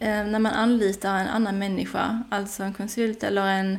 Eh, 0.00 0.24
när 0.24 0.38
man 0.38 0.52
anlitar 0.52 1.18
en 1.18 1.28
annan 1.28 1.58
människa, 1.58 2.22
alltså 2.30 2.62
en 2.62 2.74
konsult 2.74 3.22
eller 3.22 3.46
en 3.46 3.78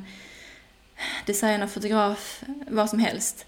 designer, 1.26 1.68
fotograf, 1.68 2.44
vad 2.68 2.90
som 2.90 3.00
helst, 3.00 3.46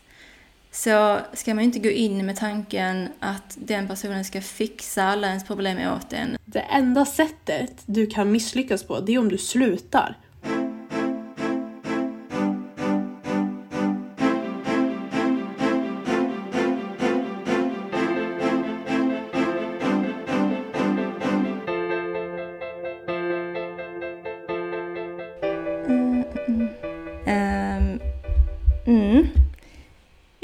så 0.72 1.20
ska 1.34 1.54
man 1.54 1.64
inte 1.64 1.80
gå 1.80 1.90
in 1.90 2.26
med 2.26 2.36
tanken 2.36 3.10
att 3.20 3.58
den 3.60 3.88
personen 3.88 4.26
ska 4.26 4.42
fixa 4.42 5.04
alla 5.04 5.28
ens 5.28 5.44
problem 5.44 5.94
åt 5.96 6.14
en. 6.14 6.38
Det 6.46 6.60
enda 6.60 7.06
sättet 7.06 7.84
du 7.86 8.06
kan 8.08 8.32
misslyckas 8.32 8.84
på, 8.84 9.00
det 9.00 9.14
är 9.14 9.20
om 9.20 9.30
du 9.30 9.38
slutar. 9.38 10.18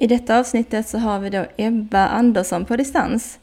I 0.08 0.10
detta 0.10 0.40
avsnittet 0.40 0.88
så 0.88 0.98
har 0.98 1.20
vi 1.20 1.30
då 1.30 1.46
Ebba 1.58 2.08
Andersson 2.08 2.66
på 2.66 2.76
distans. 2.76 3.40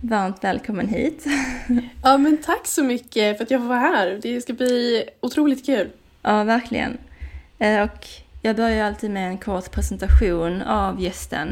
Varmt 0.00 0.44
välkommen 0.44 0.88
hit. 0.88 1.24
Ja 2.02 2.16
men 2.18 2.36
tack 2.36 2.66
så 2.66 2.82
mycket 2.84 3.36
för 3.36 3.44
att 3.44 3.50
jag 3.50 3.60
får 3.60 3.68
vara 3.68 3.78
här. 3.78 4.18
Det 4.22 4.40
ska 4.40 4.52
bli 4.52 5.04
otroligt 5.20 5.66
kul. 5.66 5.90
Ja, 6.22 6.44
verkligen. 6.44 6.98
Eh, 7.58 7.82
Och 7.82 8.06
jag 8.42 8.56
börjar 8.56 8.86
alltid 8.86 9.10
med 9.10 9.28
en 9.28 9.38
kort 9.38 9.70
presentation 9.70 10.62
av 10.62 11.00
gästen. 11.02 11.48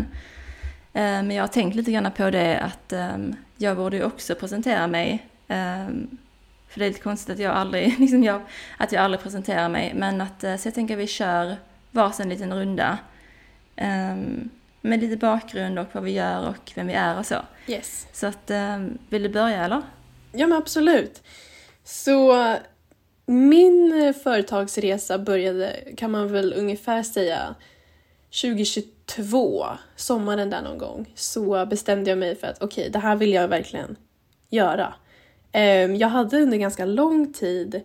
Eh, 0.92 1.02
Men 1.02 1.30
jag 1.30 1.42
har 1.42 1.48
tänkt 1.48 1.74
lite 1.76 1.92
grann 1.92 2.10
på 2.16 2.30
det 2.30 2.58
att 2.60 2.92
ehm, 2.92 3.34
jag 3.56 3.76
borde 3.76 3.96
ju 3.96 4.04
också 4.04 4.34
presentera 4.34 4.86
mig. 4.86 5.26
Ehm, 5.48 6.06
För 6.68 6.78
det 6.80 6.86
är 6.86 6.88
lite 6.88 7.02
konstigt 7.02 7.34
att 7.34 7.40
jag 7.40 7.52
aldrig, 7.52 7.94
liksom 8.00 8.24
jag, 8.24 8.40
att 8.78 8.92
jag 8.92 9.04
aldrig 9.04 9.22
presenterar 9.22 9.68
mig. 9.68 9.92
Men 9.96 10.20
att, 10.20 10.44
eh, 10.44 10.56
så 10.56 10.66
jag 10.68 10.74
tänker 10.74 10.94
att 10.94 11.00
vi 11.00 11.06
kör 11.06 11.56
varsin 11.90 12.28
liten 12.28 12.52
runda. 12.54 12.98
Ehm, 13.76 14.50
Med 14.80 15.00
lite 15.00 15.16
bakgrund 15.16 15.78
och 15.78 15.86
vad 15.92 16.02
vi 16.04 16.10
gör 16.10 16.48
och 16.48 16.72
vem 16.74 16.86
vi 16.86 16.92
är 16.92 17.18
och 17.18 17.26
så. 17.26 17.36
Yes. 17.66 18.06
Så 18.12 18.26
att, 18.26 18.50
ehm, 18.50 18.98
vill 19.08 19.22
du 19.22 19.28
börja 19.28 19.64
eller? 19.64 19.82
Ja 20.32 20.46
men 20.46 20.58
absolut. 20.58 21.22
Så 21.84 22.54
min 23.26 24.02
eh, 24.02 24.12
företagsresa 24.14 25.18
började, 25.18 25.76
kan 25.96 26.10
man 26.10 26.32
väl 26.32 26.54
ungefär 26.56 27.02
säga, 27.02 27.54
2022, 28.42 29.66
sommaren 29.96 30.50
där 30.50 30.62
någon 30.62 30.78
gång, 30.78 31.12
så 31.14 31.66
bestämde 31.66 32.10
jag 32.10 32.18
mig 32.18 32.36
för 32.36 32.46
att 32.46 32.62
okej, 32.62 32.90
det 32.90 32.98
här 32.98 33.16
vill 33.16 33.32
jag 33.32 33.48
verkligen 33.48 33.96
göra. 34.50 34.94
Ehm, 35.52 35.96
Jag 35.96 36.08
hade 36.08 36.36
under 36.42 36.58
ganska 36.58 36.84
lång 36.84 37.32
tid 37.32 37.80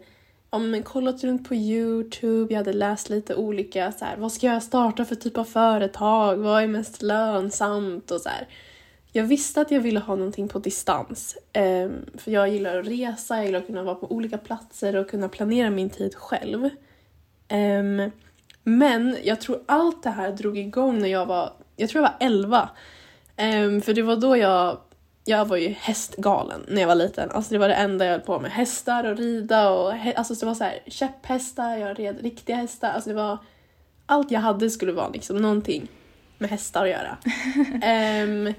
om, 0.49 0.83
kollat 0.83 1.23
runt 1.23 1.47
på 1.47 1.55
Youtube, 1.55 2.53
jag 2.53 2.59
hade 2.59 2.73
läst 2.73 3.09
lite 3.09 3.35
olika 3.35 3.91
så 3.91 4.05
här, 4.05 4.17
vad 4.17 4.31
ska 4.31 4.47
jag 4.47 4.63
starta 4.63 5.05
för 5.05 5.15
typ 5.15 5.37
av 5.37 5.43
företag, 5.43 6.37
vad 6.37 6.63
är 6.63 6.67
mest 6.67 7.01
lönsamt 7.01 8.11
och 8.11 8.21
så 8.21 8.29
här. 8.29 8.47
Jag 9.11 9.23
visste 9.23 9.61
att 9.61 9.71
jag 9.71 9.79
ville 9.79 9.99
ha 9.99 10.15
någonting 10.15 10.47
på 10.47 10.59
distans. 10.59 11.37
Ehm, 11.53 12.05
för 12.17 12.31
jag 12.31 12.49
gillar 12.49 12.79
att 12.79 12.87
resa, 12.87 13.35
jag 13.35 13.45
gillar 13.45 13.59
att 13.59 13.67
kunna 13.67 13.83
vara 13.83 13.95
på 13.95 14.11
olika 14.11 14.37
platser 14.37 14.95
och 14.95 15.09
kunna 15.09 15.29
planera 15.29 15.69
min 15.69 15.89
tid 15.89 16.15
själv. 16.15 16.69
Ehm, 17.47 18.11
men 18.63 19.17
jag 19.23 19.41
tror 19.41 19.59
allt 19.65 20.03
det 20.03 20.09
här 20.09 20.31
drog 20.31 20.57
igång 20.57 20.99
när 20.99 21.09
jag 21.09 21.25
var, 21.25 21.53
jag 21.75 21.89
tror 21.89 22.03
jag 22.03 22.11
var 22.11 22.27
11. 22.27 22.69
Ehm, 23.35 23.81
för 23.81 23.93
det 23.93 24.01
var 24.01 24.15
då 24.15 24.37
jag, 24.37 24.77
jag 25.27 25.45
var 25.45 25.57
ju 25.57 25.69
hästgalen 25.69 26.65
när 26.67 26.81
jag 26.81 26.87
var 26.87 26.95
liten. 26.95 27.31
Alltså 27.31 27.53
det 27.53 27.57
var 27.57 27.67
det 27.67 27.75
enda 27.75 28.05
jag 28.05 28.11
höll 28.11 28.21
på 28.21 28.39
med. 28.39 28.51
Hästar 28.51 29.03
och 29.03 29.17
rida 29.17 29.69
och 29.69 29.93
alltså 30.15 30.33
det 30.33 30.45
var 30.45 30.53
så 30.53 30.63
här 30.63 30.79
käpphästar, 30.87 31.77
jag 31.77 31.99
red 31.99 32.21
riktiga 32.21 32.55
hästar. 32.55 32.91
Alltså 32.91 33.09
det 33.09 33.15
var, 33.15 33.37
allt 34.05 34.31
jag 34.31 34.39
hade 34.39 34.69
skulle 34.69 34.91
vara 34.91 35.09
liksom 35.09 35.37
någonting 35.37 35.87
med 36.37 36.49
hästar 36.49 36.83
att 36.83 36.89
göra. 36.89 37.17
Ehm, 37.83 38.53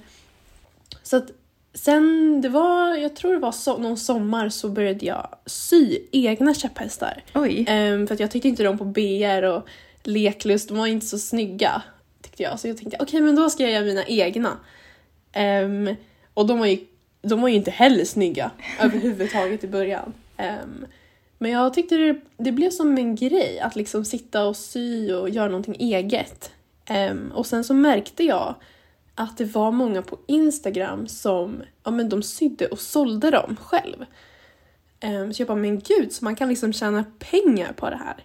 så 1.03 1.16
att 1.16 1.31
sen 1.75 2.41
det 2.41 2.48
var, 2.48 2.94
jag 2.94 3.16
tror 3.16 3.32
det 3.32 3.38
var 3.38 3.50
so- 3.50 3.81
någon 3.81 3.97
sommar 3.97 4.48
så 4.48 4.69
började 4.69 5.06
jag 5.06 5.28
sy 5.47 5.98
egna 6.12 6.54
käpphästar. 6.54 7.22
Oj! 7.34 7.65
Ehm, 7.69 8.06
för 8.06 8.15
att 8.15 8.21
jag 8.21 8.31
tyckte 8.31 8.48
inte 8.48 8.62
de 8.62 8.78
på 8.78 8.84
BR 8.84 9.42
och 9.42 9.69
Leklust, 10.03 10.69
de 10.69 10.78
var 10.78 10.87
inte 10.87 11.06
så 11.06 11.19
snygga. 11.19 11.82
Tyckte 12.22 12.42
jag. 12.42 12.60
Så 12.60 12.69
jag 12.69 12.76
tänkte 12.76 12.97
okej 13.00 13.21
men 13.21 13.37
då 13.37 13.50
ska 13.50 13.62
jag 13.62 13.72
göra 13.72 13.84
mina 13.84 14.04
egna. 14.04 14.56
Ehm, 15.32 15.97
och 16.38 16.47
de 16.47 16.59
var, 16.59 16.66
ju, 16.66 16.78
de 17.22 17.41
var 17.41 17.49
ju 17.49 17.54
inte 17.54 17.71
heller 17.71 18.04
snygga 18.04 18.50
överhuvudtaget 18.81 19.65
i 19.65 19.69
början. 19.69 20.15
Ehm, 20.37 20.87
men 21.38 21.50
jag 21.50 21.75
tyckte 21.75 21.97
det, 21.97 22.21
det 22.37 22.53
blev 22.53 22.71
som 22.71 22.99
en 22.99 23.15
grej 23.15 23.60
att 23.60 23.76
liksom 23.76 24.04
sitta 24.04 24.47
och 24.47 24.56
sy 24.56 25.12
och 25.12 25.28
göra 25.28 25.48
någonting 25.48 25.77
eget. 25.78 26.50
Ehm, 26.84 27.32
och 27.34 27.47
sen 27.47 27.65
så 27.65 27.75
märkte 27.75 28.25
jag 28.25 28.54
att 29.15 29.38
det 29.38 29.44
var 29.44 29.72
många 29.72 30.03
på 30.03 30.19
Instagram 30.27 31.09
som 31.09 31.62
ja, 31.84 31.91
men 31.91 32.09
de 32.09 32.22
sydde 32.22 32.66
och 32.66 32.81
sålde 32.81 33.31
dem 33.31 33.56
själv. 33.60 34.04
Ehm, 35.00 35.34
så 35.34 35.43
jag 35.43 35.48
bara, 35.48 35.59
men 35.59 35.81
gud, 35.81 36.12
så 36.12 36.25
man 36.25 36.37
kan 36.37 36.48
liksom 36.48 36.72
tjäna 36.72 37.04
pengar 37.19 37.72
på 37.72 37.91
det 37.91 37.97
här. 38.04 38.16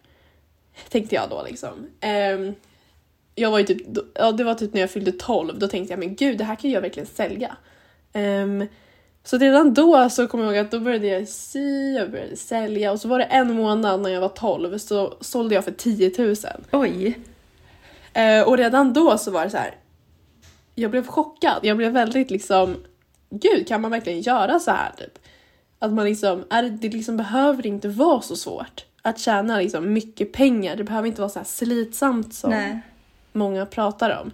Tänkte 0.90 1.16
jag 1.16 1.30
då 1.30 1.44
liksom. 1.44 1.88
Ehm, 2.00 2.54
jag 3.36 3.52
var 3.52 3.60
ju 3.60 3.66
typ, 3.66 3.98
ja, 4.14 4.32
det 4.32 4.44
var 4.44 4.56
typ 4.56 4.74
när 4.74 4.82
jag 4.82 4.92
fyllde 4.92 5.12
12, 5.12 5.60
då 5.60 5.68
tänkte 5.68 5.94
jag, 5.94 6.00
men 6.00 6.16
gud, 6.16 6.38
det 6.38 6.44
här 6.44 6.56
kan 6.56 6.72
jag 6.72 6.82
verkligen 6.82 7.08
sälja. 7.08 7.58
Ehm, 8.14 8.68
så 9.24 9.38
redan 9.38 9.74
då 9.74 10.10
så 10.10 10.28
kommer 10.28 10.44
jag 10.44 10.56
ihåg 10.56 10.66
att 10.66 10.72
då 10.72 10.80
började 10.80 11.08
jag 11.08 11.28
sy, 11.28 11.94
jag 11.94 12.12
började 12.12 12.36
sälja 12.36 12.92
och 12.92 13.00
så 13.00 13.08
var 13.08 13.20
det 13.20 13.26
en 13.26 13.54
månad 13.54 14.02
när 14.02 14.10
jag 14.10 14.22
var 14.22 14.30
12 14.30 14.78
så 14.78 15.14
sålde 15.22 15.56
jag 15.56 15.64
för 15.64 15.72
10 15.72 16.12
000. 16.18 16.36
Oj! 16.72 17.20
Eh, 18.14 18.42
och 18.42 18.58
redan 18.58 18.94
då 18.94 19.18
så 19.18 19.32
var 19.32 19.44
det 19.44 19.50
så 19.50 19.58
här. 19.58 19.76
Jag 20.76 20.92
blev 20.92 21.08
chockad. 21.08 21.60
Jag 21.64 21.78
blev 21.78 21.92
väldigt 21.92 22.32
liksom, 22.32 22.76
gud 23.30 23.68
kan 23.68 23.82
man 23.82 23.92
verkligen 23.92 24.22
göra 24.22 24.60
så 24.60 24.72
här 24.72 24.92
typ? 24.98 25.20
Att 25.80 25.94
man 25.94 26.06
liksom, 26.06 26.44
är, 26.50 26.64
det 26.64 26.90
liksom 26.90 27.18
behöver 27.18 27.68
inte 27.68 27.88
vara 27.88 28.22
så 28.22 28.36
svårt 28.36 28.86
att 29.02 29.20
tjäna 29.20 29.58
liksom 29.58 29.94
mycket 29.94 30.34
pengar. 30.34 30.76
Det 30.76 30.84
behöver 30.84 31.08
inte 31.08 31.22
vara 31.22 31.30
så 31.30 31.40
här 31.40 31.46
slitsamt 31.46 32.34
som 32.34 32.50
Nej. 32.50 32.80
många 33.32 33.66
pratar 33.66 34.22
om. 34.22 34.32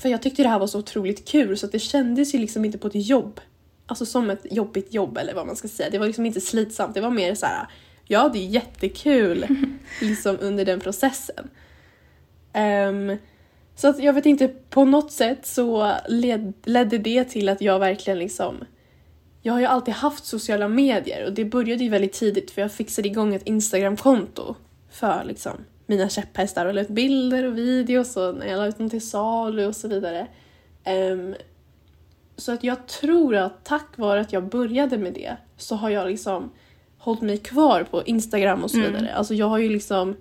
För 0.00 0.08
jag 0.08 0.22
tyckte 0.22 0.42
det 0.42 0.48
här 0.48 0.58
var 0.58 0.66
så 0.66 0.78
otroligt 0.78 1.28
kul 1.28 1.58
så 1.58 1.66
att 1.66 1.72
det 1.72 1.78
kändes 1.78 2.34
ju 2.34 2.38
liksom 2.38 2.64
inte 2.64 2.78
på 2.78 2.88
ett 2.88 3.08
jobb. 3.08 3.40
Alltså 3.86 4.06
som 4.06 4.30
ett 4.30 4.46
jobbigt 4.50 4.94
jobb 4.94 5.18
eller 5.18 5.34
vad 5.34 5.46
man 5.46 5.56
ska 5.56 5.68
säga. 5.68 5.90
Det 5.90 5.98
var 5.98 6.06
liksom 6.06 6.26
inte 6.26 6.40
slitsamt. 6.40 6.94
Det 6.94 7.00
var 7.00 7.10
mer 7.10 7.34
så 7.34 7.46
här. 7.46 7.66
jag 8.04 8.20
hade 8.20 8.38
ju 8.38 8.44
jättekul 8.44 9.46
liksom 10.00 10.36
under 10.40 10.64
den 10.64 10.80
processen. 10.80 11.50
Ehm, 12.52 13.16
så 13.74 13.88
att 13.88 14.02
jag 14.02 14.12
vet 14.12 14.26
inte, 14.26 14.48
på 14.48 14.84
något 14.84 15.12
sätt 15.12 15.46
så 15.46 15.92
led, 16.08 16.52
ledde 16.64 16.98
det 16.98 17.24
till 17.24 17.48
att 17.48 17.60
jag 17.60 17.78
verkligen 17.78 18.18
liksom 18.18 18.64
jag 19.42 19.52
har 19.52 19.60
ju 19.60 19.66
alltid 19.66 19.94
haft 19.94 20.24
sociala 20.24 20.68
medier 20.68 21.26
och 21.26 21.32
det 21.32 21.44
började 21.44 21.84
ju 21.84 21.90
väldigt 21.90 22.12
tidigt 22.12 22.50
för 22.50 22.62
jag 22.62 22.72
fixade 22.72 23.08
igång 23.08 23.34
ett 23.34 23.46
Instagramkonto 23.46 24.54
för 24.90 25.24
liksom 25.24 25.52
mina 25.90 26.08
käpphästar 26.08 26.66
och 26.66 26.74
la 26.74 26.80
ut 26.80 26.88
bilder 26.88 27.44
och 27.46 27.58
videos 27.58 28.16
och 28.16 28.34
när 28.34 28.46
jag 28.46 28.56
la 28.58 28.66
ut 28.66 28.78
dem 28.78 28.90
till 28.90 29.08
salu 29.08 29.66
och 29.66 29.76
så 29.76 29.88
vidare. 29.88 30.26
Ehm, 30.84 31.34
så 32.36 32.52
att 32.52 32.64
jag 32.64 32.86
tror 32.86 33.36
att 33.36 33.64
tack 33.64 33.98
vare 33.98 34.20
att 34.20 34.32
jag 34.32 34.48
började 34.48 34.98
med 34.98 35.12
det 35.12 35.36
så 35.56 35.74
har 35.74 35.90
jag 35.90 36.08
liksom 36.08 36.50
hållit 36.98 37.20
mig 37.22 37.38
kvar 37.38 37.86
på 37.90 38.02
Instagram 38.04 38.64
och 38.64 38.70
så 38.70 38.76
Mm. 38.78 38.92
vidare. 38.92 39.14
Alltså 39.14 39.34
jag 39.34 39.46
har 39.46 39.58
ju 39.58 39.68
liksom 39.68 40.16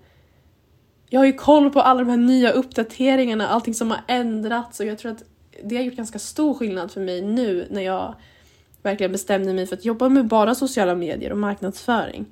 jag 1.09 1.19
har 1.19 1.25
ju 1.25 1.33
koll 1.33 1.69
på 1.69 1.81
alla 1.81 1.99
de 1.99 2.09
här 2.09 2.17
nya 2.17 2.51
uppdateringarna, 2.51 3.47
allting 3.47 3.73
som 3.73 3.91
har 3.91 3.99
ändrats 4.07 4.79
och 4.79 4.85
jag 4.85 4.97
tror 4.97 5.11
att 5.11 5.23
det 5.63 5.75
har 5.75 5.83
gjort 5.83 5.95
ganska 5.95 6.19
stor 6.19 6.53
skillnad 6.53 6.91
för 6.91 7.01
mig 7.01 7.21
nu 7.21 7.67
när 7.69 7.81
jag 7.81 8.15
verkligen 8.83 9.11
bestämde 9.11 9.53
mig 9.53 9.65
för 9.67 9.75
att 9.75 9.85
jobba 9.85 10.09
med 10.09 10.27
bara 10.27 10.55
sociala 10.55 10.95
medier 10.95 11.31
och 11.31 11.37
marknadsföring. 11.37 12.25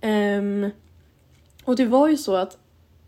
Ehm, 0.00 0.70
och 1.70 1.76
det 1.76 1.84
var 1.86 2.08
ju 2.08 2.16
så 2.16 2.36
att 2.36 2.58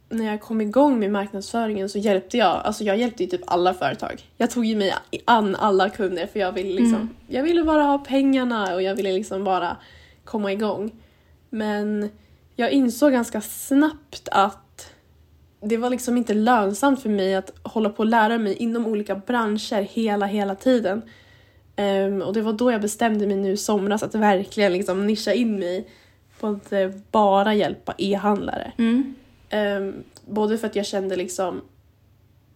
när 0.09 0.25
jag 0.25 0.41
kom 0.41 0.61
igång 0.61 0.99
med 0.99 1.13
marknadsföringen 1.13 1.89
så 1.89 1.99
hjälpte 1.99 2.37
jag, 2.39 2.61
alltså 2.65 2.85
jag 2.85 2.97
hjälpte 2.97 3.23
ju 3.25 3.29
typ 3.31 3.41
alla 3.47 3.75
företag. 3.75 4.23
Jag 4.37 4.51
tog 4.51 4.65
ju 4.65 4.77
mig 4.77 4.95
an 5.25 5.57
alla 5.57 5.91
kunder 5.91 6.27
för 6.27 6.41
jag 6.41 6.53
ville 6.53 6.69
liksom, 6.75 6.95
Mm. 6.95 7.09
jag 7.29 7.43
ville 7.43 7.65
bara 7.65 7.83
ha 7.83 7.99
pengarna 7.99 8.75
och 8.75 8.83
jag 8.83 8.95
ville 8.95 9.13
liksom 9.13 9.45
bara 9.45 9.77
komma 10.25 10.53
igång. 10.53 10.91
Men 11.51 12.11
jag 12.57 12.71
insåg 12.71 13.13
ganska 13.13 13.41
snabbt 13.41 14.29
att 14.31 14.93
det 15.61 15.77
var 15.77 15.91
liksom 15.91 16.17
inte 16.17 16.35
lönsamt 16.35 17.03
för 17.03 17.09
mig 17.09 17.35
att 17.35 17.53
hålla 17.63 17.89
på 17.89 17.99
och 17.99 18.07
lära 18.07 18.39
mig 18.39 18.55
inom 18.55 18.87
olika 18.87 19.15
branscher 19.15 19.83
hela, 19.83 20.27
hela 20.27 20.55
tiden. 20.55 21.03
Ehm, 21.77 22.23
och 22.23 22.33
det 22.33 22.41
var 22.43 22.53
då 22.53 22.73
jag 22.73 22.81
bestämde 22.81 23.27
mig 23.27 23.37
nu 23.37 23.53
i 23.53 23.57
somras 23.57 24.03
att 24.03 24.15
verkligen 24.15 24.73
liksom 24.73 25.07
nischa 25.07 25.33
in 25.33 25.59
mig 25.59 25.89
på 26.43 26.49
att 26.49 26.73
eh, 26.73 26.91
bara 27.11 27.55
hjälpa 27.55 27.95
e-handlare. 27.99 28.73
Mm. 28.79 29.15
Ehm, 29.51 30.05
både 30.27 30.59
för 30.59 30.67
att 30.67 30.77
jag 30.77 30.87
kände 30.87 31.17
liksom, 31.17 31.61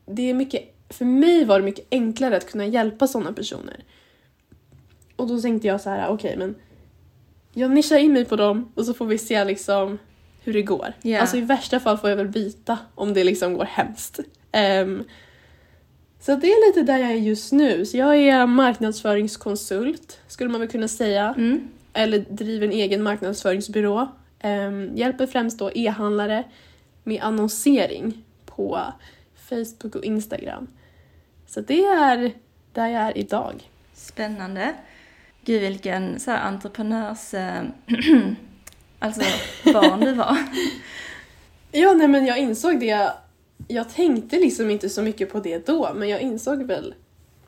det 0.07 0.31
är 0.31 0.35
mycket, 0.35 0.63
för 0.89 1.05
mig 1.05 1.45
var 1.45 1.59
det 1.59 1.65
mycket 1.65 1.87
enklare 1.91 2.37
att 2.37 2.51
kunna 2.51 2.67
hjälpa 2.67 3.07
sådana 3.07 3.33
personer. 3.33 3.85
Och 5.17 5.29
då 5.29 5.41
tänkte 5.41 5.69
jag 5.69 5.81
så 5.81 5.91
här, 5.91 6.09
okej 6.09 6.37
men 6.37 6.55
jag 7.53 7.71
nischar 7.71 7.99
in 7.99 8.13
mig 8.13 8.25
på 8.25 8.37
dem 8.37 8.73
och 8.75 8.85
så 8.85 8.95
får 8.95 9.07
vi 9.07 9.19
se 9.19 9.45
liksom 9.45 9.99
hur 10.45 10.53
det 10.53 10.63
går. 10.63 10.93
Ja. 11.03 11.21
Alltså 11.21 11.37
i 11.37 11.41
värsta 11.41 11.81
fall 11.81 11.99
får 11.99 12.11
jag 12.11 12.17
väl 12.17 12.29
byta 12.29 12.79
om 12.95 13.15
det 13.15 13.25
liksom 13.25 13.55
går 13.55 13.65
hemskt. 13.65 14.21
Ehm, 14.53 15.05
så 16.21 16.37
det 16.37 16.47
är 16.47 16.69
lite 16.69 16.93
där 16.93 16.99
jag 16.99 17.11
är 17.11 17.15
just 17.15 17.53
nu. 17.53 17.87
Så 17.87 17.97
jag 17.97 18.17
är 18.17 18.47
marknadsföringskonsult 18.47 20.21
skulle 20.29 20.51
man 20.51 20.61
väl 20.61 20.71
kunna 20.71 20.89
säga. 20.89 21.35
Mm. 21.37 21.69
Eller 21.97 22.19
driver 22.19 22.67
en 22.67 22.73
egen 22.73 23.03
marknadsföringsbyrå. 23.03 24.09
Ehm, 24.39 24.97
hjälper 24.97 25.27
främst 25.27 25.59
då 25.59 25.71
e-handlare 25.75 26.45
med 27.05 27.23
annonsering 27.23 28.25
på 28.47 28.81
Facebook 29.49 29.95
och 29.95 30.05
Instagram. 30.05 30.67
Så 31.47 31.61
det 31.61 31.85
är 31.85 32.33
där 32.73 32.89
jag 32.89 33.03
är 33.03 33.19
idag. 33.19 33.71
Spännande. 33.95 34.75
Gud 35.45 35.61
vilken 35.61 36.21
så 36.21 36.31
här, 36.31 36.49
entreprenörs... 36.49 37.35
Eh, 37.35 37.63
alltså 38.99 39.23
barn 39.65 40.01
du 40.01 40.13
var. 40.13 40.37
Ja, 41.73 41.93
nej 41.93 42.09
men 42.09 42.27
jag 42.27 42.39
insåg 42.39 42.81
det. 42.81 43.13
Jag 43.69 43.91
tänkte 43.91 44.37
liksom 44.37 44.71
inte 44.71 44.89
så 44.89 45.03
mycket 45.03 45.33
på 45.33 45.41
det 45.41 45.67
då, 45.67 45.93
men 45.95 46.09
jag 46.09 46.21
insåg 46.21 46.63
väl, 46.63 46.95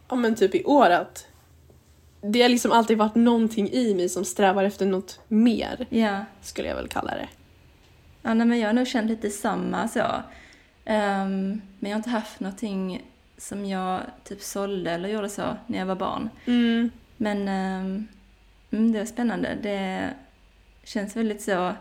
ja 0.08 0.16
men 0.16 0.34
typ 0.34 0.54
i 0.54 0.64
år 0.64 0.90
att 0.90 1.27
det 2.20 2.42
har 2.42 2.48
liksom 2.48 2.72
alltid 2.72 2.98
varit 2.98 3.14
någonting 3.14 3.70
i 3.70 3.94
mig 3.94 4.08
som 4.08 4.24
strävar 4.24 4.64
efter 4.64 4.86
något 4.86 5.20
mer, 5.28 5.86
Ja. 5.90 6.24
skulle 6.42 6.68
jag 6.68 6.76
väl 6.76 6.88
kalla 6.88 7.10
det. 7.14 7.28
Ja, 8.22 8.34
nej, 8.34 8.46
men 8.46 8.58
jag 8.58 8.68
har 8.68 8.72
nog 8.72 8.86
känt 8.86 9.10
lite 9.10 9.30
samma 9.30 9.88
så. 9.88 10.04
Ehm, 10.84 11.60
men 11.78 11.90
jag 11.90 11.96
har 11.96 11.96
inte 11.96 12.10
haft 12.10 12.40
någonting 12.40 13.02
som 13.38 13.64
jag 13.64 14.00
typ 14.24 14.42
sålde 14.42 14.90
eller 14.90 15.08
gjorde 15.08 15.28
så 15.28 15.56
när 15.66 15.78
jag 15.78 15.86
var 15.86 15.94
barn. 15.96 16.30
Mm. 16.46 16.90
Men 17.16 17.48
mm, 17.48 18.92
det 18.92 18.98
var 18.98 19.06
spännande. 19.06 19.58
Det 19.62 20.10
känns 20.84 21.16
väldigt 21.16 21.42
så 21.42 21.72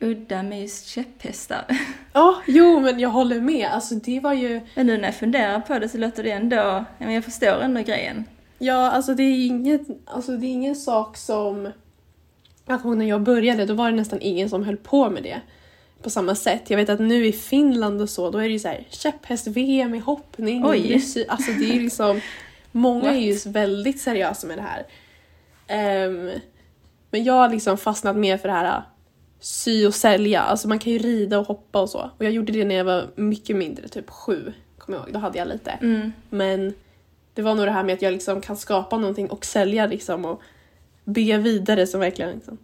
udda 0.00 0.42
med 0.42 0.60
just 0.62 0.86
käpphästar. 0.86 1.64
Ja, 2.12 2.42
jo 2.46 2.80
men 2.80 3.00
jag 3.00 3.08
håller 3.08 3.40
med. 3.40 3.68
Alltså 3.70 3.94
det 3.94 4.20
var 4.20 4.32
ju, 4.32 4.60
Men 4.74 4.86
nu 4.86 4.96
när 4.98 5.04
jag 5.04 5.14
funderar 5.14 5.60
på 5.60 5.78
det 5.78 5.88
så 5.88 5.98
låter 5.98 6.22
det 6.22 6.30
ändå, 6.30 6.84
jag 6.98 7.24
förstår 7.24 7.60
ändå 7.60 7.80
grejen. 7.82 8.24
Ja 8.58 8.90
alltså 8.90 9.14
det 9.14 9.22
är 9.22 9.46
inget, 9.46 9.80
alltså 10.04 10.36
det 10.36 10.46
är 10.46 10.50
ingen 10.50 10.76
sak 10.76 11.16
som, 11.16 11.72
jag 12.66 12.82
kommer 12.82 12.96
när 12.96 13.06
jag 13.06 13.22
började 13.22 13.66
då 13.66 13.74
var 13.74 13.90
det 13.90 13.96
nästan 13.96 14.18
ingen 14.22 14.50
som 14.50 14.64
höll 14.64 14.76
på 14.76 15.10
med 15.10 15.22
det 15.22 15.40
på 16.02 16.10
samma 16.10 16.34
sätt. 16.34 16.70
Jag 16.70 16.76
vet 16.76 16.88
att 16.88 17.00
nu 17.00 17.26
i 17.26 17.32
Finland 17.32 18.00
och 18.00 18.10
så, 18.10 18.30
då 18.30 18.38
är 18.38 18.42
det 18.42 18.52
ju 18.52 18.58
så 18.58 18.68
här 18.68 18.86
käpphäst-VM 18.90 19.94
i 19.94 19.98
hoppning. 19.98 20.64
Oj. 20.66 20.94
Alltså 21.28 21.52
det 21.52 21.76
är 21.76 21.80
liksom, 21.80 22.20
många 22.72 23.14
är 23.14 23.20
ju 23.20 23.38
väldigt 23.46 24.00
seriösa 24.00 24.46
med 24.46 24.58
det 24.58 24.62
här. 24.62 24.86
Ehm, 25.66 26.30
men 27.10 27.24
jag 27.24 27.34
har 27.34 27.48
liksom 27.48 27.78
fastnat 27.78 28.16
mer 28.16 28.38
för 28.38 28.48
det 28.48 28.54
här 28.54 28.82
sy 29.40 29.86
och 29.86 29.94
sälja. 29.94 30.42
Alltså 30.42 30.68
man 30.68 30.78
kan 30.78 30.92
ju 30.92 30.98
rida 30.98 31.38
och 31.38 31.46
hoppa 31.46 31.80
och 31.80 31.90
så. 31.90 32.10
Och 32.18 32.24
jag 32.24 32.32
gjorde 32.32 32.52
det 32.52 32.64
när 32.64 32.74
jag 32.74 32.84
var 32.84 33.06
mycket 33.14 33.56
mindre, 33.56 33.88
typ 33.88 34.10
sju. 34.10 34.52
Kommer 34.78 34.98
jag 34.98 35.06
ihåg, 35.06 35.14
då 35.14 35.18
hade 35.18 35.38
jag 35.38 35.48
lite. 35.48 35.70
Mm. 35.70 36.12
Men 36.30 36.74
det 37.36 37.42
var 37.42 37.54
nog 37.54 37.66
det 37.66 37.70
här 37.70 37.82
med 37.82 37.94
att 37.94 38.02
jag 38.02 38.12
liksom 38.12 38.40
kan 38.40 38.56
skapa 38.56 38.98
någonting 38.98 39.30
och 39.30 39.44
sälja 39.44 39.86
liksom 39.86 40.24
och 40.24 40.42
bygga 41.04 41.38
vidare 41.38 41.86
som 41.86 42.00
verkligen 42.00 42.30
liksom 42.30 42.58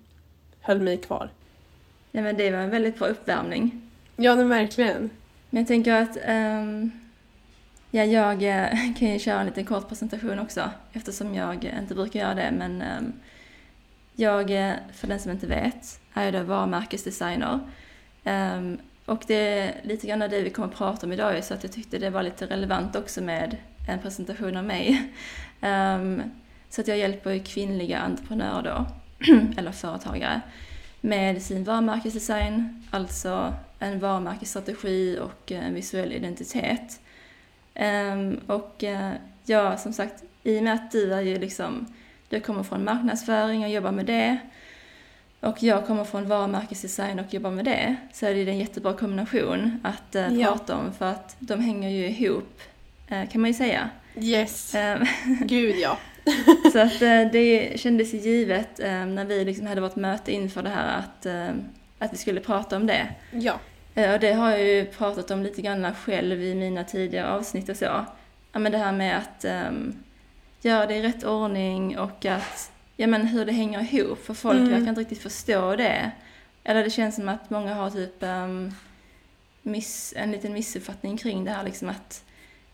höll 0.60 0.80
mig 0.80 0.96
kvar. 0.96 1.30
Ja, 2.10 2.22
men 2.22 2.36
det 2.36 2.50
var 2.50 2.58
en 2.58 2.70
väldigt 2.70 2.98
bra 2.98 3.08
uppvärmning. 3.08 3.82
Ja, 4.16 4.36
men 4.36 4.48
verkligen. 4.48 5.10
Men 5.50 5.60
jag 5.62 5.68
tänker 5.68 5.94
att 5.94 6.18
ehm, 6.24 6.90
ja, 7.90 8.04
jag 8.04 8.42
eh, 8.42 8.94
kan 8.98 9.08
ju 9.12 9.18
köra 9.18 9.40
en 9.40 9.46
liten 9.46 9.64
kort 9.64 9.88
presentation 9.88 10.38
också 10.38 10.70
eftersom 10.92 11.34
jag 11.34 11.64
inte 11.80 11.94
brukar 11.94 12.20
göra 12.20 12.34
det. 12.34 12.50
Men 12.58 12.82
ehm, 12.82 13.12
jag, 14.14 14.50
eh, 14.50 14.74
för 14.92 15.06
den 15.06 15.20
som 15.20 15.30
inte 15.30 15.46
vet, 15.46 16.00
är 16.14 16.32
då 16.32 16.42
varumärkesdesigner. 16.42 17.60
Ehm, 18.24 18.78
och 19.04 19.22
det 19.26 19.58
är 19.58 19.74
lite 19.82 20.06
grann 20.06 20.18
det 20.18 20.42
vi 20.42 20.50
kommer 20.50 20.68
att 20.68 20.74
prata 20.74 21.06
om 21.06 21.12
idag 21.12 21.44
så 21.44 21.54
att 21.54 21.62
jag 21.62 21.72
tyckte 21.72 21.98
det 21.98 22.10
var 22.10 22.22
lite 22.22 22.46
relevant 22.46 22.96
också 22.96 23.22
med 23.22 23.56
en 23.88 23.98
presentation 23.98 24.56
av 24.56 24.64
mig. 24.64 25.12
Ehm, 25.60 26.22
så 26.70 26.80
att 26.80 26.88
jag 26.88 26.98
hjälper 26.98 27.38
kvinnliga 27.38 27.98
entreprenörer 27.98 28.62
då, 28.62 28.86
eller 29.56 29.72
företagare, 29.72 30.40
med 31.00 31.42
sin 31.42 31.64
varumärkesdesign, 31.64 32.82
alltså 32.90 33.54
en 33.78 34.00
varumärkesstrategi 34.00 35.18
och 35.18 35.52
en 35.52 35.74
visuell 35.74 36.12
identitet. 36.12 37.00
Ehm, 37.74 38.40
och 38.46 38.84
eh, 38.84 39.12
ja, 39.44 39.76
som 39.76 39.92
sagt, 39.92 40.22
i 40.42 40.58
och 40.58 40.62
med 40.62 40.74
att 40.74 40.90
du 40.92 41.14
är 41.14 41.20
ju 41.20 41.38
liksom, 41.38 41.86
du 42.28 42.40
kommer 42.40 42.62
från 42.62 42.84
marknadsföring 42.84 43.64
och 43.64 43.70
jobbar 43.70 43.92
med 43.92 44.06
det 44.06 44.38
och 45.40 45.62
jag 45.62 45.86
kommer 45.86 46.04
från 46.04 46.28
varumärkesdesign 46.28 47.18
och 47.18 47.34
jobbar 47.34 47.50
med 47.50 47.64
det 47.64 47.96
så 48.12 48.26
är 48.26 48.34
det 48.34 48.50
en 48.50 48.58
jättebra 48.58 48.92
kombination 48.92 49.80
att 49.82 50.14
eh, 50.14 50.34
Ja. 50.34 50.46
prata 50.46 50.76
om 50.76 50.92
för 50.92 51.06
att 51.06 51.36
de 51.38 51.60
hänger 51.60 51.90
ju 51.90 52.06
ihop, 52.08 52.60
eh, 52.60 52.71
kan 53.30 53.40
man 53.40 53.50
ju 53.50 53.54
säga. 53.54 53.90
Yes. 54.20 54.74
Ehm, 54.74 55.04
Gud 55.40 55.76
ja. 55.76 55.98
så 56.72 56.78
att 56.78 57.02
eh, 57.02 57.20
det 57.32 57.80
kändes 57.80 58.12
givet 58.14 58.80
eh, 58.80 59.06
när 59.06 59.24
vi 59.24 59.44
liksom 59.44 59.66
hade 59.66 59.80
vårt 59.80 59.96
möte 59.96 60.32
inför 60.32 60.62
det 60.62 60.68
här 60.70 60.98
att, 60.98 61.26
eh, 61.26 61.48
att 61.98 62.12
vi 62.12 62.16
skulle 62.16 62.40
prata 62.40 62.76
om 62.76 62.86
det. 62.86 63.08
Ja. 63.30 63.58
Eh, 63.94 64.12
Och 64.14 64.20
det 64.20 64.32
har 64.32 64.50
jag 64.50 64.62
ju 64.64 64.84
pratat 64.84 65.30
om 65.30 65.42
lite 65.42 65.62
grann 65.62 65.94
själv 65.94 66.42
i 66.42 66.54
mina 66.54 66.84
tidigare 66.84 67.28
avsnitt 67.28 67.68
och 67.68 67.76
så. 67.76 68.04
Ja 68.52 68.58
men 68.58 68.72
det 68.72 68.78
här 68.78 68.92
med 68.92 69.18
att 69.18 69.44
um, 69.68 69.94
göra 70.60 70.86
det 70.86 70.94
i 70.94 71.02
rätt 71.02 71.24
ordning 71.24 71.98
och 71.98 72.26
att, 72.26 72.70
ja 72.96 73.06
men 73.06 73.26
hur 73.26 73.44
det 73.44 73.52
hänger 73.52 73.94
ihop 73.94 74.24
för 74.24 74.34
folk 74.34 74.58
Mm. 74.58 74.70
verkar 74.70 74.88
inte 74.88 75.00
riktigt 75.00 75.22
förstå 75.22 75.76
det. 75.76 76.10
Eller 76.64 76.84
det 76.84 76.90
känns 76.90 77.14
som 77.14 77.28
att 77.28 77.50
många 77.50 77.74
har 77.74 77.90
typ 77.90 78.22
ehm, 78.22 78.74
miss, 79.62 80.14
en 80.16 80.32
liten 80.32 80.52
missuppfattning 80.52 81.16
kring 81.16 81.44
det 81.44 81.50
här 81.50 81.64
liksom 81.64 81.88
att, 81.88 82.24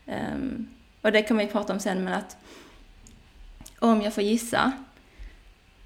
Um, 0.09 0.69
och 1.01 1.11
det 1.11 1.23
kommer 1.23 1.45
vi 1.45 1.51
prata 1.51 1.73
om 1.73 1.79
sen 1.79 2.03
men 2.03 2.13
att 2.13 2.37
om 3.79 4.01
jag 4.01 4.13
får 4.13 4.23
gissa 4.23 4.71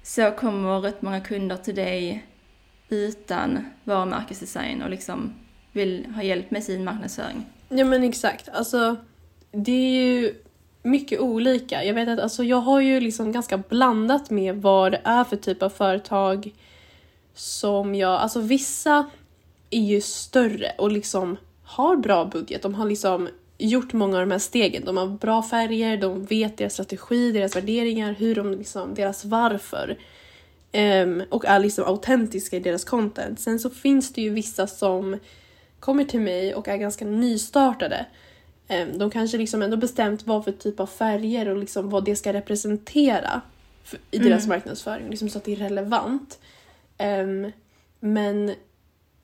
så 0.02 0.30
kommer 0.30 0.80
rätt 0.80 1.02
många 1.02 1.20
kunder 1.20 1.56
till 1.56 1.74
dig 1.74 2.26
utan 2.88 3.64
varumärkesdesign 3.84 4.82
och 4.82 4.90
liksom 4.90 5.34
vill 5.72 6.06
ha 6.14 6.22
hjälp 6.22 6.50
med 6.50 6.64
sin 6.64 6.84
marknadsföring. 6.84 7.46
Ja 7.68 7.84
men 7.84 8.04
exakt. 8.04 8.48
Alltså, 8.48 8.96
det 9.52 9.72
är 9.72 10.04
ju 10.04 10.34
mycket 10.82 11.20
olika. 11.20 11.84
Jag 11.84 11.94
vet 11.94 12.08
att 12.08 12.18
alltså, 12.18 12.44
jag 12.44 12.56
har 12.56 12.80
ju 12.80 13.00
liksom 13.00 13.32
ganska 13.32 13.58
blandat 13.58 14.30
med 14.30 14.62
vad 14.62 14.92
det 14.92 15.00
är 15.04 15.24
för 15.24 15.36
typ 15.36 15.62
av 15.62 15.70
företag 15.70 16.54
som 17.34 17.94
jag... 17.94 18.20
Alltså 18.20 18.40
vissa 18.40 19.10
är 19.70 19.80
ju 19.80 20.00
större 20.00 20.72
och 20.78 20.92
liksom 20.92 21.36
har 21.64 21.96
bra 21.96 22.24
budget. 22.24 22.62
De 22.62 22.74
har 22.74 22.86
liksom 22.86 23.28
gjort 23.58 23.92
många 23.92 24.16
av 24.16 24.20
de 24.26 24.30
här 24.32 24.38
stegen. 24.38 24.84
De 24.84 24.96
har 24.96 25.06
bra 25.06 25.42
färger, 25.42 25.96
de 25.96 26.24
vet 26.24 26.56
deras 26.58 26.72
strategi, 26.72 27.32
deras 27.32 27.56
värderingar, 27.56 28.12
hur 28.18 28.34
de 28.34 28.52
liksom, 28.52 28.94
deras 28.94 29.24
varför. 29.24 29.98
Ehm, 30.72 31.22
och 31.30 31.44
är 31.44 31.58
liksom 31.58 31.84
autentiska 31.84 32.56
i 32.56 32.60
deras 32.60 32.84
content. 32.84 33.40
Sen 33.40 33.58
så 33.58 33.70
finns 33.70 34.12
det 34.12 34.22
ju 34.22 34.30
vissa 34.30 34.66
som 34.66 35.18
kommer 35.80 36.04
till 36.04 36.20
mig 36.20 36.54
och 36.54 36.68
är 36.68 36.76
ganska 36.76 37.04
nystartade. 37.04 38.06
Ehm, 38.68 38.98
De 38.98 39.10
kanske 39.10 39.38
liksom 39.38 39.62
ändå 39.62 39.76
bestämt 39.76 40.26
vad 40.26 40.44
för 40.44 40.52
typ 40.52 40.80
av 40.80 40.86
färger 40.86 41.48
och 41.48 41.56
liksom 41.56 41.90
vad 41.90 42.04
det 42.04 42.16
ska 42.16 42.32
representera 42.32 43.40
för- 43.84 43.98
i 44.10 44.18
deras 44.18 44.44
Mm. 44.44 44.48
marknadsföring, 44.48 45.10
liksom 45.10 45.28
så 45.28 45.38
att 45.38 45.44
det 45.44 45.52
är 45.52 45.56
relevant. 45.56 46.38
Ehm, 46.98 47.52
Men 48.00 48.54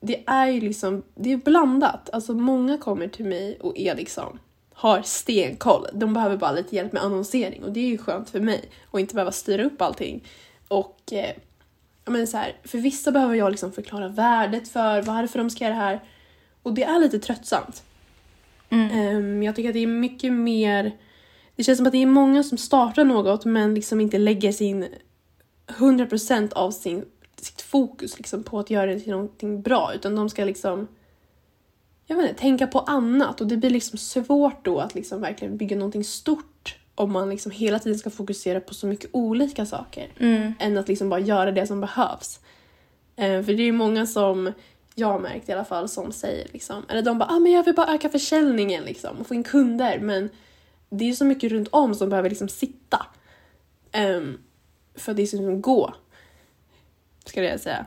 det 0.01 0.23
är 0.27 0.47
ju 0.47 0.61
liksom, 0.61 1.03
det 1.15 1.31
är 1.31 1.37
blandat. 1.37 2.09
Alltså 2.13 2.33
många 2.33 2.77
kommer 2.77 3.07
till 3.07 3.25
mig 3.25 3.57
och 3.61 3.77
är 3.77 3.95
liksom, 3.95 4.39
har 4.73 5.01
stenkoll. 5.01 5.87
De 5.93 6.13
behöver 6.13 6.37
bara 6.37 6.51
lite 6.51 6.75
hjälp 6.75 6.93
med 6.93 7.03
annonsering 7.03 7.63
och 7.63 7.71
det 7.71 7.79
är 7.79 7.87
ju 7.87 7.97
skönt 7.97 8.29
för 8.29 8.39
mig 8.39 8.69
och 8.85 8.99
inte 8.99 9.15
behöva 9.15 9.31
styra 9.31 9.63
upp 9.63 9.81
allting. 9.81 10.27
Och 10.67 11.13
eh, 11.13 11.35
men 12.05 12.27
så 12.27 12.37
här, 12.37 12.55
för 12.63 12.77
vissa 12.77 13.11
behöver 13.11 13.35
jag 13.35 13.51
liksom 13.51 13.71
förklara 13.71 14.07
värdet 14.07 14.69
för, 14.69 15.01
varför 15.01 15.39
de 15.39 15.49
ska 15.49 15.63
göra 15.63 15.73
det 15.73 15.81
här. 15.81 15.99
Och 16.63 16.73
det 16.73 16.83
är 16.83 16.99
lite 16.99 17.19
tröttsamt. 17.19 17.83
Mm. 18.69 18.91
Ehm, 18.91 19.43
jag 19.43 19.55
tycker 19.55 19.69
att 19.69 19.73
det 19.73 19.83
är 19.83 19.87
mycket 19.87 20.33
mer... 20.33 20.91
Det 21.55 21.63
känns 21.63 21.77
som 21.77 21.87
att 21.87 21.91
det 21.91 22.01
är 22.01 22.05
många 22.05 22.43
som 22.43 22.57
startar 22.57 23.03
något 23.03 23.45
men 23.45 23.75
liksom 23.75 24.01
inte 24.01 24.17
lägger 24.17 24.51
sin 24.51 24.87
100% 25.67 26.53
av 26.53 26.71
sin, 26.71 27.05
fokus 27.71 28.17
liksom 28.17 28.43
på 28.43 28.59
att 28.59 28.69
göra 28.69 28.85
det 28.93 28.99
till 28.99 29.11
någonting 29.11 29.61
bra 29.61 29.91
utan 29.95 30.15
de 30.15 30.29
ska 30.29 30.45
liksom 30.45 30.87
jag 32.05 32.15
vet 32.15 32.29
inte, 32.29 32.41
tänka 32.41 32.67
på 32.67 32.79
annat 32.79 33.41
och 33.41 33.47
det 33.47 33.57
blir 33.57 33.69
liksom 33.69 33.97
svårt 33.97 34.65
då 34.65 34.79
att 34.79 34.95
liksom 34.95 35.21
verkligen 35.21 35.57
bygga 35.57 35.75
någonting 35.75 36.03
stort 36.03 36.77
om 36.95 37.11
man 37.11 37.29
liksom 37.29 37.51
hela 37.51 37.79
tiden 37.79 37.99
ska 37.99 38.09
fokusera 38.09 38.61
på 38.61 38.73
så 38.73 38.87
mycket 38.87 39.09
olika 39.13 39.65
saker 39.65 40.09
Mm. 40.19 40.53
än 40.59 40.77
att 40.77 40.87
liksom 40.87 41.09
bara 41.09 41.19
göra 41.19 41.51
det 41.51 41.67
som 41.67 41.81
behövs. 41.81 42.39
Eh, 43.15 43.43
för 43.43 43.53
det 43.53 43.61
är 43.63 43.65
ju 43.65 43.71
många 43.71 44.05
som 44.05 44.53
jag 44.95 45.07
har 45.07 45.19
märkt 45.19 45.49
i 45.49 45.51
alla 45.51 45.65
fall 45.65 45.89
som 45.89 46.11
säger 46.11 46.47
liksom, 46.53 46.83
eller 46.89 47.01
de 47.01 47.17
bara 47.17 47.29
ah, 47.29 47.39
men 47.39 47.51
jag 47.51 47.63
vill 47.63 47.75
bara 47.75 47.93
öka 47.93 48.09
försäljningen 48.09 48.83
liksom 48.83 49.17
och 49.19 49.27
få 49.27 49.33
in 49.33 49.43
kunder 49.43 49.99
men 49.99 50.29
det 50.89 51.03
är 51.03 51.07
ju 51.07 51.15
så 51.15 51.25
mycket 51.25 51.51
runt 51.51 51.67
om 51.71 51.95
som 51.95 52.09
behöver 52.09 52.29
liksom 52.29 52.49
sitta. 52.49 53.05
Ehm, 53.91 54.37
för 54.95 55.11
att 55.11 55.17
det 55.17 55.27
ska 55.27 55.37
liksom 55.37 55.61
gå. 55.61 55.93
Skulle 57.25 57.47
jag 57.47 57.59
säga. 57.59 57.85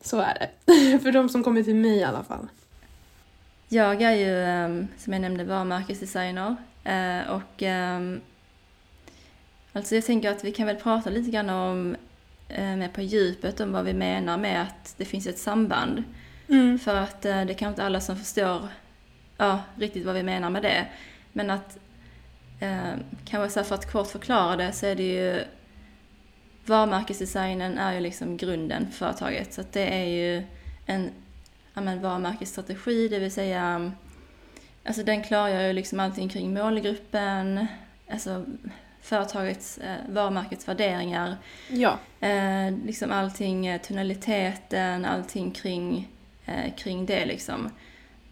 Så 0.00 0.20
är 0.20 0.34
det. 0.38 0.98
För 1.02 1.12
de 1.12 1.28
som 1.28 1.44
kommer 1.44 1.62
till 1.62 1.74
mig 1.74 1.96
i 1.96 2.04
alla 2.04 2.24
fall. 2.24 2.48
Jag 3.68 4.02
är 4.02 4.12
ju, 4.12 4.44
ehm, 4.44 4.88
som 4.98 5.12
jag 5.12 5.22
nämnde, 5.22 5.44
varumärkesdesigner. 5.44 6.56
Eh, 6.84 7.30
och 7.30 7.62
ehm, 7.62 8.20
alltså 9.72 9.94
jag 9.94 10.04
tänker 10.04 10.30
att 10.30 10.44
vi 10.44 10.52
kan 10.52 10.66
väl 10.66 10.76
prata 10.76 11.10
lite 11.10 11.30
grann 11.30 11.50
om, 11.50 11.96
eh, 12.48 12.76
mer 12.76 12.88
på 12.88 13.02
djupet, 13.02 13.60
om 13.60 13.72
vad 13.72 13.84
vi 13.84 13.92
menar 13.92 14.38
med 14.38 14.62
att 14.62 14.94
det 14.96 15.04
finns 15.04 15.26
ett 15.26 15.38
samband. 15.38 16.02
Mm. 16.48 16.78
För 16.78 16.94
att 16.94 17.24
eh, 17.24 17.44
det 17.44 17.52
är 17.52 17.54
kanske 17.54 17.68
inte 17.68 17.84
alla 17.84 18.00
som 18.00 18.16
förstår 18.16 18.68
ja, 19.36 19.60
riktigt 19.76 20.06
vad 20.06 20.14
vi 20.14 20.22
menar 20.22 20.50
med 20.50 20.62
det. 20.62 20.86
Men 21.32 21.50
att, 21.50 21.78
eh, 22.60 22.94
kanske 23.24 23.50
så 23.50 23.64
för 23.64 23.74
att 23.74 23.92
kort 23.92 24.08
förklara 24.08 24.56
det 24.56 24.72
så 24.72 24.86
är 24.86 24.94
det 24.94 25.02
ju 25.02 25.44
varumärkesdesignen 26.68 27.78
är 27.78 27.92
ju 27.92 28.00
liksom 28.00 28.36
grunden 28.36 28.86
för 28.90 28.98
företaget. 28.98 29.52
Så 29.54 29.60
att 29.60 29.72
det 29.72 29.94
är 30.00 30.04
ju 30.04 30.42
en 30.86 31.10
ja, 31.74 31.80
men 31.80 32.00
varumärkesstrategi, 32.02 33.08
det 33.08 33.18
vill 33.18 33.32
säga 33.32 33.92
alltså 34.84 35.02
den 35.02 35.22
klargör 35.22 35.66
ju 35.66 35.72
liksom 35.72 36.00
allting 36.00 36.28
kring 36.28 36.54
målgruppen, 36.54 37.66
alltså 38.10 38.44
företagets, 39.00 39.78
eh, 39.78 39.96
varumärkets 40.08 40.68
värderingar, 40.68 41.36
Ja. 41.70 41.98
eh, 42.20 42.70
liksom 42.84 43.12
allting, 43.12 43.66
eh, 43.66 43.80
tonaliteten, 43.80 45.04
allting 45.04 45.50
kring, 45.50 46.08
eh, 46.46 46.74
kring 46.76 47.06
det 47.06 47.26
liksom. 47.26 47.70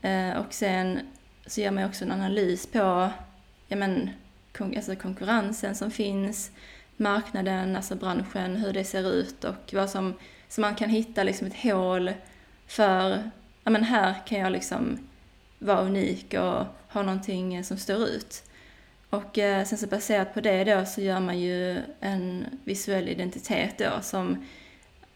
Eh, 0.03 0.31
och 0.37 0.53
sen 0.55 1.01
så 1.47 1.61
gör 1.61 1.71
man 1.71 1.83
ju 1.83 1.89
också 1.89 2.05
en 2.05 2.13
analys 2.13 2.67
på 2.67 3.11
ja, 3.69 3.77
men, 3.77 4.11
kon- 4.53 4.77
alltså 4.77 4.97
konkurrensen 4.97 5.75
som 5.75 5.91
finns, 5.91 6.51
marknaden, 6.97 7.77
alltså 7.77 7.95
branschen, 7.95 8.57
hur 8.57 8.73
det 8.73 8.85
ser 8.85 9.13
ut 9.13 9.45
och 9.45 9.73
vad 9.73 9.91
som, 9.91 10.15
så 10.49 10.61
man 10.61 10.75
kan 10.75 10.91
hitta 10.91 11.23
liksom 11.23 11.47
ett 11.47 11.63
hål 11.63 12.13
för, 12.67 13.31
ja 13.65 13.71
men 13.71 13.85
här 13.85 14.15
kan 14.27 14.39
jag 14.39 14.53
liksom 14.53 14.99
vara 15.59 15.81
unik 15.81 16.35
och 16.35 16.65
ha 16.89 17.03
någonting 17.03 17.65
som 17.65 17.77
står 17.77 18.09
ut. 18.09 18.43
Och 19.11 19.39
eh, 19.39 19.65
sen 19.65 19.79
så 19.79 19.87
baserat 19.87 20.35
på 20.35 20.41
det 20.41 20.65
då 20.65 20.85
så 20.85 21.01
gör 21.01 21.21
man 21.21 21.41
ju 21.41 21.79
en 22.01 22.45
visuell 22.65 23.09
identitet 23.09 23.79
då 23.79 23.91
som 24.03 24.45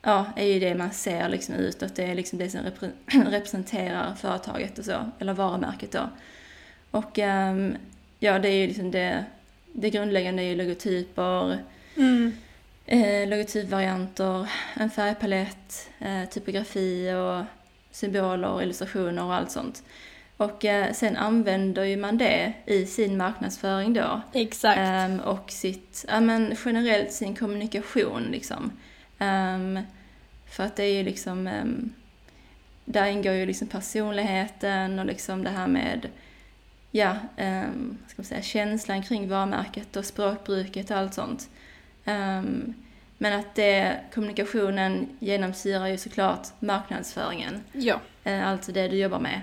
ja, 0.02 0.26
är 0.36 0.46
ju 0.46 0.60
det 0.60 0.74
man 0.74 0.90
ser 0.90 1.28
liksom 1.28 1.54
utåt. 1.54 1.96
Det 1.96 2.04
är 2.04 2.14
liksom 2.14 2.38
det 2.38 2.50
som 2.50 2.60
repre- 2.60 2.92
representerar 3.30 4.14
företaget 4.14 4.78
och 4.78 4.84
så, 4.84 5.10
eller 5.18 5.32
varumärket 5.32 5.92
då. 5.92 6.08
Och 6.90 7.18
ehm, 7.18 7.76
ja, 8.18 8.38
det 8.38 8.48
är 8.48 8.54
ju 8.54 8.66
liksom 8.66 8.90
det, 8.90 9.24
det 9.72 9.90
grundläggande 9.90 10.42
är 10.42 10.46
ju 10.46 10.56
logotyper, 10.56 11.58
Mm. 11.96 12.32
eh, 12.86 13.28
logotypvarianter, 13.28 14.46
en 14.74 14.90
färgpalett, 14.90 15.88
eh, 15.98 16.24
typografi 16.28 17.12
och 17.12 17.44
symboler, 17.96 18.62
illustrationer 18.62 19.24
och 19.24 19.34
allt 19.34 19.50
sånt. 19.50 19.82
Och 20.36 20.64
eh, 20.64 20.92
sen 20.92 21.16
använder 21.16 21.84
ju 21.84 21.96
man 21.96 22.18
det 22.18 22.52
i 22.66 22.86
sin 22.86 23.16
marknadsföring 23.16 23.92
då. 23.94 24.20
Exakt. 24.32 24.78
Ehm, 24.78 25.20
och 25.20 25.50
sitt, 25.50 26.04
ja 26.08 26.20
men 26.20 26.56
generellt 26.64 27.12
sin 27.12 27.36
kommunikation 27.36 28.22
liksom. 28.22 28.72
Ehm, 29.18 29.78
för 30.50 30.64
att 30.64 30.76
det 30.76 30.84
är 30.84 30.94
ju 30.94 31.02
liksom, 31.02 31.46
ehm, 31.46 31.92
där 32.84 33.06
ingår 33.06 33.32
ju 33.34 33.46
liksom 33.46 33.68
personligheten 33.68 34.98
och 34.98 35.06
liksom 35.06 35.44
det 35.44 35.50
här 35.50 35.66
med, 35.66 36.08
ja, 36.90 37.16
um, 37.38 37.98
ska 38.08 38.14
man 38.16 38.24
säga, 38.24 38.42
känslan 38.42 39.02
kring 39.02 39.28
varumärket 39.28 39.96
och 39.96 40.04
språkbruket 40.04 40.90
och 40.90 40.96
allt 40.96 41.14
sånt. 41.14 41.48
Ehm, 42.04 42.74
men 43.18 43.40
att 43.40 43.54
det, 43.54 44.00
kommunikationen 44.14 45.08
genomsyrar 45.18 45.86
ju 45.86 45.98
såklart 45.98 46.48
marknadsföringen, 46.58 47.64
Ja. 47.72 48.00
eh, 48.24 48.48
alltså 48.48 48.72
det 48.72 48.88
du 48.88 48.96
jobbar 48.96 49.20
med. 49.20 49.40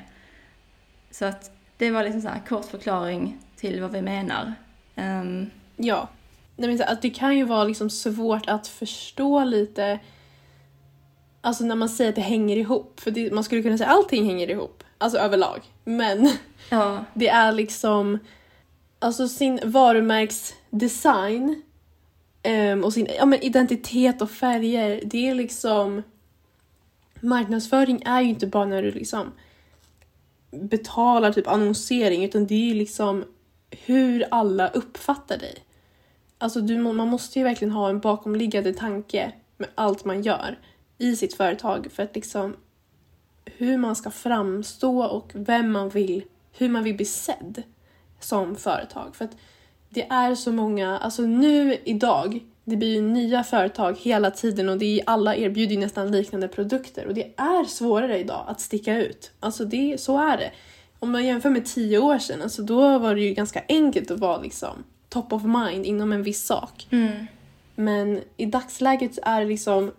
Så 1.11 1.25
att 1.25 1.51
det 1.77 1.91
var 1.91 2.03
liksom 2.03 2.21
så 2.21 2.27
här 2.27 2.41
kort 2.49 2.65
förklaring 2.65 3.37
till 3.55 3.81
vad 3.81 3.91
vi 3.91 4.01
menar. 4.01 4.53
Ehm, 4.95 5.49
Ja. 5.75 6.09
Nej, 6.55 6.69
men 6.69 6.77
så 6.77 6.83
att 6.83 7.01
det 7.01 7.09
kan 7.09 7.37
ju 7.37 7.43
vara 7.43 7.63
liksom 7.63 7.89
svårt 7.89 8.47
att 8.49 8.67
förstå 8.67 9.43
lite 9.43 9.99
Alltså 11.41 11.63
när 11.63 11.75
man 11.75 11.89
säger 11.89 12.09
att 12.09 12.15
det 12.15 12.21
hänger 12.21 12.57
ihop. 12.57 12.99
För 12.99 13.11
det, 13.11 13.33
man 13.33 13.43
skulle 13.43 13.61
kunna 13.61 13.77
säga 13.77 13.89
att 13.89 13.95
allting 13.97 14.25
hänger 14.25 14.49
ihop. 14.49 14.83
Alltså 14.97 15.17
överlag. 15.19 15.61
Men 15.83 16.29
ja, 16.69 17.05
det 17.13 17.27
är 17.27 17.51
liksom 17.51 18.19
Alltså 18.99 19.27
sin 19.27 19.59
varumärksdesign 19.63 21.61
um, 22.47 22.83
och 22.83 22.93
sin 22.93 23.07
ja, 23.17 23.25
men 23.25 23.43
identitet 23.43 24.21
och 24.21 24.31
färger. 24.31 25.01
Det 25.05 25.29
är 25.29 25.35
liksom 25.35 26.03
Marknadsföring 27.19 28.01
är 28.05 28.21
ju 28.21 28.29
inte 28.29 28.47
bara 28.47 28.65
när 28.65 28.83
du 28.83 28.91
liksom 28.91 29.31
betalar 30.51 31.33
typ 31.33 31.47
annonsering 31.47 32.25
utan 32.25 32.45
det 32.47 32.55
är 32.55 32.67
ju 32.67 32.73
liksom 32.73 33.25
hur 33.85 34.25
alla 34.31 34.67
uppfattar 34.67 35.37
dig. 35.37 35.55
Alltså 36.37 36.61
du, 36.61 36.77
man 36.77 37.07
måste 37.07 37.39
ju 37.39 37.45
verkligen 37.45 37.71
ha 37.71 37.89
en 37.89 37.99
bakomliggande 37.99 38.73
tanke 38.73 39.31
med 39.57 39.69
allt 39.75 40.05
man 40.05 40.21
gör 40.21 40.59
i 40.97 41.15
sitt 41.15 41.33
företag 41.33 41.87
för 41.91 42.03
att 42.03 42.15
liksom 42.15 42.55
hur 43.45 43.77
man 43.77 43.95
ska 43.95 44.11
framstå 44.11 45.03
och 45.03 45.31
vem 45.33 45.71
man 45.71 45.89
vill, 45.89 46.23
hur 46.57 46.69
man 46.69 46.83
vill 46.83 46.95
bli 46.95 47.05
sedd 47.05 47.63
som 48.19 48.55
företag. 48.55 49.15
För 49.15 49.25
att 49.25 49.37
det 49.89 50.07
är 50.09 50.35
så 50.35 50.51
många, 50.51 50.97
alltså 50.97 51.21
nu 51.21 51.77
idag, 51.83 52.39
det 52.63 52.75
blir 52.75 52.93
ju 52.95 53.01
nya 53.01 53.43
företag 53.43 53.97
hela 53.99 54.31
tiden 54.31 54.69
och 54.69 54.77
det 54.77 54.99
är, 54.99 55.03
alla 55.05 55.35
erbjuder 55.35 55.73
ju 55.75 55.79
nästan 55.79 56.11
liknande 56.11 56.47
produkter 56.47 57.05
och 57.05 57.13
det 57.13 57.33
är 57.37 57.63
svårare 57.63 58.19
idag 58.19 58.45
att 58.47 58.61
sticka 58.61 58.97
ut. 58.97 59.31
Alltså 59.39 59.65
det, 59.65 60.01
så 60.01 60.17
är 60.17 60.37
det. 60.37 60.51
Om 60.99 61.11
man 61.11 61.25
jämför 61.25 61.49
med 61.49 61.65
tio 61.65 61.97
år 61.99 62.19
sedan, 62.19 62.41
alltså 62.41 62.61
då 62.61 62.99
var 62.99 63.15
det 63.15 63.21
ju 63.21 63.33
ganska 63.33 63.63
enkelt 63.69 64.11
att 64.11 64.19
vara 64.19 64.41
liksom 64.41 64.83
top 65.09 65.33
of 65.33 65.43
mind 65.43 65.85
inom 65.85 66.11
en 66.11 66.23
viss 66.23 66.45
sak. 66.45 66.87
mm, 66.91 67.27
Men 67.75 68.21
i 68.37 68.45
dagsläget 68.45 69.19
är 69.23 69.39
det 69.41 69.47
liksom 69.47 69.91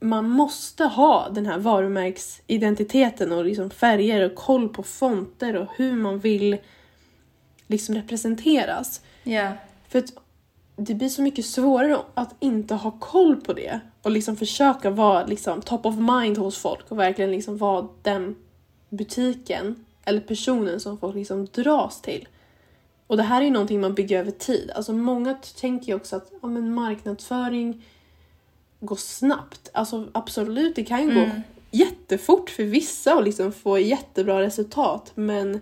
man 0.00 0.30
måste 0.30 0.84
ha 0.84 1.28
den 1.28 1.46
här 1.46 1.58
varumärksidentiteten 1.58 3.32
och 3.32 3.44
liksom 3.44 3.70
färger 3.70 4.24
och 4.30 4.34
koll 4.34 4.68
på 4.68 4.82
fonter 4.82 5.56
och 5.56 5.66
hur 5.76 5.92
man 5.92 6.18
vill 6.18 6.56
liksom 7.66 7.94
representeras. 7.94 9.00
ja, 9.22 9.52
För 9.88 9.98
att 9.98 10.12
det 10.76 10.94
blir 10.94 11.08
så 11.08 11.22
mycket 11.22 11.46
svårare 11.46 11.98
att 12.14 12.34
inte 12.40 12.74
ha 12.74 12.90
koll 12.90 13.36
på 13.36 13.52
det 13.52 13.80
och 14.02 14.10
liksom 14.10 14.36
försöka 14.36 14.90
vara 14.90 15.26
liksom 15.26 15.62
top 15.62 15.86
of 15.86 15.94
mind 15.96 16.38
hos 16.38 16.58
folk 16.58 16.90
och 16.90 16.98
verkligen 16.98 17.30
liksom 17.30 17.56
vara 17.58 17.88
den 18.02 18.36
butiken 18.88 19.84
eller 20.04 20.20
personen 20.20 20.80
som 20.80 20.98
folk 20.98 21.14
liksom 21.14 21.46
dras 21.52 22.02
till. 22.02 22.28
Och 23.06 23.16
det 23.16 23.22
här 23.22 23.40
är 23.40 23.44
ju 23.44 23.50
någonting 23.50 23.80
man 23.80 23.94
bygger 23.94 24.18
över 24.18 24.30
tid. 24.30 24.70
Alltså 24.74 24.92
många 24.92 25.34
tänker 25.60 25.86
ju 25.86 25.94
också 25.94 26.16
att 26.16 26.32
ja, 26.42 26.48
men 26.48 26.74
marknadsföring 26.74 27.84
går 28.80 28.96
snabbt. 28.96 29.70
Alltså 29.72 30.08
absolut, 30.12 30.76
det 30.76 30.84
kan 30.84 31.02
ju 31.02 31.14
gå 31.14 31.20
mm, 31.20 31.42
jättefort 31.70 32.50
för 32.50 32.62
vissa 32.62 33.16
och 33.16 33.22
liksom 33.22 33.52
få 33.52 33.78
jättebra 33.78 34.42
resultat. 34.42 35.12
Men 35.14 35.60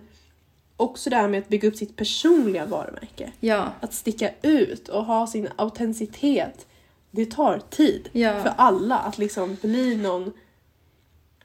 också 0.77 1.09
det 1.09 1.15
här 1.15 1.27
med 1.27 1.39
att 1.39 1.49
bygga 1.49 1.67
upp 1.67 1.75
sitt 1.75 1.95
personliga 1.95 2.65
varumärke. 2.65 3.31
ja, 3.39 3.71
Att 3.79 3.93
sticka 3.93 4.29
ut 4.41 4.89
och 4.89 5.05
ha 5.05 5.27
sin 5.27 5.47
autenticitet. 5.55 6.67
Det 7.11 7.25
tar 7.25 7.61
tid 7.69 8.09
ja, 8.11 8.43
för 8.43 8.53
alla 8.57 8.97
att 8.97 9.17
liksom 9.17 9.57
bli 9.61 9.95
någon 9.95 10.33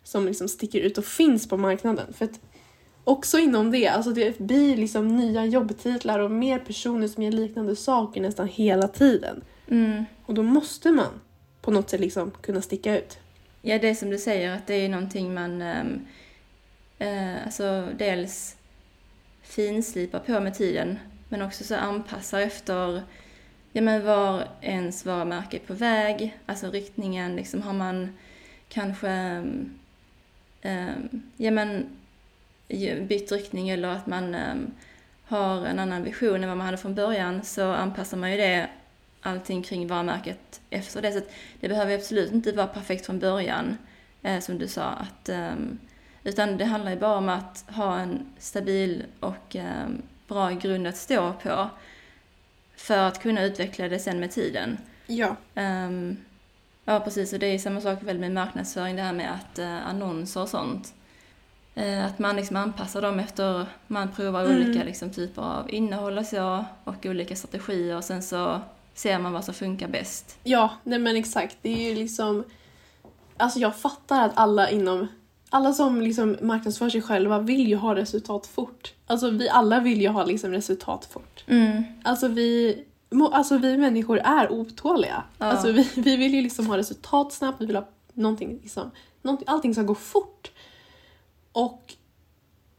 som 0.02 0.26
liksom 0.26 0.48
sticker 0.48 0.80
ut 0.80 0.98
och 0.98 1.04
finns 1.04 1.48
på 1.48 1.56
marknaden. 1.56 2.12
För 2.12 2.24
att 2.24 2.40
också 3.04 3.38
inom 3.38 3.70
det, 3.70 3.88
alltså 3.88 4.10
det 4.10 4.38
blir 4.38 4.76
liksom 4.76 5.16
nya 5.16 5.46
jobbtitlar 5.46 6.18
och 6.18 6.30
mer 6.30 6.58
personer 6.58 7.08
som 7.08 7.22
gör 7.22 7.32
liknande 7.32 7.76
saker 7.76 8.20
nästan 8.20 8.48
hela 8.48 8.88
tiden. 8.88 9.44
mm. 9.68 10.04
Och 10.26 10.34
då 10.34 10.42
måste 10.42 10.90
man 10.90 11.20
på 11.60 11.70
något 11.70 11.90
sätt 11.90 12.00
liksom 12.00 12.30
kunna 12.30 12.62
sticka 12.62 12.98
ut. 12.98 13.18
Ja, 13.62 13.78
det 13.78 13.88
är 13.88 13.94
som 13.94 14.10
du 14.10 14.18
säger 14.18 14.56
att 14.56 14.66
det 14.66 14.74
är 14.74 14.88
någonting 14.88 15.34
man 15.34 15.62
um, 15.62 16.06
uh, 17.00 17.44
alltså 17.44 17.88
dels 17.98 18.56
finslipar 19.42 20.18
på 20.18 20.40
med 20.40 20.54
tiden 20.54 20.98
men 21.28 21.42
också 21.42 21.64
så 21.64 21.74
anpassar 21.76 22.40
efter 22.40 23.02
ja, 23.72 23.82
men 23.82 24.04
var 24.04 24.48
ens 24.60 25.06
varumärke 25.06 25.56
är 25.56 25.60
på 25.60 25.74
väg, 25.74 26.38
alltså 26.46 26.70
riktningen, 26.70 27.36
liksom 27.36 27.62
har 27.62 27.72
man 27.72 28.16
kanske 28.68 29.08
um, 29.08 29.78
um, 30.62 31.22
ja, 31.36 31.50
men, 31.50 31.86
bytt 33.08 33.32
riktning 33.32 33.68
eller 33.68 33.88
att 33.88 34.06
man 34.06 34.36
har 35.24 35.66
en 35.66 35.78
annan 35.78 36.04
vision 36.04 36.42
än 36.42 36.48
vad 36.48 36.58
man 36.58 36.66
hade 36.66 36.78
från 36.78 36.94
början 36.94 37.44
så 37.44 37.72
anpassar 37.72 38.16
man 38.16 38.30
ju 38.30 38.36
det 38.36 38.68
allting 39.22 39.62
kring 39.62 39.86
varumärket 39.86 40.60
efter 40.70 41.02
det. 41.02 41.12
Så 41.12 41.20
det 41.60 41.68
behöver 41.68 41.94
absolut 41.94 42.32
inte 42.32 42.52
vara 42.52 42.66
perfekt 42.66 43.06
från 43.06 43.18
början, 43.18 43.78
eh, 44.22 44.40
som 44.40 44.58
du 44.58 44.68
sa. 44.68 44.82
Att, 44.84 45.28
ehm, 45.28 45.78
utan 46.24 46.56
det 46.56 46.64
handlar 46.64 46.90
ju 46.90 46.98
bara 46.98 47.16
om 47.16 47.28
att 47.28 47.64
ha 47.68 47.98
en 47.98 48.26
stabil 48.38 49.04
och 49.20 49.56
ehm, 49.56 50.02
bra 50.28 50.50
grund 50.50 50.86
att 50.86 50.96
stå 50.96 51.32
på 51.32 51.68
för 52.76 52.98
att 52.98 53.22
kunna 53.22 53.42
utveckla 53.42 53.88
det 53.88 53.98
sen 53.98 54.20
med 54.20 54.30
tiden. 54.30 54.78
Ja. 55.06 55.36
Ehm, 55.54 56.16
Ja, 56.84 57.00
precis. 57.00 57.32
Och 57.32 57.38
det 57.38 57.46
är 57.46 57.58
samma 57.58 57.80
sak 57.80 57.98
väl 58.02 58.18
med 58.18 58.32
marknadsföring, 58.32 58.96
det 58.96 59.02
här 59.02 59.12
med 59.12 59.32
att 59.34 59.58
eh, 59.58 59.86
annonser 59.88 60.40
och 60.42 60.48
sånt. 60.48 60.94
Eh, 61.74 62.06
att 62.06 62.18
man 62.18 62.36
liksom 62.36 62.56
anpassar 62.56 63.02
dem 63.02 63.20
efter, 63.20 63.66
man 63.86 64.12
provar 64.12 64.44
Mm. 64.44 64.56
olika 64.56 64.84
liksom, 64.84 65.10
typer 65.10 65.42
av 65.42 65.70
innehåll 65.70 66.18
och 66.18 66.26
så, 66.26 66.64
och 66.84 67.06
olika 67.06 67.36
strategier 67.36 67.96
och 67.96 68.04
sen 68.04 68.22
så 68.22 68.60
ser 69.00 69.18
man 69.18 69.32
vad 69.32 69.44
som 69.44 69.54
funkar 69.54 69.88
bäst. 69.88 70.38
Ja, 70.44 70.70
nej 70.84 70.98
men 70.98 71.16
exakt. 71.16 71.56
Det 71.62 71.68
är 71.68 71.88
ju 71.90 71.94
liksom... 71.94 72.44
Alltså 73.36 73.58
jag 73.58 73.76
fattar 73.76 74.24
att 74.24 74.32
alla 74.34 74.70
inom... 74.70 75.08
Alla 75.50 75.72
som 75.72 76.00
liksom 76.00 76.36
marknadsför 76.40 76.90
sig 76.90 77.02
själva 77.02 77.38
vill 77.38 77.68
ju 77.68 77.76
ha 77.76 77.94
resultat 77.94 78.46
fort. 78.46 78.94
Alltså 79.06 79.30
vi 79.30 79.48
alla 79.48 79.80
vill 79.80 80.00
ju 80.00 80.08
ha 80.08 80.24
liksom 80.24 80.50
resultat 80.50 81.04
fort. 81.04 81.44
Mm. 81.46 81.82
Alltså 82.04 82.28
vi, 82.28 82.84
alltså 83.32 83.58
vi 83.58 83.76
människor 83.76 84.18
är 84.18 84.52
otåliga. 84.52 85.22
Ja. 85.38 85.46
Alltså 85.46 85.72
vi, 85.72 85.90
vi 85.96 86.16
vill 86.16 86.34
ju 86.34 86.42
liksom 86.42 86.66
ha 86.66 86.76
resultat 86.76 87.32
snabbt, 87.32 87.60
vi 87.60 87.66
vill 87.66 87.76
ha 87.76 87.88
någonting 88.14 88.58
liksom, 88.62 88.90
någonting, 89.22 89.48
allting 89.48 89.74
ska 89.74 89.82
gå 89.82 89.94
fort. 89.94 90.50
Och 91.52 91.94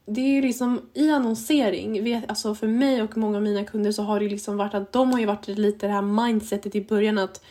det 0.06 0.22
är 0.22 0.28
ju 0.28 0.42
liksom 0.42 0.82
i 0.94 1.10
annonsering, 1.10 2.04
vet, 2.04 2.30
alltså 2.30 2.56
för 2.56 2.68
mig 2.68 3.02
och 3.02 3.18
många 3.18 3.38
av 3.38 3.44
mina 3.44 3.64
kunder 3.64 3.92
så 3.92 4.04
har 4.04 4.20
det 4.20 4.30
liksom 4.30 4.58
varit 4.58 4.74
att 4.74 4.92
de 4.94 5.12
har 5.12 5.20
ju 5.20 5.26
varit 5.26 5.48
lite 5.48 5.88
det 5.88 5.94
här 5.94 6.02
mindsetet 6.02 6.76
i 6.76 6.82
början 6.82 7.18
att 7.18 7.44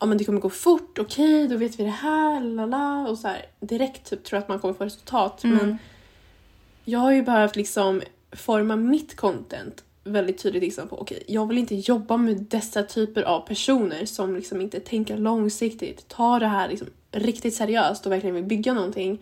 ja 0.00 0.06
men 0.06 0.18
det 0.18 0.24
kommer 0.24 0.40
gå 0.40 0.50
fort, 0.50 0.98
okej 0.98 1.48
då 1.48 1.56
vet 1.56 1.80
vi 1.80 1.84
det 1.84 1.90
här, 1.90 2.40
lala 2.40 3.08
och 3.08 3.18
så 3.18 3.28
här 3.28 3.46
direkt 3.60 4.10
typ 4.10 4.24
tror 4.24 4.38
att 4.38 4.48
man 4.48 4.58
kommer 4.58 4.74
få 4.74 4.84
resultat. 4.84 5.44
Mm. 5.44 5.56
Men 5.56 5.78
jag 6.84 6.98
har 6.98 7.12
ju 7.12 7.22
behövt 7.22 7.56
liksom 7.56 8.02
forma 8.32 8.76
mitt 8.76 9.16
content 9.16 9.84
väldigt 10.04 10.42
tydligt 10.42 10.62
liksom 10.62 10.88
på 10.88 11.00
okej, 11.00 11.22
jag 11.26 11.46
vill 11.46 11.58
inte 11.58 11.74
jobba 11.74 12.16
med 12.16 12.36
dessa 12.36 12.82
typer 12.82 13.22
av 13.22 13.40
personer 13.40 14.04
som 14.04 14.36
liksom 14.36 14.60
inte 14.60 14.80
tänker 14.80 15.16
långsiktigt, 15.16 16.08
tar 16.08 16.40
det 16.40 16.46
här 16.46 16.68
liksom 16.68 16.88
riktigt 17.12 17.54
seriöst 17.54 18.06
och 18.06 18.12
verkligen 18.12 18.34
vill 18.34 18.44
bygga 18.44 18.74
någonting. 18.74 19.18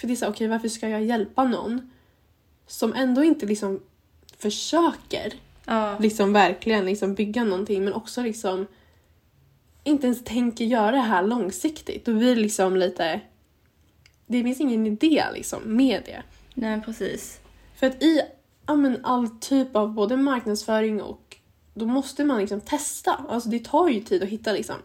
För 0.00 0.06
det 0.06 0.12
är 0.14 0.16
så 0.16 0.24
här, 0.24 0.32
okej 0.32 0.48
varför 0.48 0.68
ska 0.68 0.88
jag 0.88 1.04
hjälpa 1.04 1.44
någon 1.44 1.90
som 2.66 2.92
ändå 2.94 3.24
inte 3.24 3.46
liksom 3.46 3.80
försöker 4.38 5.32
Ja, 5.64 5.98
liksom 5.98 6.32
verkligen 6.32 6.84
liksom 6.84 7.14
bygga 7.14 7.44
någonting 7.44 7.84
men 7.84 7.92
också 7.92 8.22
liksom 8.22 8.66
inte 9.84 10.06
ens 10.06 10.24
tänker 10.24 10.64
göra 10.64 10.90
det 10.90 10.98
här 10.98 11.22
långsiktigt. 11.22 12.04
Blir 12.04 12.34
det 12.34 12.40
liksom 12.40 12.76
lite... 12.76 13.20
Det 14.26 14.42
finns 14.42 14.60
ingen 14.60 14.86
idé 14.86 15.24
liksom 15.34 15.76
med 15.76 16.02
det. 16.06 16.22
nej 16.54 16.80
precis. 16.80 17.40
För 17.76 17.86
att 17.86 18.02
i 18.02 18.20
ja, 18.66 18.74
men, 18.76 19.04
all 19.04 19.28
typ 19.28 19.76
av 19.76 19.92
både 19.92 20.16
marknadsföring 20.16 21.02
och 21.02 21.36
då 21.74 21.86
måste 21.86 22.24
man 22.24 22.38
liksom 22.40 22.60
testa. 22.60 23.24
Alltså 23.28 23.48
det 23.48 23.64
tar 23.64 23.88
ju 23.88 24.00
tid 24.00 24.22
att 24.22 24.28
hitta 24.28 24.52
liksom 24.52 24.76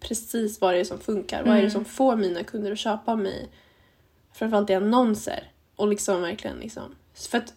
precis 0.00 0.60
vad 0.60 0.74
det 0.74 0.80
är 0.80 0.84
som 0.84 0.98
funkar. 0.98 1.42
Vad 1.42 1.52
är 1.52 1.54
det 1.56 1.60
Mm. 1.60 1.70
som 1.70 1.84
får 1.84 2.16
mina 2.16 2.42
kunder 2.42 2.72
att 2.72 2.78
köpa 2.78 3.16
mig? 3.16 3.48
Framförallt 4.36 4.70
i 4.70 4.74
annonser. 4.74 5.50
Och 5.76 5.88
liksom 5.88 6.22
verkligen 6.22 6.56
liksom. 6.56 6.94
För 7.14 7.38
att 7.38 7.54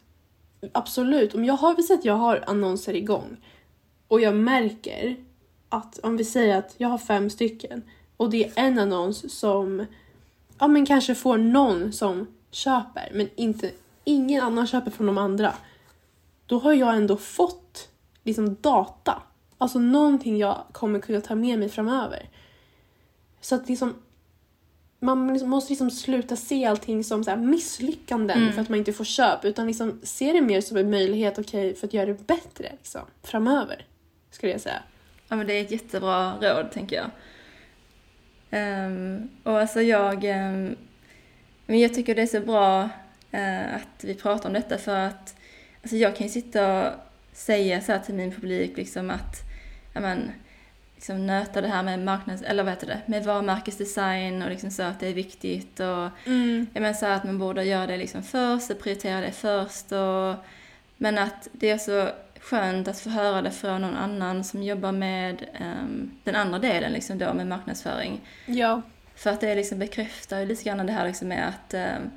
absolut, 0.72 1.36
om 1.36 1.46
jag 1.46 1.54
har 1.54 1.76
visat 1.76 2.00
att 2.00 2.06
jag 2.06 2.14
har 2.14 2.44
annonser 2.48 2.94
igång 2.94 3.38
och 4.08 4.22
jag 4.22 4.36
märker 4.36 5.16
att 5.70 6.00
om 6.00 6.18
vi 6.18 6.26
säger 6.26 6.58
att 6.58 6.76
jag 6.78 6.90
har 6.90 6.98
fem 6.98 7.30
stycken 7.30 7.84
och 8.18 8.30
det 8.30 8.46
är 8.46 8.52
en 8.56 8.80
annons 8.80 9.40
som 9.40 9.86
ja 10.60 10.68
men 10.68 10.86
kanske 10.86 11.16
får 11.16 11.38
någon 11.38 11.94
som 11.94 12.28
köper 12.52 13.10
men 13.14 13.30
inte 13.36 13.72
ingen 14.04 14.44
annan 14.44 14.68
köper 14.68 14.92
från 14.92 15.08
de 15.08 15.18
andra. 15.18 15.54
Då 16.46 16.60
har 16.60 16.74
jag 16.74 16.96
ändå 16.96 17.18
fått 17.18 17.90
liksom 18.24 18.58
data. 18.62 19.22
Alltså 19.58 19.80
någonting 19.80 20.38
jag 20.38 20.64
kommer 20.72 21.00
kunna 21.00 21.22
ta 21.22 21.36
med 21.36 21.60
mig 21.60 21.70
framöver. 21.70 22.30
Så 23.42 23.56
att 23.56 23.70
liksom 23.70 23.94
man 25.00 25.34
liksom 25.34 25.50
måste 25.50 25.72
liksom 25.72 25.92
sluta 25.92 26.36
se 26.36 26.66
allting 26.66 27.04
som 27.04 27.24
så 27.24 27.36
misslyckanden 27.36 28.38
Mm. 28.38 28.54
för 28.54 28.62
att 28.62 28.70
man 28.70 28.80
inte 28.80 28.94
får 28.94 29.04
köp 29.06 29.46
utan 29.46 29.68
liksom 29.68 30.00
se 30.04 30.32
det 30.34 30.42
mer 30.42 30.62
som 30.62 30.78
en 30.78 30.90
möjlighet 30.90 31.40
okej 31.40 31.76
för 31.76 31.88
att 31.88 31.94
göra 31.94 32.06
det 32.06 32.28
bättre 32.28 32.72
liksom, 32.72 33.02
framöver. 33.24 33.86
Skulle 34.32 34.52
jag 34.52 34.62
säga. 34.62 34.84
Ja 35.28 35.36
men 35.36 35.48
det 35.48 35.54
är 35.54 35.62
ett 35.62 35.72
jättebra 35.72 36.34
råd 36.42 36.72
tänker 36.72 36.96
jag. 36.96 37.10
Ehm, 38.52 39.30
och 39.44 39.60
alltså 39.60 39.82
jag, 39.82 40.24
ehm, 40.24 40.76
men 41.66 41.80
jag 41.80 41.94
tycker 41.94 42.16
det 42.16 42.22
är 42.22 42.26
så 42.28 42.40
bra 42.40 42.90
eh, 43.32 43.76
att 43.76 44.04
vi 44.04 44.16
pratar 44.16 44.50
om 44.50 44.54
detta 44.54 44.78
för 44.78 44.96
att 44.96 45.36
alltså 45.82 45.96
jag 45.96 46.16
kan 46.16 46.28
ju 46.28 46.34
sitta 46.34 46.88
och 46.90 46.94
säga 47.34 47.82
så 47.82 47.98
till 48.06 48.16
min 48.16 48.32
publik 48.32 48.78
liksom 48.78 49.10
att 49.10 49.36
ja 49.94 50.02
men, 50.02 50.32
liksom 51.00 51.28
nöta 51.28 51.62
det 51.62 51.68
här 51.68 51.84
med 51.84 52.00
marknads, 52.00 52.42
eller 52.42 52.64
vad 52.64 52.74
heter 52.74 52.88
det, 52.88 53.02
med 53.06 53.24
varumärkesdesign 53.24 54.42
och 54.42 54.50
liksom 54.50 54.72
så 54.72 54.84
att 54.84 55.00
det 55.00 55.08
är 55.08 55.14
viktigt 55.14 55.80
och 55.80 56.10
jag 56.74 56.82
menar 56.82 56.94
så 56.94 57.06
att 57.06 57.24
man 57.24 57.40
borde 57.40 57.64
göra 57.64 57.88
det 57.88 57.98
liksom 57.98 58.24
först 58.24 58.72
och 58.72 58.80
prioritera 58.80 59.22
det 59.22 59.32
först 59.32 59.92
och 59.92 60.36
men 60.98 61.18
att 61.18 61.48
det 61.52 61.70
är 61.70 61.78
så 61.78 62.10
skönt 62.40 62.88
att 62.88 63.00
få 63.00 63.10
höra 63.10 63.42
det 63.42 63.52
från 63.52 63.82
någon 63.82 63.96
annan 63.96 64.44
som 64.44 64.64
jobbar 64.64 64.92
med 64.92 65.46
ehm, 65.54 66.12
den 66.24 66.36
andra 66.36 66.60
delen 66.60 66.92
liksom 66.92 67.18
då 67.18 67.34
med 67.34 67.48
marknadsföring. 67.48 68.22
Ja. 68.46 68.82
För 69.16 69.30
att 69.30 69.42
det 69.42 69.56
liksom 69.56 69.80
bekräftar 69.80 70.40
ju 70.40 70.46
lite 70.46 70.64
grann 70.64 70.86
det 70.86 70.94
här 70.94 71.08
liksom 71.08 71.28
med 71.28 71.48
att 71.48 71.74
um, 71.74 72.12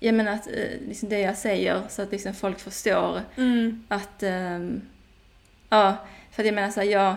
jag 0.00 0.14
menar 0.14 0.32
att 0.32 0.46
eh, 0.46 0.88
liksom 0.88 1.08
det 1.08 1.18
jag 1.20 1.36
säger 1.36 1.82
så 1.88 2.02
att 2.02 2.12
liksom 2.12 2.34
folk 2.34 2.58
förstår 2.60 3.20
Mm. 3.36 3.84
att 3.88 4.22
ehm, 4.22 4.80
ja, 5.68 5.96
för 6.30 6.42
att 6.42 6.46
jag 6.46 6.54
menar 6.54 6.70
så 6.70 6.80
här, 6.80 6.88
ja, 6.88 7.16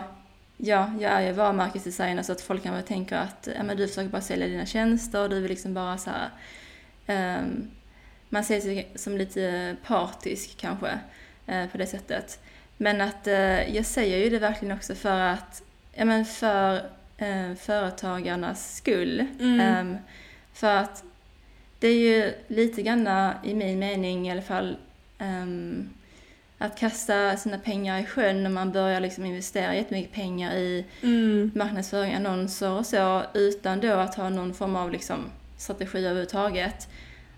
ja, 0.62 0.90
jag 1.00 1.12
är 1.12 1.20
ju 1.20 1.32
varumärkesdesigner 1.32 2.22
så 2.22 2.32
att 2.32 2.40
folk 2.40 2.62
kan 2.62 2.74
väl 2.74 2.82
tänka 2.82 3.18
att 3.18 3.48
ja, 3.56 3.62
men 3.62 3.76
du 3.76 3.88
försöker 3.88 4.10
bara 4.10 4.22
sälja 4.22 4.46
dina 4.46 4.66
tjänster 4.66 5.22
och 5.22 5.30
du 5.30 5.40
vill 5.40 5.50
liksom 5.50 5.74
bara 5.74 5.98
så 5.98 6.10
här 6.10 6.30
ehm, 7.06 7.70
man 8.28 8.44
ser 8.44 8.60
sig 8.60 8.88
som 8.94 9.16
lite 9.16 9.76
partisk 9.86 10.56
kanske 10.56 10.98
eh, 11.46 11.66
på 11.66 11.78
det 11.78 11.86
sättet. 11.86 12.40
Men 12.76 13.00
att 13.00 13.26
eh, 13.26 13.76
jag 13.76 13.86
säger 13.86 14.18
ju 14.18 14.30
det 14.30 14.38
verkligen 14.38 14.76
också 14.76 14.94
för 14.94 15.20
att, 15.20 15.62
ja 15.92 16.04
men 16.04 16.24
för 16.24 16.76
eh, 17.16 17.54
företagarnas 17.54 18.76
skull. 18.76 19.26
Mm. 19.40 19.60
Ehm, 19.60 19.96
för 20.52 20.76
att 20.76 21.04
det 21.78 21.88
är 21.88 21.98
ju 21.98 22.34
lite 22.48 22.82
grann 22.82 23.32
i 23.44 23.54
min 23.54 23.78
mening 23.78 24.28
i 24.28 24.30
alla 24.30 24.42
fall 24.42 24.76
ehm, 25.18 25.90
att 26.62 26.78
kasta 26.78 27.36
sina 27.36 27.58
pengar 27.58 27.98
i 27.98 28.06
sjön 28.06 28.42
när 28.42 28.50
man 28.50 28.72
börjar 28.72 29.00
liksom 29.00 29.24
investera 29.24 29.74
jättemycket 29.74 30.12
pengar 30.12 30.54
i 30.54 30.84
Mm. 31.02 31.50
marknadsföring, 31.54 32.14
annonser 32.14 32.70
och 32.70 32.86
så 32.86 33.22
utan 33.34 33.80
då 33.80 33.92
att 33.92 34.14
ha 34.14 34.28
någon 34.28 34.54
form 34.54 34.76
av 34.76 34.90
liksom 34.92 35.30
strategi 35.56 35.98
överhuvudtaget. 35.98 36.88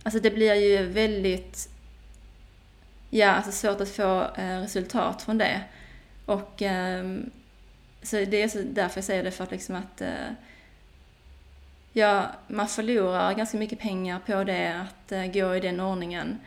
Alltså 0.03 0.21
det 0.21 0.31
blir 0.31 0.55
ju 0.55 0.87
väldigt 0.87 1.69
ja, 3.11 3.31
alltså 3.31 3.53
svårt 3.53 3.81
att 3.81 3.89
få 3.89 4.23
eh, 4.37 4.61
resultat 4.61 5.23
från 5.23 5.39
det. 5.39 5.61
Och 6.27 6.63
ehm, 6.63 7.31
så 8.03 8.17
det 8.17 8.43
är 8.43 8.49
så 8.49 8.63
därför 8.65 8.99
jag 8.99 9.05
säger 9.05 9.25
det, 9.25 9.31
för 9.31 9.45
att 9.45 9.51
liksom 9.51 9.75
att 9.75 10.01
eh, 10.01 10.31
ja, 11.93 12.27
man 12.49 12.69
förlorar 12.69 13.35
ganska 13.35 13.57
mycket 13.59 13.79
pengar 13.79 14.19
på 14.27 14.45
det, 14.45 14.81
att 14.81 15.13
eh, 15.13 15.27
gå 15.27 15.57
i 15.57 15.61
den 15.61 15.81
ordningen. 15.81 16.39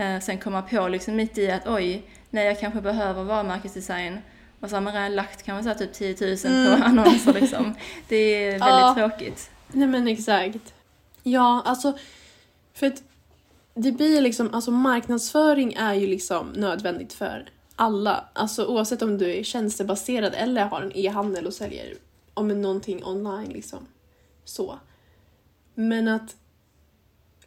Eh, 0.00 0.20
sen 0.20 0.38
komma 0.38 0.62
på 0.62 0.88
liksom 0.88 1.16
mitt 1.16 1.38
i 1.38 1.50
att 1.50 1.66
oj, 1.68 2.02
nej 2.30 2.46
jag 2.46 2.60
kanske 2.60 2.80
behöver 2.80 3.24
varumärkesdesign. 3.24 4.18
Och 4.60 4.70
så 4.70 4.76
har 4.76 4.80
man 4.80 4.92
redan 4.94 5.14
lagt 5.14 5.42
kanske 5.42 5.62
så 5.62 5.68
här 5.68 5.86
typ 5.86 6.18
10 6.18 6.26
000 6.44 6.54
Mm. 6.54 6.80
på 6.80 6.86
annonser 6.86 7.32
liksom. 7.32 7.74
Det 8.08 8.16
är 8.16 8.50
väldigt 8.50 8.60
Ja. 8.62 8.94
tråkigt. 8.96 9.50
Nej 9.68 9.88
men 9.88 10.08
exakt. 10.08 10.74
Ja, 11.22 11.62
alltså 11.64 11.98
för 12.74 12.86
att 12.86 13.02
det 13.74 13.92
blir 13.92 14.20
liksom, 14.20 14.54
alltså 14.54 14.70
marknadsföring 14.70 15.72
är 15.74 15.94
ju 15.94 16.06
liksom 16.06 16.48
nödvändigt 16.48 17.12
för 17.12 17.50
alla. 17.76 18.24
Alltså 18.32 18.66
oavsett 18.66 19.02
om 19.02 19.18
du 19.18 19.34
är 19.38 19.42
tjänstebaserad 19.42 20.34
eller 20.36 20.64
har 20.64 20.82
en 20.82 20.92
e-handel 20.96 21.46
och 21.46 21.54
säljer 21.54 21.94
om 22.34 22.48
någonting 22.62 23.04
online 23.04 23.48
liksom. 23.48 23.86
Så. 24.44 24.78
Men 25.74 26.08
att 26.08 26.36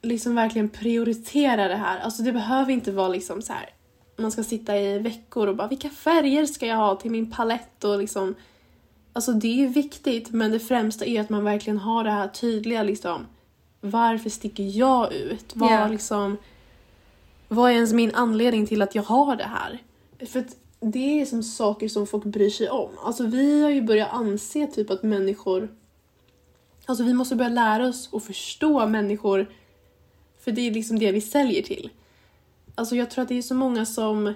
liksom 0.03 0.35
verkligen 0.35 0.69
prioritera 0.69 1.67
det 1.67 1.75
här. 1.75 1.99
Alltså 1.99 2.23
det 2.23 2.31
behöver 2.31 2.71
inte 2.71 2.91
vara 2.91 3.07
liksom 3.07 3.41
så 3.41 3.53
här. 3.53 3.69
Man 4.17 4.31
ska 4.31 4.43
sitta 4.43 4.77
i 4.77 4.99
veckor 4.99 5.47
och 5.47 5.55
bara 5.55 5.67
vilka 5.67 5.89
färger 5.89 6.45
ska 6.45 6.65
jag 6.65 6.77
ha 6.77 6.95
till 6.95 7.11
min 7.11 7.31
palett 7.31 7.83
och 7.83 7.99
liksom 7.99 8.35
Alltså 9.13 9.31
det 9.31 9.47
är 9.47 9.55
ju 9.55 9.67
viktigt 9.67 10.31
men 10.31 10.51
det 10.51 10.59
främsta 10.59 11.05
är 11.05 11.21
att 11.21 11.29
man 11.29 11.43
verkligen 11.43 11.77
har 11.77 12.03
det 12.03 12.11
här 12.11 12.27
tydliga 12.27 12.83
liksom 12.83 13.25
Varför 13.81 14.29
sticker 14.29 14.63
jag 14.63 15.13
ut? 15.13 15.51
Vad 15.53 15.71
Ja. 15.71 15.87
liksom 15.87 16.37
Vad 17.47 17.71
är 17.71 17.75
ens 17.75 17.93
min 17.93 18.15
anledning 18.15 18.67
till 18.67 18.81
att 18.81 18.95
jag 18.95 19.03
har 19.03 19.35
det 19.35 19.43
här? 19.43 19.79
För 20.27 20.39
att 20.39 20.55
det 20.79 21.21
är 21.21 21.25
som 21.25 21.43
saker 21.43 21.87
som 21.87 22.07
folk 22.07 22.23
bryr 22.23 22.49
sig 22.49 22.69
om. 22.69 22.89
Alltså 23.03 23.25
vi 23.25 23.63
har 23.63 23.69
ju 23.69 23.81
börjat 23.81 24.13
anse 24.13 24.67
typ 24.67 24.89
att 24.89 25.03
människor 25.03 25.69
Alltså 26.85 27.03
vi 27.03 27.13
måste 27.13 27.35
börja 27.35 27.49
lära 27.49 27.87
oss 27.87 28.09
att 28.13 28.23
förstå 28.23 28.87
människor 28.87 29.47
för 30.43 30.51
det 30.51 30.61
är 30.61 30.71
liksom 30.71 30.99
det 30.99 31.11
vi 31.11 31.21
säljer 31.21 31.61
till. 31.61 31.89
Alltså 32.75 32.95
jag 32.95 33.11
tror 33.11 33.21
att 33.21 33.29
det 33.29 33.37
är 33.37 33.41
så 33.41 33.55
många 33.55 33.85
som 33.85 34.33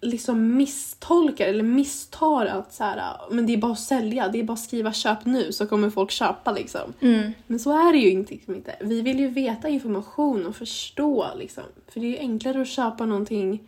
liksom 0.00 0.56
misstolkar 0.56 1.46
eller 1.46 1.64
misstar 1.64 2.46
att 2.46 2.72
så 2.72 2.84
här, 2.84 3.16
men 3.30 3.46
det 3.46 3.52
är 3.52 3.56
bara 3.56 3.72
att 3.72 3.80
sälja, 3.80 4.28
det 4.28 4.38
är 4.38 4.44
bara 4.44 4.52
att 4.52 4.60
skriva 4.60 4.92
köp 4.92 5.24
nu 5.24 5.52
så 5.52 5.66
kommer 5.66 5.90
folk 5.90 6.10
köpa 6.10 6.52
liksom. 6.52 6.92
Mm. 7.00 7.32
Men 7.46 7.58
så 7.58 7.88
är 7.88 7.92
det 7.92 7.98
ju 7.98 8.10
inte. 8.10 8.34
Liksom 8.34 8.54
inte. 8.54 8.76
Vi 8.80 9.02
vill 9.02 9.18
ju 9.18 9.28
veta 9.28 9.68
information 9.68 10.46
och 10.46 10.56
förstå 10.56 11.26
liksom. 11.36 11.64
För 11.88 12.00
det 12.00 12.06
är 12.06 12.10
ju 12.10 12.18
enklare 12.18 12.62
att 12.62 12.68
köpa 12.68 13.06
någonting 13.06 13.60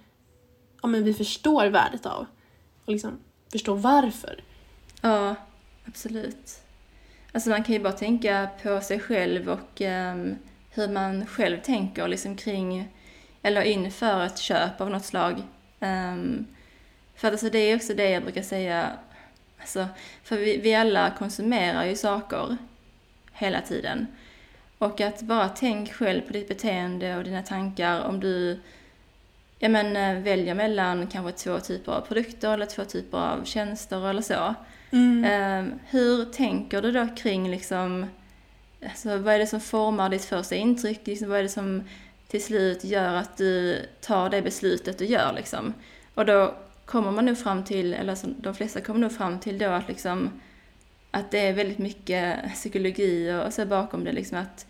ja, 0.83 0.89
men 0.89 1.05
vi 1.05 1.15
förstår 1.15 1.67
värdet 1.67 2.07
av 2.07 2.27
och 2.85 2.93
liksom 2.93 3.19
förstår 3.53 3.77
varför. 3.77 4.43
Ja, 5.01 5.35
absolut. 5.85 6.63
Alltså 7.33 7.51
man 7.51 7.65
kan 7.65 7.75
ju 7.75 7.81
bara 7.81 7.93
tänka 7.93 8.49
på 8.63 8.81
sig 8.81 9.01
själv 9.01 9.49
och 9.49 9.81
um, 9.81 10.37
hur 10.71 10.89
man 10.89 11.27
själv 11.27 11.61
tänker 11.61 12.09
liksom 12.09 12.37
kring 12.37 12.89
eller 13.43 13.63
inför 13.63 14.25
ett 14.25 14.39
köp 14.39 14.81
av 14.81 14.91
något 14.91 15.05
slag. 15.05 15.43
Um, 15.81 16.47
för 17.17 17.29
att 17.29 17.35
alltså 17.35 17.51
det 17.51 17.59
är 17.59 17.77
också 17.77 17.95
det 17.95 18.11
jag 18.11 18.23
brukar 18.23 18.43
säga, 18.43 18.91
alltså, 19.61 19.89
för 20.23 20.37
vi, 20.37 20.57
vi 20.57 20.75
alla 20.75 21.11
konsumerar 21.19 21.85
ju 21.85 21.97
saker 21.97 22.57
hela 23.33 23.61
tiden. 23.61 24.07
Och 24.79 25.01
att 25.01 25.23
bara 25.23 25.49
tänk 25.49 25.93
själv 25.93 26.21
på 26.21 26.33
ditt 26.33 26.49
beteende 26.49 27.17
och 27.17 27.25
dina 27.25 27.43
tankar 27.43 28.01
om 28.01 28.21
du 28.21 28.61
ja, 29.59 29.69
men, 29.69 29.97
eh, 29.97 30.23
väljer 30.23 30.55
mellan 30.55 31.07
kanske 31.07 31.33
två 31.33 31.61
typer 31.61 31.93
av 31.93 32.01
produkter 32.01 32.55
eller 32.55 32.67
två 32.67 32.85
typer 32.85 33.19
av 33.19 33.45
tjänster 33.45 34.11
eller 34.11 34.23
så. 34.23 34.55
Mm. 34.91 35.65
Um, 35.65 35.79
hur 35.89 36.25
tänker 36.25 36.83
du 36.83 36.93
då 36.93 37.09
kring 37.17 37.51
liksom, 37.51 38.07
alltså, 38.85 39.19
vad 39.19 39.35
är 39.35 39.39
det 39.39 39.47
som 39.47 39.61
formar 39.61 40.09
ditt 40.09 40.25
första 40.25 40.55
intryck? 40.55 41.07
Liksom, 41.07 41.29
vad 41.29 41.39
är 41.39 41.43
det 41.43 41.49
som 41.49 41.83
till 42.29 42.45
slut 42.45 42.85
gör 42.85 43.15
att 43.15 43.37
du 43.37 43.83
tar 44.01 44.31
det 44.31 44.43
beslutet 44.43 44.99
du 44.99 45.05
gör 45.05 45.33
liksom? 45.33 45.75
Och 46.15 46.27
då 46.27 46.55
kommer 46.85 47.11
man 47.11 47.25
nog 47.25 47.39
fram 47.39 47.65
till, 47.65 47.95
eller 47.95 48.11
alltså, 48.11 48.27
de 48.27 48.55
flesta 48.55 48.81
kommer 48.81 49.01
nog 49.01 49.13
fram 49.13 49.39
till 49.39 49.59
då 49.59 49.71
att 49.71 49.89
liksom 49.89 50.41
att 51.11 51.31
det 51.31 51.39
är 51.39 51.53
väldigt 51.53 51.79
mycket 51.79 52.53
psykologi 52.55 53.43
och 53.47 53.53
så 53.53 53.67
bakom 53.67 54.05
det 54.05 54.13
liksom 54.13 54.39
att 54.39 54.67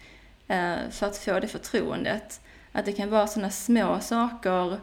eh, 0.48 0.90
för 0.90 1.06
att 1.06 1.18
få 1.18 1.40
det 1.40 1.48
förtroendet. 1.48 2.40
Att 2.72 2.84
det 2.84 2.92
kan 2.92 3.10
vara 3.10 3.26
sådana 3.26 3.50
små 3.50 4.00
saker, 4.00 4.80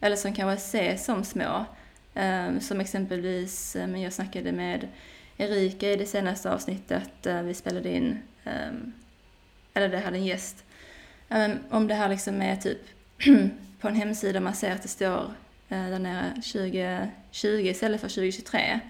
eller 0.00 0.16
som 0.16 0.34
kanske 0.34 0.54
ses 0.54 1.04
som 1.04 1.24
små, 1.24 1.66
Eh, 2.18 2.58
som 2.58 2.80
exempelvis, 2.80 3.76
eh, 3.76 3.86
men 3.86 4.00
jag 4.00 4.12
snackade 4.12 4.52
med 4.52 4.88
Erika 5.38 5.92
i 5.92 5.96
det 5.96 6.06
senaste 6.06 6.52
avsnittet 6.52 7.26
uh, 7.26 7.42
vi 7.42 7.54
spelade 7.54 7.88
in, 7.88 8.18
um, 8.44 8.92
eller 9.74 9.88
det 9.88 9.98
hade 9.98 10.16
en 10.16 10.24
gäst, 10.24 10.64
om 11.70 11.86
det 11.86 11.94
här 11.94 12.08
liksom 12.08 12.42
är 12.42 12.56
typ 12.56 12.80
på 13.80 13.88
en 13.88 13.94
hemsida 13.94 14.40
man 14.40 14.54
ser 14.54 14.72
att 14.72 14.82
det 14.82 14.88
står 14.88 15.22
uh, 15.72 15.90
där 15.90 15.98
nere 15.98 16.30
2020 16.34 17.68
istället 17.70 18.00
för 18.00 18.08
2023 18.08 18.80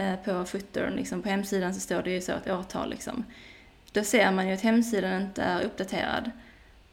uh, 0.00 0.16
på 0.16 0.44
footern, 0.44 0.96
liksom 0.96 1.22
på 1.22 1.28
hemsidan 1.28 1.74
så 1.74 1.80
står 1.80 2.02
det 2.02 2.10
ju 2.10 2.20
så 2.20 2.32
ett 2.32 2.50
årtal 2.50 2.90
liksom. 2.90 3.24
Då 3.92 4.04
ser 4.04 4.32
man 4.32 4.48
ju 4.48 4.54
att 4.54 4.60
hemsidan 4.60 5.22
inte 5.22 5.42
är 5.42 5.64
uppdaterad. 5.64 6.30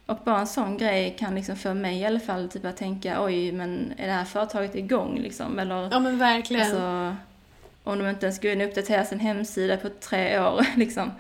Och 0.06 0.18
bara 0.26 0.40
en 0.40 0.48
sån 0.48 0.78
grej 0.78 1.16
kan 1.20 1.36
liksom 1.36 1.56
få 1.56 1.74
mig 1.74 2.00
i 2.00 2.06
alla 2.06 2.20
fall 2.20 2.50
typ 2.50 2.66
att 2.66 2.78
tänka 2.78 3.24
oj, 3.24 3.52
men 3.52 3.94
är 3.98 4.08
det 4.08 4.14
här 4.14 4.26
företaget 4.26 4.76
igång 4.76 5.20
liksom? 5.20 5.60
Eller, 5.60 5.90
ja 5.92 6.00
men 6.00 6.18
verkligen. 6.18 6.62
Alltså, 6.62 7.16
om 7.84 8.00
de 8.00 8.10
inte 8.10 8.26
ens 8.26 8.42
går 8.42 8.52
in 8.52 8.62
och 8.62 8.68
uppdaterar 8.68 9.04
sin 9.04 9.20
hemsida 9.20 9.78
på 9.78 9.90
tre 9.90 10.40
år 10.40 10.66
liksom. 10.76 11.12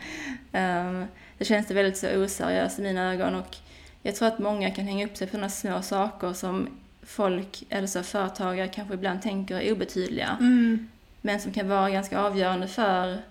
Um, 0.51 1.05
det 1.37 1.45
känns 1.45 1.67
det 1.67 1.73
väldigt 1.73 1.97
så 1.97 2.23
oseriöst 2.23 2.79
i 2.79 2.81
mina 2.81 3.13
ögon 3.13 3.35
och 3.35 3.57
jag 4.01 4.15
tror 4.15 4.27
att 4.27 4.39
många 4.39 4.71
kan 4.71 4.85
hänga 4.85 5.05
upp 5.05 5.17
sig 5.17 5.27
på 5.27 5.31
sådana 5.31 5.49
små 5.49 5.81
saker 5.81 6.33
som 6.33 6.69
folk, 7.03 7.63
eller 7.69 7.87
så 7.87 8.03
företagare 8.03 8.67
kanske 8.67 8.93
ibland 8.93 9.21
tänker 9.21 9.61
är 9.61 9.73
obetydliga. 9.73 10.37
Mm. 10.39 10.89
Men 11.21 11.39
som 11.39 11.51
kan 11.51 11.69
vara 11.69 11.89
ganska 11.89 12.19
avgörande 12.19 12.67
för 12.67 13.21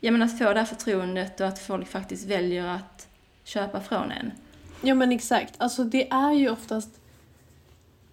ja, 0.00 0.10
men 0.10 0.22
att 0.22 0.38
få 0.38 0.52
det 0.52 0.60
här 0.60 0.66
förtroendet 0.66 1.40
och 1.40 1.46
att 1.46 1.58
folk 1.58 1.88
faktiskt 1.88 2.26
väljer 2.26 2.66
att 2.66 3.08
köpa 3.44 3.80
från 3.80 4.12
en. 4.12 4.30
Ja 4.80 4.94
men 4.94 5.12
exakt. 5.12 5.54
Alltså 5.58 5.84
det 5.84 6.10
är 6.10 6.32
ju 6.32 6.50
oftast 6.50 7.00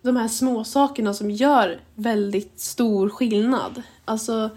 de 0.01 0.15
här 0.15 0.27
små 0.27 0.63
sakerna 0.63 1.13
som 1.13 1.31
gör 1.31 1.79
väldigt 1.95 2.59
stor 2.59 3.09
skillnad. 3.09 3.81
Alltså 4.05 4.49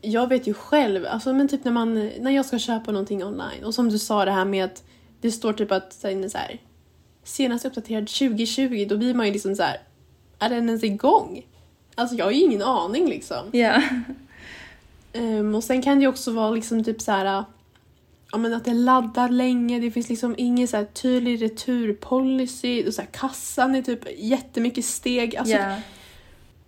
jag 0.00 0.28
vet 0.28 0.46
ju 0.46 0.54
själv, 0.54 1.06
alltså 1.06 1.32
men 1.32 1.48
typ 1.48 1.64
när 1.64 1.72
man, 1.72 1.94
när 1.94 2.30
jag 2.30 2.46
ska 2.46 2.58
köpa 2.58 2.92
någonting 2.92 3.24
online 3.24 3.64
och 3.64 3.74
som 3.74 3.88
du 3.88 3.98
sa 3.98 4.24
det 4.24 4.30
här 4.30 4.44
med 4.44 4.64
att 4.64 4.84
det 5.20 5.30
står 5.30 5.52
typ 5.52 5.72
att 5.72 5.92
så 5.92 6.08
här, 6.08 6.60
senast 7.24 7.64
uppdaterad 7.64 8.06
2020, 8.06 8.86
då 8.88 8.96
blir 8.96 9.14
man 9.14 9.26
ju 9.26 9.32
liksom 9.32 9.54
så 9.54 9.62
här, 9.62 9.80
är 10.38 10.50
den 10.50 10.66
ens 10.66 10.84
igång? 10.84 11.46
Alltså 11.94 12.16
jag 12.16 12.24
har 12.24 12.32
ju 12.32 12.40
ingen 12.40 12.62
aning 12.62 13.08
liksom. 13.08 13.46
Ja. 13.52 13.58
Yeah. 13.58 13.82
Um, 15.12 15.54
och 15.54 15.64
sen 15.64 15.82
kan 15.82 15.98
det 15.98 16.02
ju 16.02 16.08
också 16.08 16.30
vara 16.30 16.50
liksom 16.50 16.84
typ 16.84 17.00
så 17.00 17.12
här 17.12 17.44
ja, 18.32 18.38
men 18.38 18.54
att 18.54 18.64
det 18.64 18.74
laddar 18.74 19.28
länge, 19.28 19.80
det 19.80 19.90
finns 19.90 20.08
liksom 20.08 20.34
ingen 20.38 20.68
så 20.68 20.86
tydlig 20.92 21.42
returpolicy, 21.42 22.86
och 22.86 22.94
så 22.94 23.02
här, 23.02 23.08
kassan 23.12 23.74
är 23.74 23.82
typ 23.82 24.00
jättemycket 24.18 24.84
steg. 24.84 25.36
Alltså, 25.36 25.54
yeah. 25.54 25.78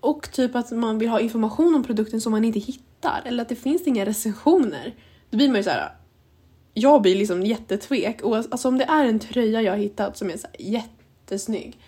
Och 0.01 0.33
typ 0.33 0.55
att 0.55 0.71
man 0.71 0.99
vill 0.99 1.09
ha 1.09 1.21
information 1.21 1.75
om 1.75 1.85
produkten 1.85 2.21
som 2.21 2.33
man 2.33 2.45
inte 2.45 2.59
hittar, 2.59 3.23
eller 3.25 3.43
att 3.43 3.49
det 3.49 3.57
finns 3.57 3.87
inga 3.87 4.07
recensioner. 4.07 4.95
Då 5.31 5.37
blir 5.37 5.49
man 5.49 5.57
ju 5.57 5.63
så 5.63 5.71
här. 5.71 5.93
Jag 6.75 7.03
blir 7.03 7.17
liksom 7.17 7.43
jättetvek. 7.43 8.23
Och 8.23 8.37
alltså 8.37 8.69
om 8.69 8.79
det 8.79 8.85
är 8.85 9.05
en 9.05 9.19
tröja 9.19 9.63
jag 9.63 9.73
har 9.73 9.79
hittat 9.79 10.17
som 10.17 10.31
är 10.31 10.37
så 10.37 10.47
jättesnygg, 10.59 11.79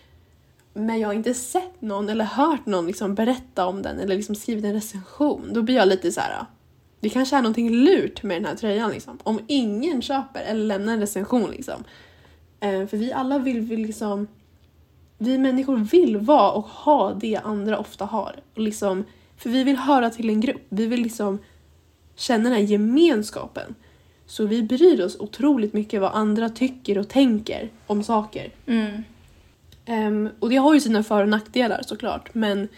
men 0.74 1.00
jag 1.00 1.08
har 1.08 1.14
inte 1.14 1.34
sett 1.34 1.80
någon 1.80 2.08
eller 2.08 2.24
hört 2.24 2.66
någon 2.66 2.86
liksom 2.86 3.14
berätta 3.14 3.66
om 3.66 3.82
den 3.82 4.00
eller 4.00 4.16
liksom 4.16 4.34
skrivit 4.34 4.64
en 4.64 4.72
recension, 4.72 5.50
då 5.52 5.62
blir 5.62 5.74
jag 5.74 5.88
lite 5.88 6.12
så 6.12 6.20
här 6.20 6.46
det 7.04 7.10
kanske 7.10 7.36
är 7.36 7.42
någonting 7.42 7.70
lurt 7.70 8.22
med 8.22 8.36
den 8.36 8.44
här 8.44 8.54
tröjan 8.54 8.90
liksom. 8.90 9.18
Om 9.22 9.40
ingen 9.46 10.02
köper 10.02 10.40
eller 10.40 10.64
lämnar 10.64 10.92
en 10.92 11.00
recension 11.00 11.50
liksom. 11.50 11.84
Eh, 12.60 12.86
för 12.86 12.96
vi 12.96 13.12
alla 13.12 13.38
vill, 13.38 13.60
vill 13.60 13.80
liksom... 13.80 14.26
Vi 15.18 15.38
människor 15.38 15.76
vill 15.76 16.16
vara 16.16 16.50
och 16.50 16.64
ha 16.64 17.14
det 17.14 17.36
andra 17.36 17.78
ofta 17.78 18.04
har. 18.04 18.36
Och 18.54 18.60
liksom, 18.60 19.04
för 19.36 19.50
vi 19.50 19.64
vill 19.64 19.76
höra 19.76 20.10
till 20.10 20.28
en 20.28 20.40
grupp. 20.40 20.62
Vi 20.68 20.86
vill 20.86 21.02
liksom 21.02 21.38
känna 22.16 22.44
den 22.44 22.52
här 22.52 22.64
gemenskapen. 22.64 23.74
Så 24.26 24.46
vi 24.46 24.62
bryr 24.62 25.04
oss 25.04 25.16
otroligt 25.20 25.72
mycket 25.72 26.00
vad 26.00 26.12
andra 26.12 26.48
tycker 26.48 26.98
och 26.98 27.08
tänker 27.08 27.70
om 27.86 28.02
saker. 28.02 28.52
Mm. 28.66 29.04
Um, 29.86 30.30
och 30.40 30.50
det 30.50 30.56
har 30.56 30.74
ju 30.74 30.80
sina 30.80 31.02
för 31.02 31.22
och 31.22 31.28
nackdelar 31.28 31.82
såklart 31.86 32.34
men 32.34 32.68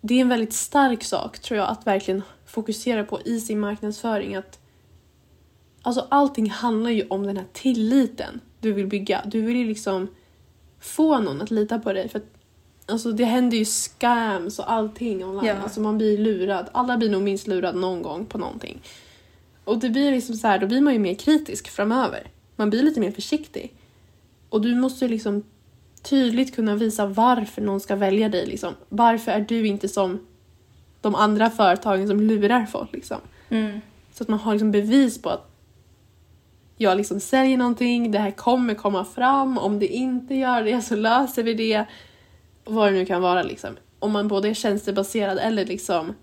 det 0.00 0.14
är 0.14 0.20
en 0.20 0.28
väldigt 0.28 0.52
stark 0.52 1.04
sak 1.04 1.38
tror 1.38 1.58
jag 1.58 1.68
att 1.68 1.86
verkligen 1.86 2.22
fokusera 2.50 3.04
på 3.04 3.20
i 3.24 3.40
sin 3.40 3.60
marknadsföring. 3.60 4.36
Att 4.36 4.60
Alltså 5.82 6.06
allting 6.08 6.50
handlar 6.50 6.90
ju 6.90 7.06
om 7.08 7.26
den 7.26 7.36
här 7.36 7.46
tilliten 7.52 8.40
du 8.60 8.72
vill 8.72 8.86
bygga. 8.86 9.22
Du 9.26 9.40
vill 9.40 9.56
ju 9.56 9.64
liksom 9.64 10.08
få 10.80 11.18
någon 11.18 11.42
att 11.42 11.50
lita 11.50 11.78
på 11.78 11.92
dig. 11.92 12.08
För 12.08 12.18
att, 12.18 12.26
alltså 12.86 13.12
det 13.12 13.24
händer 13.24 13.56
ju 13.56 13.64
scams 13.64 14.58
och 14.58 14.72
allting 14.72 15.24
online. 15.24 15.46
Ja. 15.46 15.56
Alltså 15.62 15.80
man 15.80 15.98
blir 15.98 16.18
lurad. 16.18 16.68
Alla 16.72 16.96
blir 16.96 17.10
nog 17.10 17.22
minst 17.22 17.46
lurad 17.46 17.76
någon 17.76 18.02
gång 18.02 18.26
på 18.26 18.38
någonting. 18.38 18.82
Och 19.64 19.78
det 19.78 19.90
blir 19.90 20.12
liksom 20.12 20.34
så 20.34 20.46
här, 20.46 20.58
då 20.58 20.66
blir 20.66 20.80
man 20.80 20.92
ju 20.92 20.98
mer 20.98 21.14
kritisk 21.14 21.68
framöver. 21.68 22.30
Man 22.56 22.70
blir 22.70 22.82
lite 22.82 23.00
mer 23.00 23.10
försiktig. 23.10 23.74
Och 24.48 24.60
du 24.60 24.74
måste 24.74 25.08
liksom 25.08 25.44
tydligt 26.02 26.54
kunna 26.54 26.74
visa 26.74 27.06
varför 27.06 27.62
någon 27.62 27.80
ska 27.80 27.96
välja 27.96 28.28
dig. 28.28 28.46
Liksom. 28.46 28.74
Varför 28.88 29.32
är 29.32 29.40
du 29.40 29.66
inte 29.66 29.88
som 29.88 30.26
de 31.00 31.14
andra 31.14 31.50
företagen 31.50 32.08
som 32.08 32.20
lurar 32.20 32.66
folk. 32.66 32.92
Liksom. 32.92 33.18
Mm. 33.48 33.80
Så 34.12 34.22
att 34.22 34.28
man 34.28 34.38
har 34.38 34.52
liksom 34.52 34.70
bevis 34.70 35.22
på 35.22 35.30
att 35.30 35.50
jag 36.76 36.96
liksom 36.96 37.20
säljer 37.20 37.56
någonting, 37.56 38.10
det 38.10 38.18
här 38.18 38.30
kommer 38.30 38.74
komma 38.74 39.04
fram, 39.04 39.58
om 39.58 39.78
det 39.78 39.86
inte 39.86 40.34
gör 40.34 40.64
det 40.64 40.82
så 40.82 40.96
löser 40.96 41.42
vi 41.42 41.54
det. 41.54 41.84
Vad 42.64 42.92
det 42.92 42.98
nu 42.98 43.06
kan 43.06 43.22
vara 43.22 43.42
liksom. 43.42 43.76
Om 43.98 44.12
man 44.12 44.28
både 44.28 44.48
är 44.48 44.54
tjänstebaserad 44.54 45.38
eller 45.38 45.64
liksom 45.64 46.14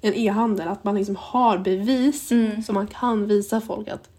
en 0.00 0.14
e-handel, 0.14 0.68
att 0.68 0.84
man 0.84 0.94
liksom 0.94 1.16
har 1.16 1.58
bevis 1.58 2.30
mm. 2.30 2.62
så 2.62 2.72
man 2.72 2.86
kan 2.86 3.26
visa 3.26 3.60
folk 3.60 3.88
att 3.88 4.10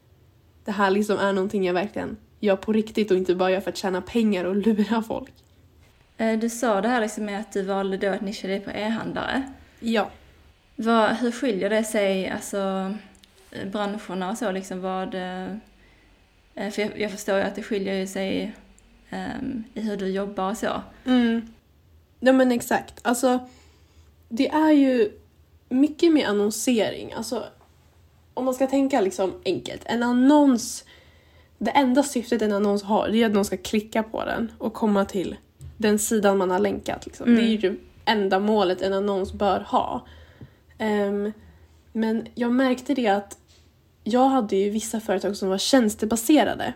det 0.65 0.71
här 0.71 0.91
liksom 0.91 1.17
är 1.17 1.33
någonting 1.33 1.65
jag 1.65 1.73
verkligen 1.73 2.17
gör 2.39 2.55
på 2.55 2.73
riktigt 2.73 3.12
och 3.12 3.17
inte 3.17 3.35
bara 3.35 3.51
gör 3.51 3.62
för 3.62 3.71
att 3.71 3.77
tjäna 3.77 4.01
pengar 4.01 4.45
och 4.45 4.55
lura 4.55 5.01
folk. 5.01 5.33
Eh, 6.19 6.39
du 6.39 6.49
sa 6.49 6.82
det 6.82 6.88
här 6.88 7.01
liksom 7.01 7.25
med 7.25 7.39
att 7.39 7.51
du 7.51 7.62
valde 7.62 7.97
då 7.97 8.10
att 8.10 8.21
nischa 8.21 8.47
dig 8.47 8.60
på 8.60 8.71
e-handlare. 8.71 9.43
Ja. 9.79 10.10
Vad, 10.75 11.10
hur 11.10 11.32
skiljer 11.32 11.69
det 11.69 11.84
sig, 11.84 12.29
alltså 12.29 12.93
eh, 13.51 13.67
branscherna 13.67 14.32
och 14.32 14.38
så 14.38 14.51
liksom 14.51 14.82
vad... 14.82 15.15
Eh, 15.15 15.47
för 16.53 16.82
jag, 16.82 16.99
jag 16.99 17.12
förstår 17.12 17.38
ju 17.38 17.43
att 17.43 17.55
det 17.55 17.63
skiljer 17.63 18.05
sig 18.05 18.55
um, 19.12 19.63
i 19.73 19.82
hur 19.82 19.97
du 19.97 20.08
jobbar 20.08 20.49
och 20.49 20.58
så. 20.58 20.82
Mm. 21.05 21.53
Ja 22.19 22.34
men 22.34 22.51
exakt. 22.51 22.99
Alltså 23.01 23.39
det 24.29 24.49
är 24.49 24.71
ju 24.71 25.12
mycket 25.69 26.13
med 26.13 26.27
annonsering. 26.27 27.13
Alltså 27.13 27.45
om 28.34 28.45
man 28.45 28.53
ska 28.53 28.67
tänka 28.67 29.01
liksom 29.01 29.34
enkelt. 29.45 29.82
En 29.86 30.03
annons, 30.03 30.86
det 31.58 31.71
enda 31.71 32.03
syftet 32.03 32.41
en 32.41 32.53
annons 32.53 32.84
har 32.84 33.10
det 33.10 33.23
är 33.23 33.25
att 33.25 33.32
någon 33.32 33.45
ska 33.45 33.58
klicka 33.58 34.03
på 34.03 34.25
den 34.25 34.51
och 34.58 34.73
komma 34.73 35.05
till 35.05 35.36
den 35.79 35.99
sidan 35.99 36.37
man 36.37 36.51
har 36.51 36.59
länkat. 36.59 37.05
Liksom. 37.05 37.25
Mm. 37.27 37.39
Det 37.39 37.47
är 37.47 37.49
ju 37.49 37.57
det 37.57 37.75
enda 38.05 38.39
målet 38.39 38.81
en 38.81 38.93
annons 38.93 39.33
bör 39.33 39.59
ha. 39.59 40.05
Ehm, 40.77 41.31
men 41.93 42.27
jag 42.35 42.51
märkte 42.51 42.93
det 42.93 43.07
att 43.07 43.37
jag 44.03 44.25
hade 44.29 44.55
ju 44.55 44.69
vissa 44.69 44.99
företag 44.99 45.35
som 45.37 45.49
var 45.49 45.57
tjänstebaserade. 45.57 46.73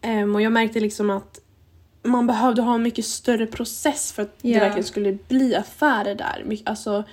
Ehm, 0.00 0.34
och 0.34 0.42
jag 0.42 0.52
märkte 0.52 0.80
liksom 0.80 1.10
att 1.10 1.40
man 2.02 2.26
behövde 2.26 2.62
ha 2.62 2.74
en 2.74 2.82
mycket 2.82 3.04
större 3.04 3.46
process 3.46 4.12
för 4.12 4.22
att 4.22 4.38
det 4.42 4.48
Ja. 4.50 4.60
verkligen 4.60 4.84
skulle 4.84 5.18
bli 5.28 5.54
affärer 5.54 6.14
där. 6.14 6.42
My- 6.46 6.62
Alltså, 6.64 7.04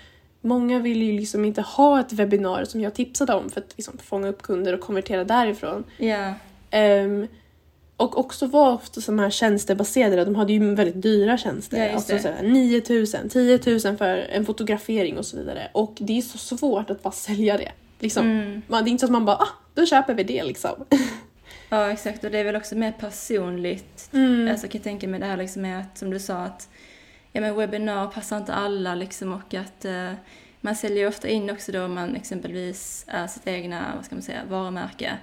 många 0.41 0.79
vill 0.79 1.03
ju 1.03 1.11
liksom 1.19 1.45
inte 1.45 1.61
ha 1.61 1.99
ett 1.99 2.13
webbinar 2.13 2.65
som 2.65 2.81
jag 2.81 2.93
tipsade 2.93 3.33
om 3.33 3.49
för 3.49 3.61
att 3.61 3.73
liksom 3.77 3.97
fånga 3.97 4.27
upp 4.27 4.41
kunder 4.41 4.73
och 4.73 4.79
konvertera 4.79 5.23
därifrån. 5.23 5.83
Ja, 5.97 6.33
Ehm, 6.71 7.27
och 7.97 8.19
också 8.19 8.47
var 8.47 8.73
ofta 8.73 9.01
de 9.05 9.19
här 9.19 9.29
tjänstebaserade, 9.29 10.25
de 10.25 10.35
hade 10.35 10.53
ju 10.53 10.75
väldigt 10.75 11.01
dyra 11.01 11.37
tjänster. 11.37 11.85
Ja, 11.85 11.93
alltså 11.93 12.19
såhär 12.19 12.43
9 12.43 12.81
000, 12.89 13.29
10 13.29 13.59
000 13.89 13.97
för 13.97 14.17
en 14.17 14.45
fotografering 14.45 15.17
och 15.17 15.25
så 15.25 15.37
vidare. 15.37 15.69
Och 15.71 15.93
det 15.97 16.17
är 16.17 16.21
så 16.21 16.57
svårt 16.57 16.89
att 16.89 17.03
bara 17.03 17.13
sälja 17.13 17.57
det. 17.57 17.71
Liksom. 17.99 18.25
mm. 18.25 18.61
Man, 18.67 18.83
det 18.83 18.89
är 18.89 18.91
inte 18.91 19.01
så 19.01 19.05
att 19.05 19.11
man 19.11 19.25
bara 19.25 19.35
ah, 19.35 19.49
då 19.73 19.85
köper 19.85 20.13
vi 20.13 20.23
det 20.23 20.43
liksom. 20.43 20.85
ja 21.69 21.91
exakt. 21.91 22.23
Och 22.23 22.31
det 22.31 22.39
är 22.39 22.43
väl 22.43 22.55
också 22.55 22.75
mer 22.75 22.91
personligt. 22.91 24.09
Mm. 24.13 24.51
Alltså 24.51 24.65
jag 24.65 24.71
kan 24.71 24.81
tänka 24.81 25.07
mig 25.07 25.19
det 25.19 25.25
här 25.25 25.37
liksom 25.37 25.61
med 25.61 25.79
att, 25.79 25.97
som 25.97 26.09
du 26.09 26.19
sa, 26.19 26.35
att 26.35 26.69
ja, 27.31 27.41
men 27.41 27.55
webbinar 27.55 28.07
passar 28.07 28.37
inte 28.37 28.53
alla 28.53 28.95
liksom 28.95 29.33
och 29.33 29.53
att 29.53 29.85
eh, 29.85 30.11
man 30.61 30.75
säljer 30.75 31.07
ofta 31.07 31.27
in 31.27 31.49
också 31.49 31.71
då 31.71 31.85
om 31.85 31.93
man 31.93 32.15
exempelvis 32.15 33.05
är 33.07 33.27
sitt 33.27 33.47
egna, 33.47 33.93
vad 33.95 34.05
ska 34.05 34.15
man 34.15 34.21
säga, 34.21 34.41
varumärke. 34.49 35.17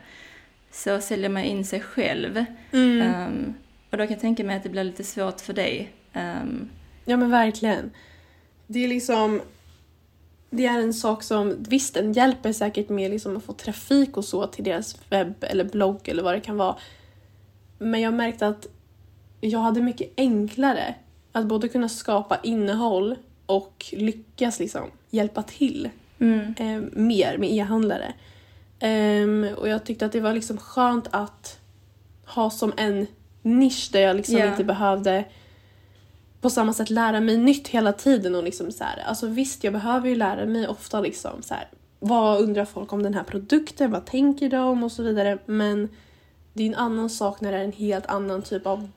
Så 0.74 1.00
säljer 1.00 1.28
man 1.28 1.42
in 1.42 1.64
sig 1.64 1.80
själv. 1.80 2.44
Mm. 2.72 3.02
Ehm, 3.02 3.54
och 3.90 3.98
då 3.98 4.04
kan 4.04 4.12
jag 4.12 4.20
tänka 4.20 4.44
mig 4.44 4.56
att 4.56 4.62
det 4.62 4.68
blir 4.68 4.84
lite 4.84 5.04
svårt 5.04 5.40
för 5.40 5.52
dig. 5.52 5.92
Ehm, 6.12 6.68
Ja 7.04 7.16
men 7.16 7.30
verkligen. 7.30 7.90
Det 8.66 8.84
är 8.84 8.88
liksom 8.88 9.40
det 10.50 10.66
är 10.66 10.78
en 10.80 10.94
sak 10.94 11.22
som, 11.22 11.56
visst 11.68 11.94
den 11.94 12.12
hjälper 12.12 12.52
säkert 12.52 12.88
med 12.88 13.10
liksom 13.10 13.36
att 13.36 13.44
få 13.44 13.52
trafik 13.52 14.16
och 14.16 14.24
så 14.24 14.46
till 14.46 14.64
deras 14.64 14.96
webb 15.10 15.34
eller 15.40 15.64
blogg 15.64 16.08
eller 16.08 16.22
vad 16.22 16.34
det 16.34 16.40
kan 16.40 16.56
vara. 16.56 16.76
Men 17.78 18.00
jag 18.00 18.14
märkte 18.14 18.46
att 18.46 18.66
jag 19.40 19.58
hade 19.58 19.82
mycket 19.82 20.12
enklare 20.16 20.94
att 21.32 21.46
både 21.46 21.68
kunna 21.68 21.88
skapa 21.88 22.38
innehåll 22.42 23.16
och 23.46 23.86
lyckas 23.92 24.60
liksom 24.60 24.90
hjälpa 25.10 25.42
till 25.42 25.90
mm, 26.18 26.54
eh, 26.58 26.82
mer 26.92 27.38
med 27.38 27.52
e-handlare. 27.52 28.14
Ehm, 28.86 29.46
och 29.56 29.68
jag 29.68 29.84
tyckte 29.84 30.06
att 30.06 30.12
det 30.12 30.20
var 30.20 30.32
liksom 30.32 30.58
skönt 30.58 31.08
att 31.10 31.58
ha 32.26 32.50
som 32.50 32.72
en 32.76 33.06
nisch 33.42 33.88
där 33.92 34.00
jag 34.00 34.16
liksom 34.16 34.36
Ja. 34.38 34.46
inte 34.46 34.64
behövde 34.64 35.24
på 36.40 36.50
samma 36.50 36.72
sätt 36.72 36.90
lära 36.90 37.20
mig 37.20 37.36
nytt 37.38 37.68
hela 37.68 37.92
tiden 37.92 38.34
och 38.34 38.42
liksom 38.44 38.72
så 38.72 38.84
här, 38.84 39.02
alltså 39.06 39.26
visst 39.26 39.64
jag 39.64 39.72
behöver 39.72 40.08
ju 40.08 40.14
lära 40.16 40.46
mig 40.46 40.68
ofta 40.68 41.00
liksom 41.00 41.42
så 41.42 41.54
här, 41.54 41.68
vad 42.00 42.40
undrar 42.40 42.64
folk 42.64 42.92
om 42.92 43.02
den 43.02 43.14
här 43.14 43.22
produkten, 43.22 43.90
vad 43.90 44.04
tänker 44.06 44.48
de 44.48 44.82
och 44.82 44.92
så 44.92 45.02
vidare 45.02 45.38
men 45.46 45.88
det 46.52 46.62
är 46.62 46.66
en 46.66 46.74
annan 46.74 47.10
sak 47.10 47.40
när 47.40 47.52
det 47.52 47.58
är 47.58 47.64
en 47.64 47.72
helt 47.72 48.06
annan 48.06 48.42
typ 48.42 48.66
av 48.66 48.88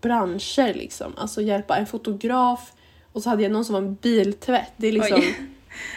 branscher 0.00 0.74
liksom, 0.74 1.12
alltså 1.16 1.42
hjälpa 1.42 1.76
en 1.76 1.86
fotograf 1.86 2.72
och 3.12 3.22
så 3.22 3.28
hade 3.30 3.42
jag 3.42 3.52
någon 3.52 3.64
som 3.64 3.72
var 3.72 3.80
en 3.82 3.94
biltvätt, 3.94 4.72
det 4.76 4.86
är 4.88 4.92
liksom 4.92 5.18
Oj. 5.20 5.36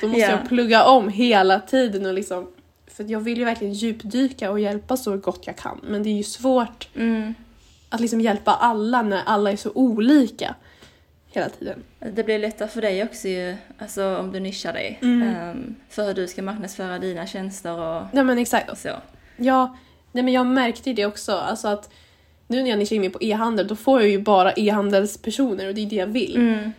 då 0.01 0.07
måste 0.07 0.21
Ja. 0.25 0.29
jag 0.31 0.47
plugga 0.47 0.85
om 0.85 1.09
hela 1.09 1.59
tiden 1.59 2.05
och 2.05 2.13
liksom 2.13 2.47
för 2.99 3.11
jag 3.11 3.19
vill 3.19 3.37
ju 3.37 3.45
verkligen 3.45 3.73
djupdyka 3.73 4.51
och 4.51 4.59
hjälpa 4.59 4.97
så 4.97 5.17
gott 5.17 5.47
jag 5.47 5.55
kan 5.55 5.79
men 5.83 6.03
det 6.03 6.09
är 6.09 6.13
ju 6.13 6.23
svårt 6.23 6.87
mm. 6.95 7.33
att 7.89 8.01
liksom 8.01 8.21
hjälpa 8.21 8.51
alla 8.51 9.01
när 9.01 9.21
alla 9.25 9.51
är 9.51 9.55
så 9.55 9.71
olika 9.75 10.55
hela 11.31 11.49
tiden. 11.49 11.83
Det 11.99 12.23
blir 12.23 12.39
lättare 12.39 12.67
för 12.67 12.81
dig 12.81 13.03
också 13.03 13.27
ju, 13.27 13.57
alltså 13.77 14.17
om 14.17 14.31
du 14.31 14.39
nischar 14.39 14.73
dig. 14.73 14.99
Mm. 15.01 15.21
ehm, 15.21 15.75
för 15.89 16.07
hur 16.07 16.13
du 16.13 16.27
ska 16.27 16.41
marknadsföra 16.41 16.99
dina 16.99 17.27
tjänster 17.27 17.71
och, 17.71 18.03
Ja 18.13 18.23
men 18.23 18.37
exakt. 18.37 18.81
så. 18.81 18.89
Ja, 19.37 19.77
nej 20.11 20.23
men 20.23 20.33
jag 20.33 20.45
märkte 20.45 20.89
ju 20.89 20.95
det 20.95 21.05
också. 21.05 21.31
Alltså 21.31 21.67
att 21.67 21.89
nu 22.47 22.61
när 22.61 22.69
jag 22.69 22.79
nischar 22.79 22.95
in 22.95 23.01
mig 23.01 23.09
på 23.09 23.21
e-handel 23.21 23.67
då 23.67 23.75
får 23.75 24.01
jag 24.01 24.09
ju 24.09 24.21
bara 24.21 24.53
e-handelspersoner 24.53 25.67
och 25.67 25.73
det 25.73 25.81
är 25.81 25.85
det 25.85 25.95
jag 25.95 26.07
vill. 26.07 26.35
Mm. 26.35 26.71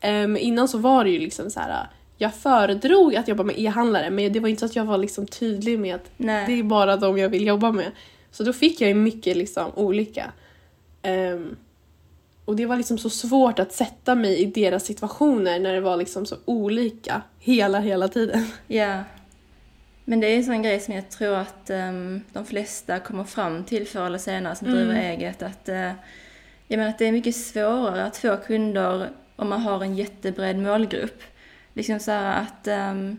Ehm, 0.00 0.36
innan 0.36 0.68
så 0.68 0.78
var 0.78 1.04
det 1.04 1.10
ju 1.10 1.18
liksom 1.18 1.50
så 1.50 1.60
här. 1.60 1.88
Jag 2.20 2.34
föredrog 2.34 3.16
att 3.16 3.28
jobba 3.28 3.42
med 3.42 3.58
e-handlare 3.58 4.10
men 4.10 4.32
det 4.32 4.40
var 4.40 4.48
inte 4.48 4.60
så 4.60 4.66
att 4.66 4.76
jag 4.76 4.84
var 4.84 4.98
liksom 4.98 5.26
tydlig 5.26 5.78
med 5.78 5.94
att 5.94 6.10
Nej. 6.16 6.46
det 6.46 6.52
är 6.52 6.62
bara 6.62 6.96
de 6.96 7.18
jag 7.18 7.28
vill 7.28 7.46
jobba 7.46 7.72
med. 7.72 7.90
Så 8.30 8.42
då 8.44 8.52
fick 8.52 8.80
jag 8.80 8.88
ju 8.88 8.94
mycket 8.94 9.36
liksom 9.36 9.70
olika. 9.74 10.32
Ehm, 11.02 11.56
och 12.44 12.56
det 12.56 12.66
var 12.66 12.76
liksom 12.76 12.98
så 12.98 13.10
svårt 13.10 13.58
att 13.58 13.72
sätta 13.72 14.14
mig 14.14 14.38
i 14.42 14.44
deras 14.44 14.84
situationer 14.84 15.60
när 15.60 15.72
det 15.74 15.80
var 15.80 15.96
liksom 15.96 16.26
så 16.26 16.36
olika 16.44 17.22
hela, 17.38 17.78
hela 17.80 18.08
tiden. 18.08 18.46
Ja. 18.66 19.02
Men 20.04 20.20
det 20.20 20.26
är 20.26 20.36
en 20.36 20.44
sån 20.44 20.62
grej 20.62 20.80
som 20.80 20.94
jag 20.94 21.10
tror 21.10 21.34
att 21.36 21.70
ehm, 21.70 22.20
de 22.32 22.46
flesta 22.46 22.98
kommer 22.98 23.24
fram 23.24 23.64
till 23.64 23.86
förr 23.88 24.06
eller 24.06 24.18
senare 24.18 24.54
som 24.56 24.70
driver 24.70 24.94
Mm. 24.94 25.10
eget. 25.10 25.42
Att, 25.42 25.68
uh, 25.68 25.92
jag 26.68 26.78
menar 26.78 26.88
att 26.88 26.98
det 26.98 27.06
är 27.06 27.12
mycket 27.12 27.36
svårare 27.36 28.04
att 28.04 28.16
få 28.16 28.36
kunder 28.36 29.10
om 29.36 29.48
man 29.48 29.60
har 29.60 29.82
en 29.82 29.96
jättebred 29.96 30.58
målgrupp. 30.58 31.22
Liksom 31.78 31.98
så 32.00 32.10
här 32.10 32.42
att 32.42 32.66
ehm, 32.66 33.18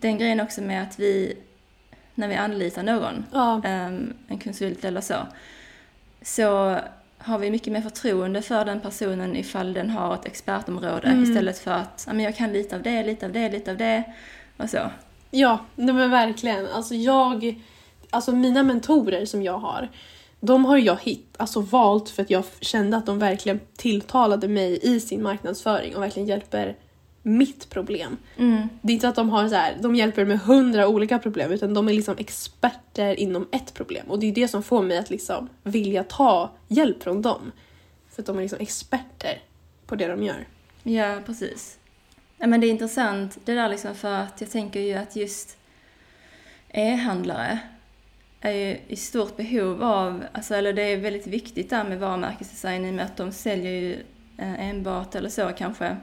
den 0.00 0.18
grejen 0.18 0.40
också 0.40 0.60
med 0.60 0.82
att 0.82 0.98
vi, 0.98 1.36
när 2.14 2.28
vi 2.28 2.34
anlitar 2.34 2.82
någon, 2.82 3.24
Ja. 3.32 3.60
ehm, 3.64 4.14
en 4.28 4.38
konsult 4.38 4.84
eller 4.84 5.00
så, 5.00 5.14
så 6.22 6.78
har 7.18 7.38
vi 7.38 7.50
mycket 7.50 7.72
mer 7.72 7.80
förtroende 7.80 8.42
för 8.42 8.64
den 8.64 8.80
personen 8.80 9.36
ifall 9.36 9.72
den 9.72 9.90
har 9.90 10.14
ett 10.14 10.24
expertområde 10.26 11.06
Mm. 11.08 11.22
istället 11.22 11.58
för 11.58 11.70
att 11.70 12.04
men 12.06 12.20
jag 12.20 12.36
kan 12.36 12.52
lite 12.52 12.76
av 12.76 12.82
det, 12.82 13.02
lite 13.04 13.26
av 13.26 13.32
det, 13.32 13.48
lite 13.48 13.70
av 13.70 13.76
det 13.76 14.02
och 14.56 14.70
så. 14.70 14.90
Ja, 15.30 15.58
nej 15.74 15.94
men 15.94 16.10
verkligen. 16.10 16.66
Alltså 16.68 16.94
jag, 16.94 17.60
alltså 18.10 18.32
mina 18.32 18.62
mentorer 18.62 19.26
som 19.26 19.42
jag 19.42 19.58
har, 19.58 19.88
de 20.40 20.64
har 20.64 20.76
jag 20.78 20.96
hit, 21.02 21.34
alltså 21.36 21.60
valt 21.60 22.10
för 22.10 22.22
att 22.22 22.30
jag 22.30 22.44
kände 22.60 22.96
att 22.96 23.06
de 23.06 23.18
verkligen 23.18 23.60
tilltalade 23.76 24.48
mig 24.48 24.78
i 24.82 25.00
sin 25.00 25.22
marknadsföring 25.22 25.96
och 25.96 26.02
verkligen 26.02 26.28
hjälper 26.28 26.76
mitt 27.26 27.70
problem. 27.70 28.16
Mm. 28.36 28.68
Det 28.82 28.92
är 28.92 28.94
inte 28.94 29.08
att 29.08 29.14
de 29.14 29.30
har 29.30 29.48
så 29.48 29.54
här, 29.54 29.76
de 29.80 29.94
hjälper 29.94 30.24
med 30.24 30.40
hundra 30.40 30.88
olika 30.88 31.18
problem 31.18 31.52
utan 31.52 31.74
de 31.74 31.88
är 31.88 31.92
liksom 31.92 32.14
experter 32.18 33.20
inom 33.20 33.48
ett 33.52 33.74
problem 33.74 34.06
och 34.10 34.18
det 34.18 34.26
är 34.26 34.32
det 34.32 34.48
som 34.48 34.62
får 34.62 34.82
mig 34.82 34.98
att 34.98 35.10
liksom 35.10 35.48
vilja 35.62 36.04
ta 36.04 36.52
hjälp 36.68 37.02
från 37.02 37.22
dem. 37.22 37.52
För 38.10 38.22
att 38.22 38.26
de 38.26 38.36
är 38.36 38.42
liksom 38.42 38.58
experter 38.60 39.42
på 39.86 39.96
det 39.96 40.06
de 40.06 40.22
gör. 40.22 40.46
Ja, 40.82 41.20
precis. 41.26 41.78
Ja, 42.38 42.46
men 42.46 42.60
det 42.60 42.66
är 42.66 42.70
intressant 42.70 43.38
det 43.44 43.54
där 43.54 43.68
liksom 43.68 43.94
för 43.94 44.12
att 44.12 44.40
jag 44.40 44.50
tänker 44.50 44.80
ju 44.80 44.94
att 44.94 45.16
just 45.16 45.56
e-handlare 46.68 47.58
är 48.40 48.52
ju 48.52 48.78
i 48.88 48.96
stort 48.96 49.36
behov 49.36 49.82
av, 49.82 50.24
alltså, 50.32 50.54
eller 50.54 50.72
det 50.72 50.82
är 50.82 50.96
väldigt 50.96 51.26
viktigt 51.26 51.70
där 51.70 51.84
med 51.84 51.98
varumärkesdesign 51.98 52.84
i 52.84 52.90
och 52.90 52.94
med 52.94 53.04
att 53.04 53.16
de 53.16 53.32
säljer 53.32 53.72
ju 53.72 53.92
eh, 54.38 54.68
enbart 54.68 55.14
eller 55.14 55.28
så 55.28 55.52
kanske 55.58 55.96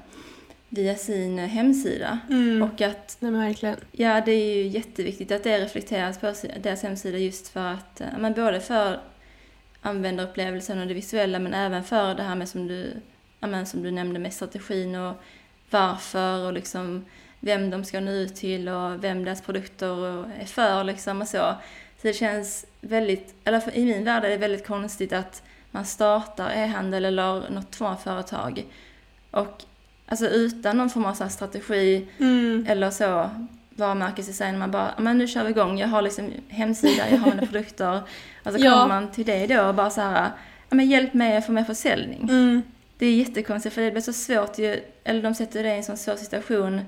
via 0.75 0.95
sin 0.95 1.39
hemsida. 1.39 2.19
Mm. 2.29 2.61
Och 2.61 2.81
att, 2.81 3.17
Nej 3.19 3.31
men 3.31 3.41
verkligen. 3.41 3.75
ja 3.91 4.21
det 4.25 4.31
är 4.31 4.55
ju 4.55 4.67
jätteviktigt 4.67 5.31
att 5.31 5.43
det 5.43 5.59
reflekteras 5.59 6.17
på 6.19 6.33
deras 6.63 6.83
hemsida 6.83 7.17
just 7.17 7.47
för 7.47 7.67
att, 7.67 8.01
eh, 8.01 8.07
men 8.19 8.33
både 8.33 8.59
för 8.59 8.99
användarupplevelsen 9.81 10.79
och 10.79 10.87
det 10.87 10.93
visuella 10.93 11.39
men 11.39 11.53
även 11.53 11.83
för 11.83 12.15
det 12.15 12.23
här 12.23 12.35
med 12.35 12.49
som 12.49 12.67
du, 12.67 12.93
men 13.39 13.65
som 13.65 13.83
du 13.83 13.91
nämnde 13.91 14.19
med 14.19 14.33
strategin 14.33 14.95
och 14.95 15.15
varför 15.69 16.45
och 16.45 16.53
liksom 16.53 17.05
vem 17.39 17.69
de 17.69 17.83
ska 17.83 17.99
nå 17.99 18.11
ut 18.11 18.35
till 18.35 18.69
och 18.69 19.03
vem 19.03 19.25
deras 19.25 19.41
produkter 19.41 20.25
är 20.41 20.45
för 20.45 20.83
liksom 20.83 21.21
och 21.21 21.27
så. 21.27 21.55
Så 21.97 22.07
det 22.07 22.13
känns 22.13 22.65
väldigt, 22.81 23.35
eller 23.43 23.77
i 23.77 23.85
min 23.85 24.03
värld 24.03 24.25
är 24.25 24.29
det 24.29 24.37
väldigt 24.37 24.67
konstigt 24.67 25.13
att 25.13 25.43
man 25.71 25.85
startar 25.85 26.49
e-handel 26.49 27.05
eller 27.05 27.49
något 27.49 27.75
form 27.75 27.91
av 27.91 27.95
företag 27.95 28.65
och 29.31 29.63
alltså 30.07 30.27
utan 30.27 30.77
någon 30.77 30.89
form 30.89 31.05
av 31.05 31.13
så 31.13 31.29
strategi 31.29 32.07
Mm. 32.19 32.65
eller 32.69 32.89
så 32.91 33.29
varumärkesdesign, 33.75 34.57
man 34.59 34.71
bara, 34.71 34.93
"Ja, 34.97 35.03
men 35.03 35.17
nu 35.17 35.27
kör 35.27 35.43
vi 35.43 35.49
igång, 35.49 35.79
jag 35.79 35.87
har 35.87 36.01
liksom 36.01 36.31
hemsida, 36.49 37.09
jag 37.09 37.17
har 37.17 37.29
mina 37.31 37.45
produkter. 37.51 38.01
Och 38.43 38.51
så 38.53 38.57
Ja. 38.59 38.71
kommer 38.71 38.87
man 38.87 39.11
till 39.11 39.25
det 39.25 39.47
då 39.47 39.61
och 39.63 39.75
bara 39.75 39.89
så 39.89 40.01
här, 40.01 40.29
ja 40.69 40.75
men 40.75 40.89
hjälp 40.89 41.13
mig 41.13 41.37
att 41.37 41.45
få 41.45 41.51
mer 41.51 41.63
försäljning. 41.63 42.21
Mm. 42.29 42.61
Det 42.97 43.05
är 43.05 43.15
jättekonstigt 43.15 43.75
för 43.75 43.81
det 43.81 43.91
blir 43.91 44.01
så 44.01 44.13
svårt 44.13 44.57
ju, 44.57 44.79
eller 45.03 45.21
de 45.21 45.35
sätter 45.35 45.63
dig 45.63 45.73
i 45.73 45.77
en 45.77 45.83
sån 45.83 45.97
svår 45.97 46.15
situation 46.15 46.81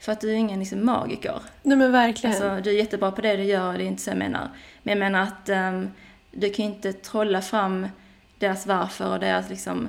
för 0.00 0.12
att 0.12 0.20
du 0.20 0.30
är 0.30 0.34
ingen 0.34 0.58
liksom 0.60 0.86
magiker. 0.86 1.40
Nej 1.62 1.76
men 1.76 1.92
verkligen. 1.92 2.36
Alltså 2.36 2.60
du 2.64 2.70
är 2.70 2.74
jättebra 2.74 3.10
på 3.12 3.20
det 3.20 3.36
du 3.36 3.42
gör, 3.42 3.72
det 3.78 3.84
är 3.84 3.86
inte 3.86 4.02
så 4.02 4.10
jag 4.10 4.18
menar. 4.18 4.48
Men 4.82 4.92
jag 4.92 4.98
menar 4.98 5.20
att 5.22 5.48
ehm, 5.48 5.88
du 6.32 6.50
kan 6.50 6.64
ju 6.66 6.70
inte 6.72 6.92
trolla 6.92 7.42
fram 7.42 7.88
deras 8.38 8.66
varför 8.66 9.12
och 9.12 9.20
deras 9.20 9.48
liksom 9.50 9.88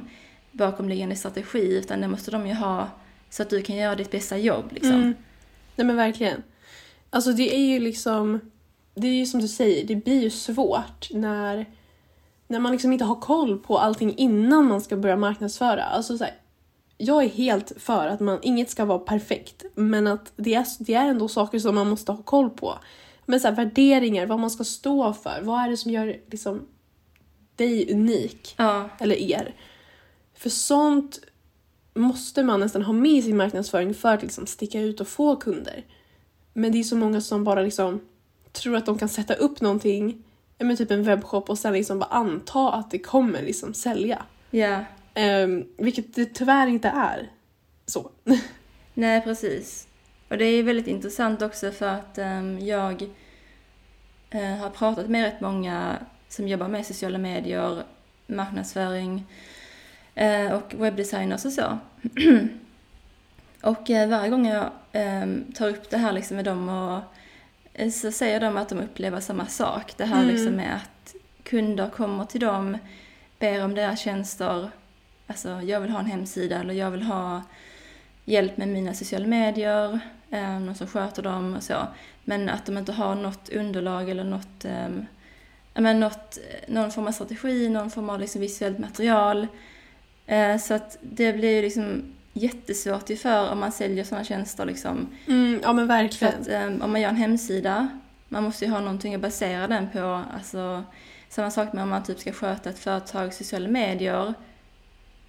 bakomliggande 0.58 1.16
strategi 1.16 1.78
utan 1.78 2.02
det 2.02 2.08
måste 2.08 2.32
de 2.32 2.48
ju 2.48 2.54
ha 2.54 2.88
så 3.30 3.42
att 3.44 3.50
du 3.50 3.62
kan 3.62 3.76
göra 3.76 3.96
ditt 3.96 4.12
bästa 4.12 4.38
jobb 4.38 4.72
liksom. 4.72 4.96
Mm. 4.96 5.16
Nej 5.76 5.88
men 5.88 5.96
verkligen. 5.96 6.44
Alltså 7.10 7.32
det 7.32 7.56
är 7.56 7.66
ju 7.66 7.80
liksom, 7.80 8.40
det 8.96 9.08
är 9.08 9.14
ju 9.14 9.26
som 9.26 9.42
du 9.42 9.48
säger, 9.48 9.88
det 9.88 9.96
blir 9.96 10.22
ju 10.22 10.30
svårt 10.30 11.10
när 11.12 11.66
när 12.48 12.60
man 12.60 12.72
liksom 12.72 12.94
inte 12.94 13.06
har 13.06 13.16
koll 13.16 13.60
på 13.60 13.78
allting 13.78 14.18
innan 14.18 14.68
man 14.68 14.82
ska 14.82 14.98
börja 14.98 15.18
marknadsföra. 15.18 15.84
Alltså 15.84 16.18
så 16.18 16.24
här, 16.24 16.34
jag 16.98 17.24
är 17.24 17.30
helt 17.30 17.72
för 17.78 18.08
att 18.08 18.20
man, 18.20 18.40
inget 18.42 18.70
ska 18.70 18.86
vara 18.86 19.00
perfekt, 19.00 19.66
men 19.76 20.08
att 20.08 20.34
det 20.36 20.54
är, 20.54 20.66
det 20.80 20.94
är 20.94 21.06
ändå 21.06 21.28
saker 21.28 21.60
som 21.60 21.76
man 21.76 21.90
måste 21.90 22.12
ha 22.12 22.24
koll 22.24 22.50
på. 22.50 22.80
Men 23.26 23.40
så 23.40 23.48
här, 23.48 23.56
värderingar, 23.56 24.26
vad 24.26 24.40
man 24.40 24.52
ska 24.52 24.64
stå 24.64 25.14
för, 25.14 25.42
vad 25.42 25.64
är 25.64 25.70
det 25.70 25.78
som 25.78 25.92
gör 25.92 26.20
liksom, 26.32 26.68
dig 27.56 27.94
unik? 27.94 28.56
Ja. 28.58 28.90
Eller 29.00 29.16
er. 29.16 29.56
För 30.38 30.50
sånt 30.50 31.20
måste 31.94 32.44
man 32.44 32.60
nästan 32.60 32.82
ha 32.82 32.94
med 32.94 33.12
i 33.12 33.22
sin 33.22 33.38
marknadsföring 33.38 33.94
för 33.94 34.14
att 34.14 34.22
liksom 34.22 34.48
sticka 34.48 34.82
ut 34.82 35.02
och 35.02 35.08
få 35.08 35.36
kunder. 35.36 35.86
Men 36.54 36.72
det 36.72 36.80
är 36.80 36.84
så 36.84 36.96
många 36.96 37.22
som 37.22 37.44
bara 37.44 37.62
liksom 37.62 38.02
tror 38.52 38.76
att 38.76 38.86
de 38.86 38.98
kan 38.98 39.10
sätta 39.10 39.34
upp 39.34 39.62
någonting, 39.62 40.24
med 40.58 40.78
typ 40.78 40.92
en 40.92 41.04
webbshop 41.04 41.50
och 41.50 41.58
sen 41.58 41.74
liksom 41.74 42.00
bara 42.00 42.10
anta 42.10 42.72
att 42.72 42.92
det 42.92 43.00
kommer 43.00 43.42
liksom 43.42 43.74
sälja. 43.74 44.26
Ja. 44.52 44.80
Um, 45.16 45.68
vilket 45.78 46.16
det 46.16 46.26
tyvärr 46.26 46.68
inte 46.68 46.90
är 46.90 47.32
så. 47.86 48.12
Nej, 48.94 49.22
precis. 49.22 49.88
Och 50.30 50.38
det 50.38 50.46
är 50.46 50.64
väldigt 50.64 50.88
intressant 50.88 51.42
också 51.42 51.72
för 51.72 51.88
att 51.88 52.18
um, 52.18 52.60
jag 52.60 53.02
uh, 54.36 54.56
har 54.58 54.70
pratat 54.70 55.10
med 55.10 55.24
rätt 55.24 55.42
många 55.42 55.98
som 56.30 56.48
jobbar 56.48 56.68
med 56.68 56.86
sociala 56.86 57.18
medier, 57.18 57.84
marknadsföring 58.28 59.24
och 60.54 60.74
webbdesigners 60.74 61.46
och 61.46 61.52
så. 61.52 61.78
och 63.62 63.90
uh, 63.90 64.08
varje 64.08 64.30
gång 64.30 64.48
jag 64.48 64.70
um, 64.94 65.52
tar 65.56 65.70
upp 65.70 65.90
det 65.90 65.98
här 65.98 66.12
liksom 66.12 66.36
med 66.36 66.46
dem 66.46 66.70
och 66.70 67.02
så 67.94 68.12
säger 68.12 68.40
de 68.40 68.58
att 68.58 68.70
de 68.70 68.80
upplever 68.80 69.20
samma 69.20 69.46
sak. 69.46 69.94
Det 69.98 70.06
här 70.06 70.24
mm. 70.24 70.36
liksom 70.36 70.56
med 70.56 70.76
att 70.76 71.16
kunder 71.44 71.90
kommer 71.90 72.26
till 72.26 72.42
dem, 72.42 72.78
ber 73.40 73.64
om 73.64 73.76
deras 73.76 74.00
tjänster 74.00 74.70
alltså 75.28 75.62
jag 75.62 75.82
vill 75.82 75.92
ha 75.92 76.00
en 76.00 76.06
hemsida 76.06 76.60
eller 76.60 76.74
jag 76.74 76.92
vill 76.92 77.02
ha 77.02 77.42
hjälp 78.26 78.58
med 78.58 78.68
mina 78.68 78.94
sociala 78.94 79.28
medier, 79.28 80.00
eh, 80.30 80.60
någon 80.60 80.76
som 80.76 80.88
sköter 80.88 81.24
dem 81.24 81.56
och 81.56 81.64
så. 81.64 81.88
Men 82.24 82.50
att 82.50 82.66
de 82.66 82.78
inte 82.78 82.92
har 82.92 83.16
något 83.16 83.50
underlag 83.50 84.10
eller 84.10 84.24
något, 84.24 84.66
eh, 84.66 84.90
men 85.74 86.00
något, 86.00 86.38
någon 86.68 86.92
form 86.92 87.08
av 87.08 87.12
strategi, 87.12 87.70
någon 87.70 87.92
form 87.92 88.10
av 88.10 88.20
liksom 88.20 88.42
visuellt 88.42 88.80
material. 88.80 89.48
Eh, 90.28 90.58
så 90.58 90.74
att 90.74 90.98
det 91.02 91.34
blir 91.34 91.56
ju 91.56 91.62
liksom 91.62 92.04
jättesvårt 92.34 93.10
ju 93.10 93.16
för 93.16 93.52
om 93.52 93.60
man 93.60 93.72
säljer 93.72 94.04
sådana 94.04 94.24
tjänster 94.24 94.66
liksom. 94.66 95.08
Mm, 95.28 95.60
ja 95.64 95.74
men 95.74 95.88
verkligen. 95.88 96.44
För 96.44 96.56
att, 96.56 96.68
um, 96.68 96.82
om 96.82 96.92
man 96.92 97.02
gör 97.02 97.10
en 97.10 97.16
hemsida, 97.16 97.90
man 98.30 98.44
måste 98.44 98.66
ju 98.66 98.72
ha 98.72 98.80
någonting 98.80 99.16
att 99.16 99.22
basera 99.22 99.68
den 99.68 99.90
på. 99.90 100.24
Alltså, 100.34 100.84
samma 101.30 101.52
sak 101.52 101.74
med 101.74 101.84
om 101.84 101.90
man 101.90 102.04
typ 102.04 102.20
ska 102.20 102.32
sköta 102.32 102.70
ett 102.70 102.80
företags 102.80 103.38
sociala 103.38 103.68
medier. 103.68 104.34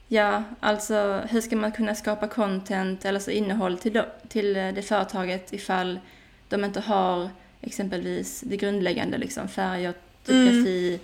Ja, 0.09 0.43
alltså 0.61 1.23
hur 1.31 1.41
ska 1.41 1.57
man 1.57 1.73
kunna 1.73 1.95
skapa 1.95 2.29
content 2.29 3.05
eller 3.05 3.21
så 3.21 3.31
innehåll 3.31 3.79
till, 3.79 4.03
till 4.29 4.53
det 4.53 4.83
företaget 4.89 5.53
ifall 5.53 6.01
de 6.49 6.65
inte 6.65 6.81
har 6.81 7.31
exempelvis 7.61 8.41
det 8.41 8.57
grundläggande, 8.57 9.19
liksom 9.19 9.49
färger, 9.49 9.95
typografi, 10.25 10.89
mm. 10.89 11.01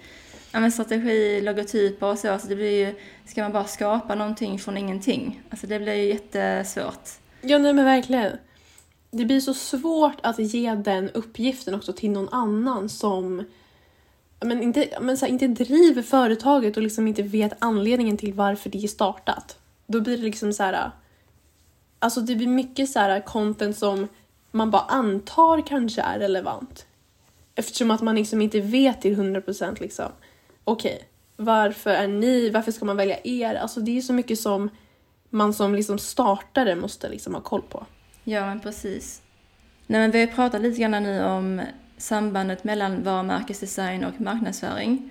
Ja 0.55 0.61
men 0.61 0.73
strategi, 0.73 1.41
logotyper 1.41 2.07
och 2.07 2.19
så. 2.19 2.31
Alltså 2.31 2.49
det 2.49 2.57
blir 2.57 2.87
ju, 2.87 2.95
ska 3.27 3.43
man 3.43 3.53
bara 3.53 3.65
skapa 3.65 4.15
någonting 4.15 4.59
från 4.59 4.77
ingenting? 4.77 5.43
Alltså 5.51 5.67
det 5.67 5.79
blir 5.79 5.95
ju 5.95 6.05
jättesvårt. 6.05 7.09
Ja, 7.41 7.59
nej 7.59 7.73
men 7.73 7.85
verkligen. 7.85 8.33
Det 9.11 9.25
blir 9.25 9.41
så 9.41 9.55
svårt 9.55 10.17
att 10.23 10.39
ge 10.39 10.75
den 10.75 11.11
uppgiften 11.11 11.75
också 11.75 11.93
till 11.93 12.11
någon 12.11 12.29
annan 12.29 12.89
som 12.89 13.45
men 14.41 14.63
inte, 14.63 14.99
men 15.01 15.17
så 15.17 15.27
här, 15.27 15.33
inte 15.33 15.47
driver 15.47 16.03
företaget 16.03 16.77
och 16.77 16.83
liksom 16.83 17.09
inte 17.09 17.23
vet 17.23 17.53
anledningen 17.59 18.17
till 18.17 18.35
varför 18.35 18.71
det 18.71 18.85
är 18.85 18.89
startat. 18.89 19.59
Då 19.87 20.01
blir 20.01 20.17
det 20.17 20.23
liksom 20.23 20.53
så 20.53 20.63
här. 20.63 20.91
Alltså 21.99 22.21
det 22.21 22.37
blir 22.37 22.49
mycket 22.49 22.91
så 22.91 22.99
här 22.99 23.21
content 23.21 23.79
som 23.79 24.09
man 24.51 24.71
bara 24.71 24.83
antar 24.83 25.67
kanske 25.67 26.03
är 26.03 26.19
relevant. 26.19 26.87
Eftersom 27.55 27.91
att 27.91 28.03
man 28.03 28.15
liksom 28.15 28.43
inte 28.43 28.61
vet 28.61 29.01
till 29.01 29.17
100% 29.17 29.81
liksom. 29.81 30.13
Okej, 30.65 30.95
okay, 30.95 31.07
varför 31.37 31.91
är 31.91 32.09
ni, 32.09 32.51
varför 32.51 32.73
ska 32.73 32.85
man 32.85 32.97
välja 32.97 33.19
er? 33.25 33.55
Alltså 33.55 33.81
det 33.81 33.99
är 33.99 34.03
så 34.03 34.13
mycket 34.13 34.39
som 34.39 34.71
man 35.31 35.55
som 35.55 35.75
liksom 35.75 35.99
startare 35.99 36.77
måste 36.77 37.09
liksom 37.09 37.35
ha 37.35 37.41
koll 37.41 37.63
på. 37.63 37.87
Ja, 38.25 38.47
men 38.47 38.61
precis. 38.61 39.23
Nej, 39.87 40.01
men 40.01 40.11
vi 40.11 40.21
har 40.21 40.27
pratat 40.27 40.61
lite 40.61 40.81
grann 40.81 41.03
nu 41.03 41.25
om 41.25 41.63
sambandet 41.97 42.65
mellan 42.65 43.03
varumärkesdesign 43.03 44.05
och 44.05 44.21
marknadsföring. 44.21 45.11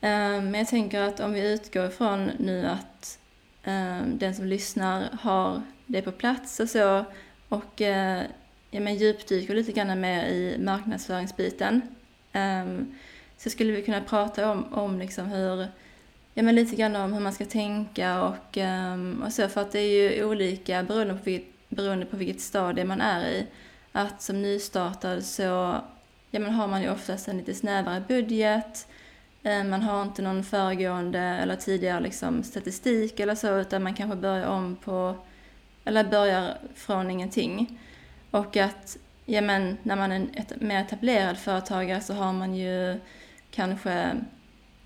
Ehm, 0.00 0.50
men 0.50 0.54
jag 0.54 0.68
tänker 0.68 1.00
att 1.00 1.20
om 1.20 1.32
vi 1.32 1.52
utgår 1.52 1.86
ifrån 1.86 2.30
nu 2.38 2.66
att 2.66 3.18
ehm, 3.64 4.18
den 4.18 4.34
som 4.34 4.46
lyssnar 4.46 5.08
har 5.20 5.62
det 5.86 6.02
på 6.02 6.12
plats 6.12 6.60
och 6.60 6.68
så 6.68 7.04
och 7.48 7.82
eh, 7.82 8.22
ja, 8.70 8.80
men 8.80 8.96
djupdyker 8.96 9.54
lite 9.54 9.72
grann 9.72 10.00
mer 10.00 10.26
i 10.26 10.56
marknadsföringsbiten 10.58 11.82
ehm, 12.32 12.94
så 13.36 13.50
skulle 13.50 13.72
vi 13.72 13.82
kunna 13.82 14.00
prata 14.00 14.50
om, 14.50 14.72
om 14.72 14.98
liksom 14.98 15.26
hur, 15.26 15.66
ja 16.34 16.42
men 16.42 16.54
lite 16.54 16.76
grann 16.76 16.96
om 16.96 17.12
hur 17.12 17.20
man 17.20 17.32
ska 17.32 17.44
tänka 17.44 18.22
och, 18.22 18.58
ehm, 18.58 19.22
och 19.26 19.32
så 19.32 19.48
för 19.48 19.60
att 19.60 19.72
det 19.72 19.80
är 19.80 20.12
ju 20.12 20.24
olika 20.24 20.82
beroende 20.82 21.14
på 21.14 21.20
vilket, 21.24 21.68
beroende 21.68 22.06
på 22.06 22.16
vilket 22.16 22.40
stadie 22.40 22.84
man 22.84 23.00
är 23.00 23.28
i. 23.28 23.46
Att 23.92 24.22
som 24.22 24.42
nystartad 24.42 25.24
så 25.24 25.80
ja, 26.30 26.40
men 26.40 26.50
har 26.50 26.68
man 26.68 26.82
ju 26.82 26.90
oftast 26.90 27.28
en 27.28 27.36
lite 27.36 27.54
snävare 27.54 28.02
budget. 28.08 28.86
Eh, 29.42 29.64
man 29.64 29.82
har 29.82 30.02
inte 30.02 30.22
någon 30.22 30.44
föregående 30.44 31.18
eller 31.18 31.56
tidigare 31.56 32.00
liksom 32.00 32.42
statistik 32.42 33.20
eller 33.20 33.34
så, 33.34 33.58
utan 33.58 33.82
man 33.82 33.94
kanske 33.94 34.16
börjar 34.16 34.46
om 34.46 34.76
på, 34.76 35.16
eller 35.84 36.04
börjar 36.04 36.58
från 36.74 37.10
ingenting. 37.10 37.80
Och 38.30 38.56
att, 38.56 38.96
ja 39.24 39.40
men 39.40 39.76
när 39.82 39.96
man 39.96 40.12
är 40.12 40.16
en 40.16 40.30
mer 40.56 40.80
etablerad 40.80 41.38
företagare 41.38 42.00
så 42.00 42.14
har 42.14 42.32
man 42.32 42.54
ju 42.54 43.00
kanske, 43.56 44.20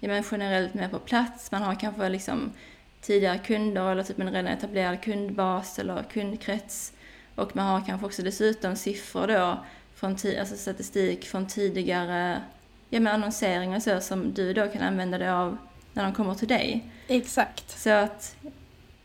ja 0.00 0.08
men 0.08 0.24
generellt 0.30 0.74
mer 0.74 0.88
på 0.88 0.98
plats. 0.98 1.52
Man 1.52 1.62
har 1.62 1.74
kanske 1.74 2.08
liksom 2.08 2.52
tidigare 3.00 3.38
kunder 3.38 3.92
eller 3.92 4.02
typ 4.02 4.18
en 4.18 4.32
redan 4.32 4.46
etablerad 4.46 5.02
kundbas 5.02 5.78
eller 5.78 6.02
kundkrets. 6.02 6.92
Och 7.34 7.56
man 7.56 7.66
har 7.66 7.86
kanske 7.86 8.06
också 8.06 8.22
dessutom 8.22 8.76
siffror 8.76 9.26
då 9.26 9.64
från 9.94 10.10
alltså 10.10 10.56
statistik 10.56 11.24
från 11.24 11.46
tidigare 11.46 12.42
ja, 12.90 13.00
med 13.00 13.14
annonsering 13.14 13.74
och 13.74 13.82
så 13.82 14.00
som 14.00 14.32
du 14.32 14.52
då 14.52 14.68
kan 14.68 14.82
använda 14.82 15.18
dig 15.18 15.30
av 15.30 15.56
när 15.92 16.04
de 16.04 16.14
kommer 16.14 16.34
till 16.34 16.48
dig. 16.48 16.90
Exakt. 17.08 17.80
Så 17.80 17.90
att, 17.90 18.36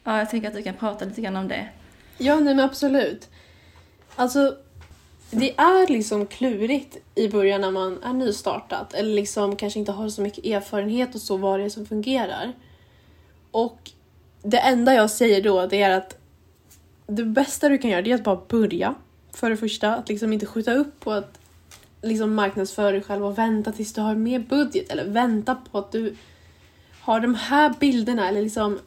ja, 0.04 0.17
jag 0.17 0.30
tänker 0.30 0.47
att 0.47 0.56
du 0.56 0.63
kan 0.63 0.73
prata 0.73 1.06
lite 1.06 1.21
grann 1.21 1.36
om 1.36 1.47
det. 1.47 1.69
Ja, 2.17 2.36
nej 2.36 2.56
men 2.56 2.65
absolut. 2.65 3.30
Alltså, 4.15 4.58
det 5.32 5.60
är 5.60 5.88
liksom 5.92 6.26
klurigt 6.26 6.98
i 7.16 7.28
början 7.28 7.62
när 7.62 7.72
man 7.72 8.04
är 8.04 8.14
nystartat 8.14 8.94
eller 8.94 9.16
liksom 9.16 9.56
kanske 9.56 9.80
inte 9.80 9.92
har 9.92 10.10
så 10.10 10.22
mycket 10.22 10.46
erfarenhet 10.46 11.16
och 11.16 11.22
så 11.22 11.38
vad 11.38 11.60
det 11.60 11.66
är 11.66 11.70
som 11.70 11.86
fungerar. 11.86 12.54
Och 13.52 13.92
det 14.42 14.58
enda 14.58 14.94
jag 14.94 15.12
säger 15.12 15.42
då 15.44 15.66
det 15.66 15.82
är 15.82 15.98
att 15.98 16.18
det 17.08 17.24
bästa 17.24 17.70
du 17.70 17.78
kan 17.78 17.92
göra 17.92 18.02
det 18.02 18.12
är 18.12 18.16
att 18.16 18.24
bara 18.24 18.42
börja 18.48 18.96
för 19.34 19.50
det 19.50 19.58
första, 19.58 19.96
att 19.96 20.10
liksom 20.10 20.34
inte 20.34 20.46
skjuta 20.46 20.74
upp 20.74 21.00
på 21.00 21.12
att 21.12 21.40
liksom 22.02 22.36
marknadsföra 22.36 22.92
dig 22.92 23.04
själv 23.04 23.26
och 23.26 23.38
vänta 23.38 23.72
tills 23.72 23.94
du 23.94 24.02
har 24.02 24.16
mer 24.16 24.40
budget 24.40 24.90
eller 24.90 25.06
vänta 25.06 25.56
på 25.72 25.78
att 25.78 25.92
du 25.92 26.16
har 27.02 27.20
de 27.20 27.36
här 27.36 27.74
bilderna 27.80 28.30
eller 28.30 28.42
liksom 28.42 28.80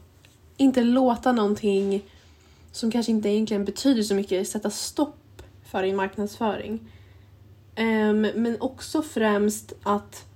inte 0.57 0.83
låta 0.83 1.33
någonting 1.33 2.03
som 2.73 2.91
kanske 2.91 3.13
inte 3.13 3.29
egentligen 3.29 3.65
betyder 3.65 4.03
så 4.03 4.15
mycket 4.15 4.49
sätta 4.49 4.71
stopp 4.71 5.17
för 5.71 5.83
din 5.83 5.97
marknadsföring. 5.97 6.81
Um, 7.77 8.21
men 8.21 8.57
också 8.61 9.03
främst 9.03 9.73
att 9.83 10.27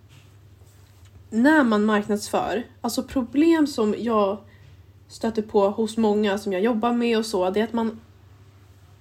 när 1.31 1.65
man 1.65 1.85
marknadsför, 1.85 2.63
alltså 2.81 3.03
problem 3.03 3.67
som 3.67 3.95
jag 3.99 4.39
stöter 5.09 5.43
på 5.43 5.71
hos 5.71 5.97
många 5.97 6.39
som 6.39 6.53
jag 6.53 6.63
jobbar 6.63 6.93
med 6.93 7.19
och 7.19 7.27
så, 7.27 7.51
det 7.51 7.61
är 7.61 7.65
att 7.65 7.73
man 7.73 8.01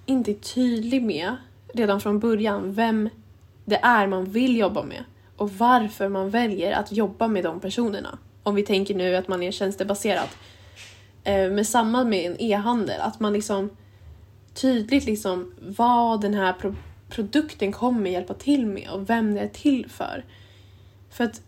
inte 0.06 0.30
är 0.30 0.34
tydlig 0.34 1.02
med 1.02 1.36
redan 1.74 2.00
från 2.00 2.18
början 2.18 2.72
vem 2.72 3.08
det 3.64 3.76
är 3.82 4.06
man 4.06 4.24
vill 4.24 4.56
jobba 4.56 4.82
med 4.82 5.04
och 5.36 5.50
varför 5.50 6.08
man 6.08 6.30
väljer 6.30 6.72
att 6.72 6.92
jobba 6.92 7.28
med 7.28 7.44
de 7.44 7.60
personerna. 7.60 8.18
Om 8.42 8.54
vi 8.54 8.62
tänker 8.62 8.94
nu 8.94 9.16
att 9.16 9.28
man 9.28 9.42
är 9.42 9.50
tjänstebaserad. 9.50 10.28
Eh, 11.24 11.50
med 11.50 11.66
samma 11.66 12.04
med 12.04 12.30
en 12.30 12.36
e-handel, 12.40 13.00
att 13.00 13.20
man 13.20 13.32
liksom 13.32 13.70
tydligt 14.54 15.04
liksom 15.04 15.52
vad 15.60 16.20
den 16.20 16.34
här 16.34 16.52
pro 16.52 16.74
produkten 17.08 17.72
kommer 17.72 18.10
hjälpa 18.10 18.34
till 18.34 18.66
med 18.66 18.88
och 18.88 19.10
vem 19.10 19.34
det 19.34 19.40
är 19.40 19.48
till 19.48 19.88
för. 19.88 20.24
För 21.10 21.24
att 21.24 21.40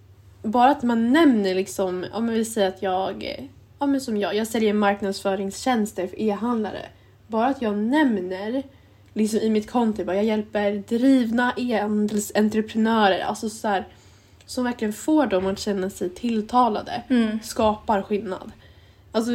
bara 0.42 0.70
att 0.70 0.82
man 0.82 1.12
nämner 1.12 1.54
liksom, 1.54 2.06
om 2.12 2.28
vi 2.28 2.44
säger 2.44 2.68
att 2.68 2.82
jag, 2.82 3.48
ja 3.78 3.86
men 3.86 4.00
som 4.00 4.16
jag, 4.16 4.34
jag 4.34 4.46
säljer 4.46 4.72
marknadsföringstjänster 4.72 6.06
för 6.06 6.20
e-handlare 6.20 6.86
bara 7.26 7.46
att 7.46 7.62
jag 7.62 7.78
nämner 7.78 8.62
liksom 9.12 9.40
i 9.40 9.50
mitt 9.50 9.70
konto, 9.70 10.04
bara 10.04 10.16
jag 10.16 10.24
hjälper 10.24 10.84
drivna 10.88 11.52
e-handelsentreprenörer, 11.56 13.20
alltså 13.20 13.50
så 13.50 13.68
här, 13.68 13.86
som 14.46 14.64
verkligen 14.64 14.92
får 14.92 15.26
dem 15.26 15.46
att 15.46 15.58
känna 15.58 15.90
sig 15.90 16.10
tilltalade 16.10 17.02
Mm. 17.08 17.38
skapar 17.42 18.02
skillnad. 18.02 18.52
Alltså, 19.12 19.32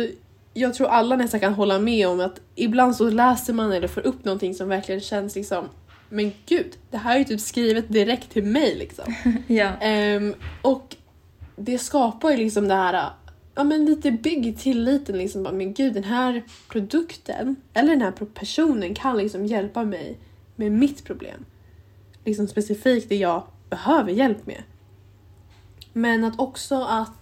jag 0.54 0.74
tror 0.74 0.88
alla 0.88 1.16
nästan 1.16 1.40
kan 1.40 1.54
hålla 1.54 1.80
med 1.80 2.08
om 2.08 2.20
att 2.20 2.42
ibland 2.56 2.96
så 2.96 3.10
läser 3.10 3.54
man 3.54 3.72
eller 3.72 3.88
får 3.88 4.08
upp 4.08 4.26
någonting 4.26 4.54
som 4.56 4.70
verkligen 4.70 5.02
känns 5.02 5.36
liksom 5.36 5.70
men 6.10 6.32
gud, 6.46 6.78
det 6.92 6.98
här 6.98 7.16
är 7.16 7.20
ju 7.20 7.26
typ 7.26 7.42
skrivet 7.42 7.90
direkt 7.90 8.32
till 8.32 8.44
mig 8.44 8.76
liksom. 8.76 9.16
Ja. 9.48 9.72
Ehm, 9.80 10.36
och 10.62 10.96
det 11.56 11.78
skapar 11.78 12.32
ju 12.32 12.38
liksom 12.38 12.68
det 12.68 12.74
här, 12.74 13.10
ja 13.56 13.64
men 13.64 13.86
lite 13.86 14.12
bygg 14.12 14.60
tilliten 14.60 15.18
liksom. 15.18 15.44
Bara, 15.44 15.54
Men 15.54 15.74
gud, 15.74 15.94
den 15.94 16.04
här 16.04 16.44
produkten 16.70 17.56
eller 17.74 17.90
den 17.90 18.02
här 18.02 18.12
personen 18.12 18.96
kan 18.96 19.18
liksom 19.18 19.46
hjälpa 19.46 19.84
mig 19.84 20.18
med 20.56 20.72
mitt 20.72 21.04
problem. 21.04 21.46
Liksom 22.26 22.48
specifikt 22.48 23.10
det 23.10 23.16
jag 23.16 23.44
behöver 23.70 24.12
hjälp 24.12 24.46
med. 24.46 24.64
Men 25.94 26.24
att 26.24 26.40
också 26.40 26.76
att 26.76 27.19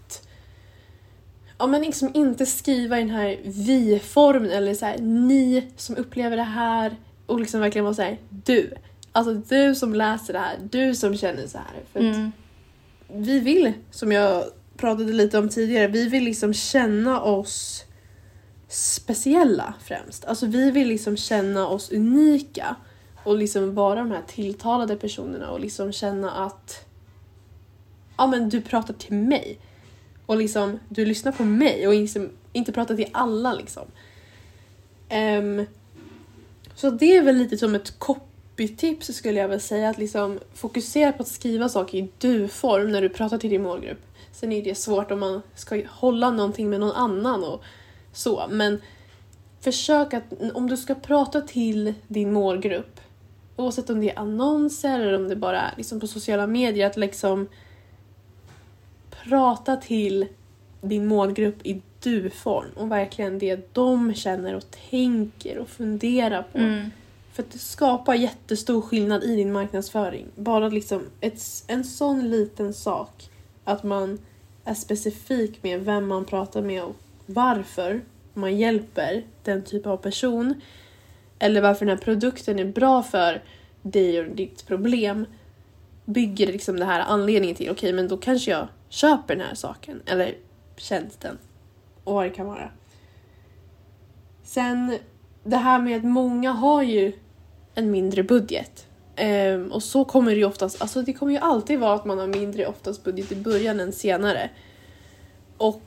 ja, 1.58 1.68
men 1.68 1.82
liksom 1.82 2.12
inte 2.14 2.45
skriva 2.45 2.97
i 2.99 3.01
den 3.01 3.10
här 3.10 3.38
vi-formen 3.43 4.51
eller 4.51 4.74
så 4.74 4.86
här, 4.86 4.97
ni 4.97 5.68
som 5.76 5.95
upplever 5.95 6.38
det 6.38 6.43
här 6.43 6.95
och 7.26 7.39
liksom 7.39 7.60
verkligen 7.60 7.86
vara 7.86 7.95
så 7.95 8.01
här, 8.01 8.18
du. 8.30 8.74
Alltså 9.12 9.34
du 9.34 9.76
som 9.76 9.93
läser 9.93 10.34
det 10.34 10.39
här, 10.39 10.58
du 10.72 10.95
som 10.95 11.18
känner 11.18 11.47
så 11.47 11.58
här. 11.58 11.84
För 11.93 11.99
Mm. 11.99 12.32
vi 13.08 13.39
vill, 13.39 13.74
som 13.91 14.12
jag 14.12 14.43
pratade 14.78 15.14
lite 15.14 15.38
om 15.39 15.49
tidigare, 15.49 15.88
vi 15.88 16.10
vill 16.10 16.24
liksom 16.24 16.53
känna 16.53 17.22
oss 17.22 17.84
speciella 18.68 19.74
främst. 19.84 20.26
Alltså 20.26 20.45
vi 20.45 20.72
vill 20.72 20.88
liksom 20.88 21.18
känna 21.18 21.68
oss 21.68 21.91
unika 21.91 22.76
och 23.24 23.38
liksom 23.38 23.76
vara 23.76 23.99
de 23.99 24.12
här 24.12 24.22
tilltalade 24.28 24.95
personerna 24.95 25.49
och 25.51 25.60
liksom 25.60 25.91
känna 25.91 26.32
att 26.32 26.86
ja 28.18 28.28
men 28.28 28.49
du 28.49 28.62
pratar 28.62 28.93
till 28.93 29.14
mig 29.14 29.60
och 30.28 30.38
liksom 30.38 30.80
du 30.89 31.05
lyssnar 31.05 31.32
på 31.32 31.43
mig 31.43 31.88
och 31.88 31.93
liksom 31.93 32.30
inte 32.53 32.71
pratar 32.71 32.95
till 32.95 33.09
alla 33.11 33.53
liksom. 33.53 33.84
Um, 35.11 35.65
så 36.75 36.89
det 36.89 37.17
är 37.17 37.21
väl 37.21 37.38
lite 37.38 37.57
som 37.57 37.75
ett 37.75 37.99
copytips 37.99 39.15
skulle 39.15 39.39
jag 39.39 39.47
väl 39.47 39.61
säga 39.61 39.89
att 39.89 39.97
liksom 39.97 40.39
fokusera 40.53 41.11
på 41.11 41.21
att 41.23 41.28
skriva 41.28 41.69
saker 41.69 41.97
i 41.97 42.09
du-form 42.17 42.91
när 42.91 43.01
du 43.01 43.09
pratar 43.09 43.38
till 43.38 43.49
din 43.49 43.63
målgrupp. 43.63 44.01
Sen 44.32 44.51
är 44.51 44.63
det 44.63 44.75
svårt 44.75 45.11
om 45.11 45.19
man 45.19 45.41
ska 45.55 45.82
hålla 45.89 46.32
någonting 46.32 46.69
med 46.69 46.80
någon 46.80 46.95
annan 46.95 47.43
och 47.43 47.63
så 48.13 48.47
men 48.49 48.82
försök 49.61 50.13
att 50.13 50.23
om 50.53 50.69
du 50.69 50.78
ska 50.78 50.95
prata 50.95 51.41
till 51.41 51.93
din 52.07 52.34
målgrupp 52.34 52.99
oavsett 53.55 53.89
om 53.89 53.99
det 53.99 54.11
är 54.11 54.19
annonser 54.19 54.99
eller 54.99 55.13
om 55.13 55.28
det 55.28 55.36
bara 55.36 55.61
är 55.61 55.73
liksom 55.78 55.99
på 55.99 56.07
sociala 56.07 56.47
medier 56.47 56.88
att 56.88 56.97
liksom 56.97 57.47
prata 59.30 59.75
till 59.75 60.28
din 60.82 61.07
målgrupp 61.07 61.65
i 61.65 61.82
du-form 62.03 62.69
och 62.75 62.91
verkligen 62.91 63.39
det 63.39 63.73
de 63.73 64.13
känner 64.13 64.55
och 64.55 64.71
tänker 64.89 65.57
och 65.57 65.69
funderar 65.69 66.43
på. 66.51 66.57
Mm. 66.57 66.89
För 67.34 67.43
att 67.43 67.51
det 67.51 67.59
skapar 67.59 68.13
jättestor 68.13 68.82
skillnad 68.82 69.23
i 69.23 69.36
din 69.36 69.51
marknadsföring. 69.51 70.25
Bara 70.36 70.69
liksom 70.69 71.01
ett, 71.21 71.41
en 71.67 71.84
sån 71.84 72.30
liten 72.30 72.73
sak. 72.73 73.30
Att 73.63 73.84
man 73.84 74.19
är 74.63 74.73
specifik 74.73 75.63
med 75.63 75.86
vem 75.86 76.07
man 76.07 76.25
pratar 76.25 76.61
med 76.61 76.84
och 76.84 76.95
varför 77.25 78.01
man 78.34 78.57
hjälper 78.57 79.23
den 79.43 79.63
typen 79.63 79.91
av 79.91 79.97
person. 79.97 80.61
Eller 81.39 81.61
varför 81.61 81.86
den 81.86 81.97
här 81.97 82.03
produkten 82.03 82.59
är 82.59 82.65
bra 82.65 83.03
för 83.03 83.43
dig 83.82 84.19
och 84.19 84.36
ditt 84.36 84.67
problem. 84.67 85.25
Bygger 86.05 86.47
liksom 86.47 86.80
det 86.80 86.86
här 86.86 86.99
anledningen 86.99 87.55
till, 87.55 87.71
okej 87.71 87.93
men 87.93 88.07
då 88.07 88.17
kanske 88.17 88.51
jag 88.51 88.67
köper 88.90 89.36
den 89.36 89.48
här 89.48 89.56
saken. 89.56 90.02
Eller 90.06 90.36
tjänsten. 90.78 91.38
Och 92.04 92.14
vad 92.14 92.26
det 92.26 92.30
kan 92.30 92.48
vara. 92.48 92.72
Sen 94.44 94.98
det 95.44 95.58
här 95.58 95.80
med 95.80 95.98
att 95.98 96.04
många 96.04 96.52
har 96.52 96.84
ju 96.84 97.14
en 97.76 97.92
mindre 97.92 98.24
budget. 98.24 98.88
Ehm, 99.16 99.72
och 99.72 99.84
så 99.84 100.06
kommer 100.06 100.32
det 100.32 100.38
ju 100.38 100.46
oftast, 100.46 100.82
alltså 100.82 101.02
det 101.02 101.14
kommer 101.14 101.32
ju 101.32 101.38
alltid 101.38 101.80
vara 101.80 101.94
att 101.94 102.06
man 102.06 102.20
har 102.20 102.28
mindre 102.28 102.68
oftast 102.68 103.04
budget 103.04 103.32
i 103.32 103.36
början 103.36 103.80
än 103.80 103.92
senare. 103.92 104.50
Och 105.58 105.84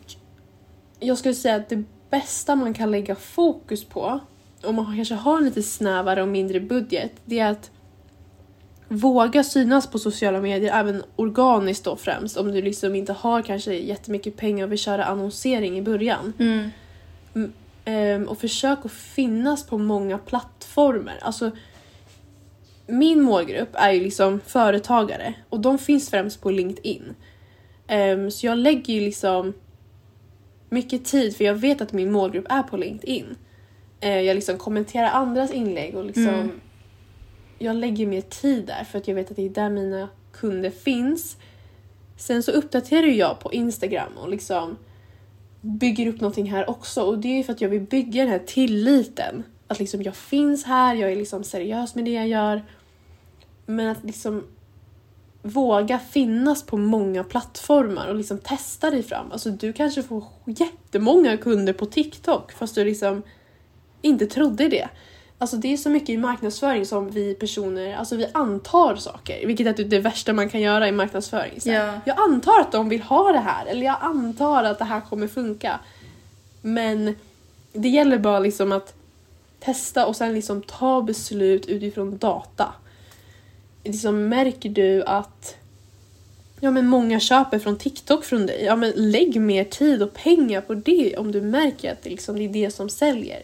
jag 1.01 1.19
skulle 1.19 1.35
säga 1.35 1.57
att 1.57 1.69
det 1.69 1.85
bästa 2.11 2.57
man 2.57 2.75
kan 2.75 2.91
lägga 2.91 3.15
fokus 3.15 3.85
på, 3.85 4.21
om 4.63 4.75
man 4.75 4.97
kanske 4.97 5.15
har 5.15 5.39
en 5.39 5.45
lite 5.45 5.63
snävare 5.63 6.23
och 6.23 6.29
mindre 6.29 6.61
budget, 6.61 7.13
det 7.25 7.39
är 7.39 7.51
att 7.51 7.71
våga 8.93 9.45
synas 9.45 9.87
på 9.87 9.99
sociala 9.99 10.41
medier, 10.41 10.79
även 10.81 11.03
organiskt 11.17 11.85
då 11.85 11.97
främst, 11.97 12.37
om 12.37 12.53
du 12.53 12.63
liksom 12.63 12.95
inte 12.95 13.13
har 13.13 13.43
kanske 13.43 13.75
jättemycket 13.75 14.37
pengar 14.37 14.65
och 14.65 14.73
vill 14.73 14.79
köra 14.79 15.05
annonsering 15.05 15.79
i 15.79 15.83
början. 15.83 16.33
Mm. 16.39 16.71
Ehm, 17.85 18.29
och 18.29 18.39
försök 18.39 18.79
att 18.85 18.93
finnas 18.93 19.67
på 19.67 19.79
många 19.79 20.19
plattformar. 20.19 21.19
Alltså, 21.23 21.51
min 22.87 23.23
målgrupp 23.23 23.69
är 23.73 23.93
ju 23.93 24.01
liksom 24.01 24.41
företagare 24.47 25.35
och 25.49 25.61
de 25.61 25.79
finns 25.79 26.11
främst 26.11 26.43
på 26.43 26.51
LinkedIn. 26.51 27.15
Ehm, 27.87 28.31
så 28.31 28.47
jag 28.47 28.59
lägger 28.59 28.95
ju 28.95 29.01
liksom 29.01 29.53
mycket 30.69 31.05
tid 31.05 31.37
för 31.37 31.45
jag 31.45 31.55
vet 31.55 31.81
att 31.81 31.93
min 31.93 32.13
målgrupp 32.13 32.47
är 32.49 32.63
på 32.63 32.77
LinkedIn. 32.77 33.37
Eh, 34.01 34.21
jag 34.21 34.35
liksom 34.35 34.59
kommenterar 34.59 35.09
andras 35.09 35.51
inlägg 35.53 35.97
och 35.97 36.05
liksom 36.05 36.29
Mm 36.29 36.61
jag 37.63 37.77
lägger 37.77 38.07
mer 38.07 38.21
tid 38.21 38.67
där 38.67 38.85
för 38.85 38.99
att 38.99 39.09
jag 39.09 39.15
vet 39.15 39.31
att 39.31 39.37
det 39.37 39.47
är 39.47 39.51
där 39.51 39.71
mina 39.71 40.09
kunder 40.33 40.71
finns. 40.71 41.37
Sen 42.17 42.43
så 42.43 42.53
uppdaterar 42.53 43.07
ju 43.07 43.15
jag 43.15 43.41
på 43.41 43.53
Instagram 43.53 44.13
och 44.17 44.29
liksom 44.29 44.77
bygger 45.61 46.07
upp 46.07 46.21
någonting 46.21 46.51
här 46.51 46.71
också 46.71 47.03
och 47.03 47.19
det 47.19 47.29
är 47.29 47.37
ju 47.37 47.45
för 47.45 47.53
att 47.53 47.61
jag 47.61 47.69
vill 47.69 47.81
bygga 47.81 48.23
den 48.23 48.31
här 48.31 48.39
tilliten. 48.39 49.43
Att 49.67 49.79
liksom 49.79 50.03
jag 50.03 50.17
finns 50.17 50.65
här, 50.65 50.95
jag 50.95 51.13
är 51.13 51.17
liksom 51.17 51.45
seriös 51.45 51.95
med 51.95 52.05
det 52.05 52.11
jag 52.11 52.29
gör. 52.29 52.63
Men 53.67 53.89
att 53.89 54.05
liksom 54.05 54.45
våga 55.43 55.99
finnas 55.99 56.63
på 56.63 56.77
många 56.77 57.25
plattformar 57.25 58.09
och 58.09 58.15
liksom 58.15 58.39
testa 58.39 58.91
dig 58.91 59.03
fram. 59.03 59.33
Alltså 59.33 59.51
du 59.51 59.73
kanske 59.73 60.03
får 60.03 60.25
jättemånga 60.45 61.37
kunder 61.37 61.73
på 61.73 61.87
TikTok 61.87 62.53
fast 62.53 62.75
du 62.75 62.85
liksom 62.85 63.23
inte 64.03 64.27
trodde 64.27 64.69
det. 64.69 64.89
Alltså 65.41 65.57
det 65.57 65.73
är 65.73 65.77
så 65.77 65.91
mycket 65.91 66.09
i 66.09 66.17
marknadsföring 66.17 66.87
som 66.87 67.11
vi 67.11 67.35
personer, 67.35 67.97
alltså 67.97 68.17
vi 68.17 68.27
antar 68.33 68.97
saker, 68.97 69.47
vilket 69.47 69.79
är 69.79 69.85
det 69.85 69.99
värsta 69.99 70.33
man 70.33 70.49
kan 70.49 70.61
göra 70.61 70.89
i 70.89 70.93
marknadsföring. 70.93 71.61
Så 71.61 71.69
Ja. 71.69 72.01
Jag 72.05 72.21
antar 72.21 72.61
att 72.61 72.73
de 72.73 72.89
vill 72.89 73.03
ha 73.03 73.33
det 73.33 73.39
här, 73.39 73.67
eller 73.67 73.87
jag 73.87 73.97
antar 74.01 74.65
att 74.65 74.79
det 74.79 74.85
här 74.85 75.01
kommer 75.01 75.29
funka. 75.29 75.81
Men 76.63 77.17
det 77.73 77.89
gäller 77.89 78.19
bara 78.19 78.39
liksom 78.39 78.73
att 78.73 78.95
testa 79.61 80.07
och 80.07 80.17
sen 80.17 80.35
liksom 80.35 80.63
ta 80.63 81.03
beslut 81.03 81.67
utifrån 81.67 82.19
data. 82.19 82.73
Liksom 83.85 84.29
märker 84.29 84.69
du 84.69 85.03
att 85.03 85.57
ja, 86.61 86.71
men 86.71 86.87
många 86.87 87.21
köper 87.21 87.59
från 87.59 87.79
TikTok 87.79 88.25
från 88.25 88.47
dig, 88.47 88.65
ja, 88.65 88.77
men 88.77 88.93
lägg 88.97 89.41
mer 89.41 89.65
tid 89.65 90.03
och 90.03 90.15
pengar 90.15 90.61
på 90.61 90.75
det 90.75 91.17
om 91.17 91.33
du 91.33 91.41
märker 91.41 91.93
att 91.93 92.03
det, 92.03 92.11
liksom, 92.11 92.37
det 92.37 92.45
är 92.45 92.49
det 92.49 92.71
som 92.71 92.89
säljer. 92.89 93.43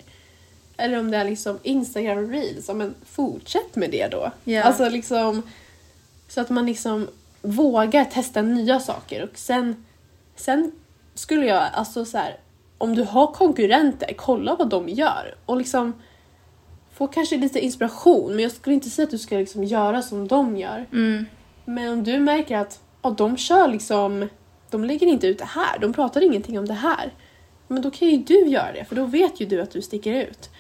Eller 0.76 0.98
om 0.98 1.10
det 1.10 1.16
är 1.16 1.24
liksom 1.24 1.58
Instagram 1.62 2.30
Reels, 2.30 2.68
men 2.68 2.94
fortsätt 3.04 3.76
med 3.76 3.90
det 3.90 4.08
då. 4.08 4.30
Ja. 4.44 4.62
Alltså 4.62 4.88
liksom 4.88 5.42
så 6.28 6.40
att 6.40 6.50
man 6.50 6.66
liksom 6.66 7.08
vågar 7.42 8.04
testa 8.04 8.42
nya 8.42 8.80
saker 8.80 9.22
och 9.22 9.38
sen, 9.38 9.84
sen 10.36 10.72
skulle 11.14 11.46
jag, 11.46 11.68
alltså 11.72 12.04
så 12.04 12.18
här, 12.18 12.36
om 12.78 12.94
du 12.94 13.02
har 13.02 13.26
konkurrenter, 13.26 14.12
kolla 14.16 14.56
vad 14.56 14.68
de 14.68 14.88
gör 14.88 15.34
och 15.46 15.56
liksom 15.56 15.92
få 16.94 17.06
kanske 17.06 17.36
lite 17.36 17.60
inspiration 17.60 18.30
men 18.30 18.42
jag 18.42 18.52
skulle 18.52 18.74
inte 18.74 18.90
säga 18.90 19.04
att 19.04 19.10
du 19.10 19.18
ska 19.18 19.36
liksom 19.36 19.64
göra 19.64 20.02
som 20.02 20.28
de 20.28 20.56
gör. 20.56 20.86
Mm. 20.92 21.26
Men 21.64 21.92
om 21.92 22.04
du 22.04 22.18
märker 22.18 22.56
att 22.56 22.80
ja, 23.02 23.10
de 23.10 23.36
kör 23.36 23.68
liksom, 23.68 24.28
de 24.70 24.84
lägger 24.84 25.06
inte 25.06 25.26
ut 25.26 25.38
det 25.38 25.44
här, 25.44 25.78
de 25.78 25.92
pratar 25.92 26.20
ingenting 26.20 26.58
om 26.58 26.66
det 26.66 26.74
här. 26.74 27.12
Men 27.68 27.82
då 27.82 27.90
kan 27.90 28.08
ju 28.08 28.16
du 28.16 28.46
göra 28.46 28.72
det, 28.72 28.84
för 28.84 28.96
då 28.96 29.04
vet 29.04 29.40
ju 29.40 29.46
du 29.46 29.60
att 29.60 29.70
du 29.70 29.82
sticker 29.82 30.12
ut. 30.12 30.50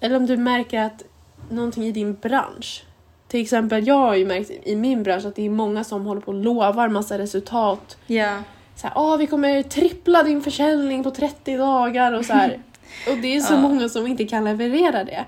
Eller 0.00 0.16
om 0.16 0.26
du 0.26 0.36
märker 0.36 0.80
att 0.80 1.02
någonting 1.50 1.84
i 1.84 1.92
din 1.92 2.14
bransch, 2.14 2.84
till 3.28 3.40
exempel 3.42 3.86
jag 3.86 3.94
har 3.94 4.14
ju 4.14 4.26
märkt 4.26 4.50
i 4.64 4.76
min 4.76 5.02
bransch 5.02 5.24
att 5.26 5.36
det 5.36 5.46
är 5.46 5.50
många 5.50 5.84
som 5.84 6.06
håller 6.06 6.20
på 6.20 6.28
och 6.32 6.42
lovar 6.44 6.88
massa 6.88 7.18
resultat. 7.18 7.98
Ja. 8.06 8.42
Så 8.76 8.86
här, 8.86 8.92
"Åh, 8.96 9.16
vi 9.16 9.26
kommer 9.26 9.62
trippla 9.62 10.22
din 10.22 10.42
försäljning 10.42 11.02
på 11.04 11.10
30 11.10 11.56
dagar 11.56 12.12
och 12.12 12.24
så 12.24 12.32
här. 12.32 12.60
Och 13.10 13.16
det 13.16 13.36
är 13.36 13.40
så 13.40 13.54
Ja. 13.54 13.60
många 13.60 13.88
som 13.88 14.06
inte 14.06 14.24
kan 14.24 14.44
leverera 14.44 15.04
det. 15.04 15.24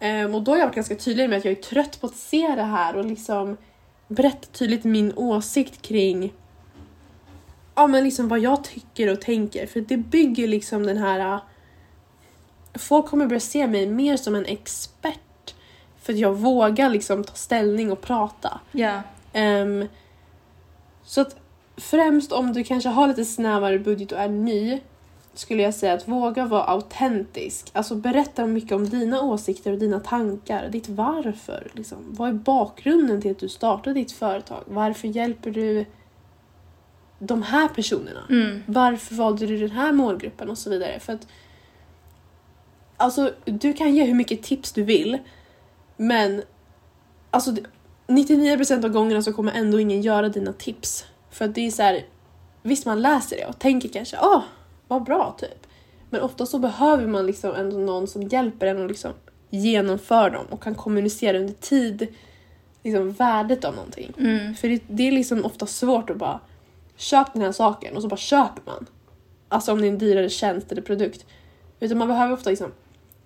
Ehm, 0.00 0.34
och 0.34 0.42
då 0.42 0.52
har 0.52 0.58
jag 0.58 0.66
varit 0.66 0.74
ganska 0.74 0.94
tydlig 0.94 1.28
med 1.30 1.38
att 1.38 1.44
jag 1.44 1.52
är 1.52 1.62
trött 1.62 2.00
på 2.00 2.06
att 2.06 2.14
se 2.14 2.52
det 2.56 2.62
här 2.62 2.96
och 2.96 3.04
liksom 3.04 3.56
berätta 4.08 4.46
tydligt 4.52 4.84
min 4.84 5.12
åsikt 5.16 5.82
kring 5.82 6.32
ja, 7.74 7.86
men 7.86 8.04
liksom 8.04 8.28
vad 8.28 8.38
jag 8.38 8.64
tycker 8.64 9.12
och 9.12 9.20
tänker. 9.20 9.66
För 9.66 9.80
det 9.80 9.96
bygger 9.96 10.48
liksom 10.48 10.86
den 10.86 10.96
här... 10.98 11.38
Folk 12.80 13.06
kommer 13.06 13.26
börja 13.26 13.40
se 13.40 13.66
mig 13.66 13.86
mer 13.86 14.16
som 14.16 14.34
en 14.34 14.46
expert. 14.46 15.54
För 16.02 16.12
att 16.12 16.18
jag 16.18 16.34
vågar 16.34 16.90
liksom 16.90 17.24
ta 17.24 17.34
ställning 17.34 17.92
och 17.92 18.00
prata. 18.00 18.60
Ja. 18.72 19.02
Ehm, 19.32 19.88
Så 21.04 21.20
att 21.20 21.36
främst 21.76 22.32
om 22.32 22.52
du 22.52 22.64
kanske 22.64 22.88
har 22.88 23.08
lite 23.08 23.24
snävare 23.24 23.78
budget 23.78 24.12
och 24.12 24.18
är 24.18 24.28
ny 24.28 24.80
skulle 25.34 25.62
jag 25.62 25.74
säga 25.74 25.92
att 25.92 26.08
våga 26.08 26.44
vara 26.46 26.64
autentisk. 26.64 27.70
Alltså 27.72 27.94
berätta 27.94 28.46
mycket 28.46 28.72
om 28.72 28.88
dina 28.88 29.22
åsikter 29.22 29.72
och 29.72 29.78
dina 29.78 30.00
tankar, 30.00 30.68
ditt 30.68 30.88
varför. 30.88 31.70
Liksom. 31.74 31.98
Vad 32.10 32.28
är 32.28 32.32
bakgrunden 32.32 33.22
till 33.22 33.30
att 33.30 33.38
du 33.38 33.48
startade 33.48 33.94
ditt 33.94 34.12
företag? 34.12 34.62
Varför 34.66 35.08
hjälper 35.08 35.50
du 35.50 35.84
de 37.18 37.42
här 37.42 37.68
personerna? 37.68 38.20
Mm. 38.30 38.62
Varför 38.66 39.14
valde 39.14 39.46
du 39.46 39.58
den 39.58 39.70
här 39.70 39.92
målgruppen 39.92 40.50
och 40.50 40.58
så 40.58 40.70
vidare? 40.70 41.00
För 41.00 41.12
att 41.12 41.26
Alltså, 43.00 43.32
du 43.44 43.72
kan 43.72 43.94
ge 43.94 44.04
hur 44.04 44.14
mycket 44.14 44.42
tips 44.42 44.72
du 44.72 44.82
vill, 44.82 45.18
men 45.96 46.42
alltså 47.30 47.54
99% 48.06 48.84
av 48.84 48.90
gångerna 48.90 49.22
så 49.22 49.32
kommer 49.32 49.52
ändå 49.52 49.80
ingen 49.80 50.02
göra 50.02 50.28
dina 50.28 50.52
tips. 50.52 51.04
För 51.30 51.44
att 51.44 51.54
det 51.54 51.66
är 51.66 51.70
så 51.70 51.82
här, 51.82 52.04
visst 52.62 52.86
man 52.86 53.02
läser 53.02 53.36
det 53.36 53.46
och 53.46 53.58
tänker 53.58 53.88
kanske 53.88 54.16
åh, 54.22 54.36
oh, 54.36 54.42
vad 54.88 55.04
bra 55.04 55.36
typ. 55.38 55.66
Men 56.10 56.20
ofta 56.20 56.46
så 56.46 56.58
behöver 56.58 57.06
man 57.06 57.26
liksom 57.26 57.54
ändå 57.54 57.76
någon 57.76 58.06
som 58.06 58.22
hjälper 58.22 58.66
en 58.66 58.82
och 58.82 58.88
liksom 58.88 59.12
genomför 59.50 60.30
dem 60.30 60.46
och 60.50 60.62
kan 60.62 60.74
kommunicera 60.74 61.38
under 61.38 61.54
tid 61.54 62.06
liksom 62.82 63.12
värdet 63.12 63.64
av 63.64 63.74
någonting. 63.74 64.12
Mm. 64.18 64.54
För 64.54 64.68
det, 64.68 64.82
det 64.86 65.08
är 65.08 65.12
liksom 65.12 65.44
ofta 65.44 65.66
svårt 65.66 66.10
att 66.10 66.16
bara 66.16 66.40
köp 66.96 67.32
den 67.32 67.42
här 67.42 67.52
saken 67.52 67.96
och 67.96 68.02
så 68.02 68.08
bara 68.08 68.16
köper 68.16 68.62
man. 68.66 68.86
Alltså 69.48 69.72
om 69.72 69.80
det 69.80 69.86
är 69.86 69.92
en 69.92 69.98
dyrare 69.98 70.28
tjänst 70.28 70.72
eller 70.72 70.82
produkt. 70.82 71.26
Utan 71.80 71.98
man 71.98 72.08
behöver 72.08 72.34
ofta 72.34 72.50
liksom 72.50 72.72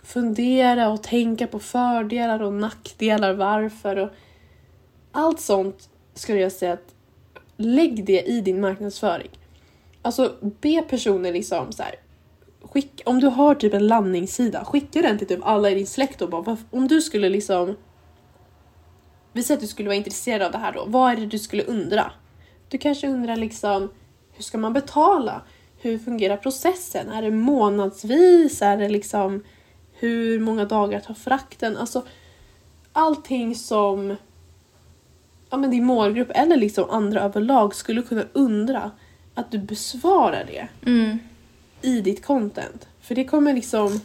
fundera 0.04 0.88
och 0.88 1.02
tänka 1.02 1.46
på 1.46 1.58
fördelar 1.58 2.42
och 2.42 2.52
nackdelar, 2.52 3.34
varför 3.34 3.96
och 3.96 4.10
allt 5.12 5.40
sånt 5.40 5.88
skulle 6.14 6.40
jag 6.40 6.52
säga 6.52 6.72
att 6.72 6.94
lägg 7.56 8.04
det 8.04 8.22
i 8.22 8.40
din 8.40 8.60
marknadsföring. 8.60 9.30
Alltså 10.02 10.34
be 10.60 10.82
personer 10.82 11.32
liksom 11.32 11.72
så 11.72 11.82
här, 11.82 11.94
skick, 12.62 13.02
om 13.06 13.20
du 13.20 13.26
har 13.26 13.54
typ 13.54 13.74
en 13.74 13.86
landningssida, 13.86 14.64
skicka 14.64 15.02
den 15.02 15.18
till 15.18 15.26
typ 15.26 15.40
alla 15.42 15.70
i 15.70 15.74
din 15.74 15.86
släkt 15.86 16.22
och 16.22 16.30
bara 16.30 16.56
om 16.70 16.88
du 16.88 17.00
skulle 17.00 17.28
liksom 17.28 17.76
vi 19.32 19.42
säger 19.42 19.56
att 19.56 19.62
du 19.62 19.66
skulle 19.66 19.88
vara 19.88 19.96
intresserad 19.96 20.42
av 20.42 20.52
det 20.52 20.58
här 20.58 20.72
då, 20.72 20.84
vad 20.86 21.12
är 21.12 21.16
det 21.16 21.26
du 21.26 21.38
skulle 21.38 21.62
undra? 21.62 22.12
Du 22.68 22.78
kanske 22.78 23.08
undrar 23.08 23.36
liksom 23.36 23.90
hur 24.32 24.42
ska 24.42 24.58
man 24.58 24.72
betala? 24.72 25.42
Hur 25.78 25.98
fungerar 25.98 26.36
processen? 26.36 27.08
Är 27.08 27.22
det 27.22 27.30
månadsvis? 27.30 28.62
Är 28.62 28.76
det 28.76 28.88
liksom 28.88 29.44
hur 30.08 30.40
många 30.40 30.64
dagar 30.64 31.00
tar 31.00 31.14
frakten? 31.14 31.76
Alltså 31.76 32.02
allting 32.92 33.54
som 33.54 34.16
ja, 35.50 35.56
men 35.56 35.70
din 35.70 35.84
målgrupp 35.84 36.30
eller 36.34 36.56
liksom 36.56 36.90
andra 36.90 37.20
överlag 37.20 37.74
skulle 37.74 38.02
kunna 38.02 38.24
undra 38.32 38.90
att 39.34 39.50
du 39.50 39.58
besvarar 39.58 40.44
det 40.46 40.68
Mm. 40.90 41.18
i 41.82 42.00
ditt 42.00 42.24
content. 42.24 42.88
För 43.00 43.14
det 43.14 43.24
kommer 43.24 43.54
liksom 43.54 44.00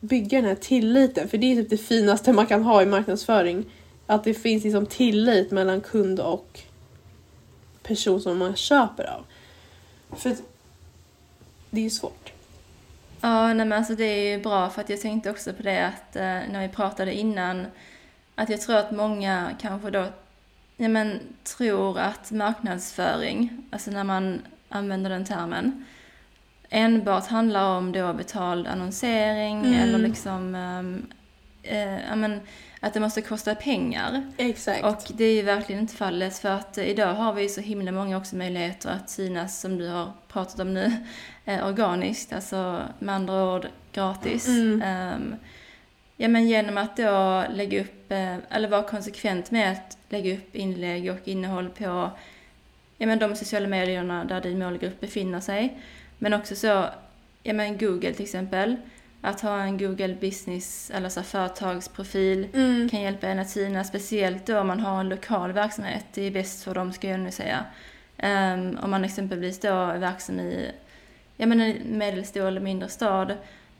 bygga 0.00 0.40
den 0.40 0.48
här 0.48 0.56
tilliten. 0.56 1.28
För 1.28 1.38
det 1.38 1.52
är 1.52 1.56
typ 1.56 1.70
det 1.70 1.76
finaste 1.76 2.32
man 2.32 2.46
kan 2.46 2.62
ha 2.62 2.82
i 2.82 2.86
marknadsföring. 2.86 3.64
Att 4.06 4.24
det 4.24 4.34
finns 4.34 4.64
liksom 4.64 4.86
tillit 4.86 5.50
mellan 5.50 5.80
kund 5.80 6.20
och 6.20 6.60
person 7.82 8.20
som 8.20 8.38
man 8.38 8.56
köper 8.56 9.04
av. 9.04 9.24
För 10.16 10.36
det 11.70 11.80
är 11.80 11.84
ju 11.84 11.90
svårt. 11.90 12.33
Ja, 13.24 13.46
nej 13.46 13.66
men 13.66 13.72
alltså 13.72 13.94
det 13.94 14.04
är 14.04 14.36
ju 14.36 14.42
bra 14.42 14.70
för 14.70 14.80
att 14.80 14.88
jag 14.88 15.00
tänkte 15.00 15.30
också 15.30 15.52
på 15.52 15.62
det 15.62 15.86
att 15.86 16.16
eh, 16.16 16.22
när 16.22 16.68
vi 16.68 16.68
pratade 16.68 17.14
innan 17.14 17.66
att 18.34 18.48
jag 18.48 18.60
tror 18.60 18.76
att 18.76 18.90
många 18.90 19.50
kanske 19.60 19.90
då 19.90 20.06
ja, 20.76 20.88
men, 20.88 21.20
tror 21.56 21.98
att 21.98 22.30
marknadsföring, 22.30 23.64
alltså 23.70 23.90
när 23.90 24.04
man 24.04 24.42
använder 24.68 25.10
den 25.10 25.24
termen, 25.24 25.84
enbart 26.70 27.26
handlar 27.26 27.76
om 27.76 27.92
då 27.92 28.12
betald 28.12 28.66
annonsering 28.66 29.58
Mm. 29.66 29.74
eller 29.74 29.98
liksom 29.98 30.54
ehm, 30.54 31.06
eh, 31.62 32.00
ja, 32.08 32.16
men, 32.16 32.40
att 32.84 32.94
det 32.94 33.00
måste 33.00 33.22
kosta 33.22 33.54
pengar. 33.54 34.32
Exakt. 34.36 34.84
Och 34.84 35.16
det 35.16 35.24
är 35.24 35.34
ju 35.34 35.42
verkligen 35.42 35.80
inte 35.80 35.96
fallet 35.96 36.38
för 36.38 36.48
att 36.48 36.78
eh, 36.78 36.88
idag 36.88 37.14
har 37.14 37.32
vi 37.32 37.48
så 37.48 37.60
himla 37.60 37.92
många 37.92 38.16
också 38.16 38.36
möjligheter 38.36 38.90
att 38.90 39.10
synas 39.10 39.60
som 39.60 39.78
du 39.78 39.88
har 39.88 40.12
pratat 40.28 40.60
om 40.60 40.74
nu, 40.74 40.92
eh, 41.44 41.66
organiskt, 41.66 42.32
alltså 42.32 42.82
med 42.98 43.14
andra 43.14 43.54
ord 43.54 43.66
gratis. 43.92 44.48
Mm. 44.48 44.82
Ehm, 44.82 45.36
ja 46.16 46.28
men 46.28 46.48
genom 46.48 46.78
att 46.78 46.96
då 46.96 47.44
lägga 47.50 47.80
upp, 47.80 48.12
eh, 48.12 48.36
eller 48.50 48.68
vara 48.68 48.82
konsekvent 48.82 49.50
med 49.50 49.72
att 49.72 49.98
lägga 50.08 50.34
upp 50.34 50.54
inlägg 50.56 51.10
och 51.10 51.28
innehåll 51.28 51.68
på 51.68 52.10
ja, 52.98 53.06
men 53.06 53.18
de 53.18 53.36
sociala 53.36 53.68
medierna 53.68 54.24
där 54.24 54.40
din 54.40 54.58
målgrupp 54.58 55.00
befinner 55.00 55.40
sig. 55.40 55.78
Men 56.18 56.34
också 56.34 56.56
så, 56.56 56.86
ja 57.42 57.52
men 57.52 57.78
Google 57.78 58.12
till 58.12 58.24
exempel, 58.24 58.76
att 59.24 59.40
ha 59.40 59.60
en 59.60 59.78
Google 59.78 60.14
business 60.20 60.90
eller 60.94 61.08
så 61.08 61.22
företagsprofil 61.22 62.48
Mm. 62.54 62.88
kan 62.88 63.00
hjälpa 63.00 63.26
en 63.26 63.38
att 63.38 63.50
synas, 63.50 63.88
speciellt 63.88 64.46
då 64.46 64.58
om 64.58 64.66
man 64.66 64.80
har 64.80 65.00
en 65.00 65.08
lokal 65.08 65.52
verksamhet. 65.52 66.04
Det 66.14 66.22
är 66.22 66.30
bäst 66.30 66.64
för 66.64 66.74
dem, 66.74 66.92
ska 66.92 67.08
jag 67.08 67.20
nu 67.20 67.30
säga. 67.30 67.64
Ehm, 68.18 68.78
om 68.82 68.90
man 68.90 69.04
exempelvis 69.04 69.60
då 69.60 69.68
är 69.68 69.98
verksam 69.98 70.40
i 70.40 70.70
ja, 71.36 71.46
men 71.46 71.60
en 71.60 71.98
medelstor 71.98 72.46
eller 72.46 72.60
mindre 72.60 72.88
stad 72.88 73.28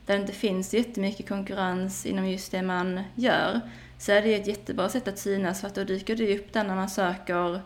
där 0.07 0.15
det 0.15 0.21
inte 0.21 0.33
finns 0.33 0.75
jättemycket 0.75 1.29
konkurrens 1.29 2.07
inom 2.07 2.29
just 2.29 2.53
det 2.53 2.63
man 2.63 3.01
gör 3.15 3.61
så 3.99 4.13
är 4.13 4.23
det 4.23 4.35
ett 4.35 4.47
jättebra 4.47 4.89
sätt 4.89 5.09
att 5.09 5.19
synas 5.19 5.61
för 5.61 5.69
att 5.69 5.75
då 5.75 5.85
dyker 5.85 6.17
det 6.17 6.39
upp 6.39 6.53
där 6.53 6.65
när 6.65 6.75
man 6.75 6.91
söker, 6.91 7.61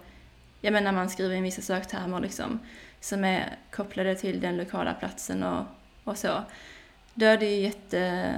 ja 0.61 0.71
men 0.71 0.85
när 0.85 0.93
man 0.93 1.11
skriver 1.11 1.35
in 1.35 1.43
vissa 1.43 1.63
söktermer 1.63 2.21
liksom, 2.21 2.59
som 3.01 3.25
är 3.25 3.57
kopplade 3.71 4.15
till 4.15 4.41
den 4.41 4.57
lokala 4.57 4.95
platsen 4.95 5.43
och, 5.43 5.65
och 6.05 6.19
så. 6.19 6.43
Då 7.19 7.27
är 7.27 7.39
det 7.39 7.51
ju 7.51 7.63
jätte, 7.63 8.33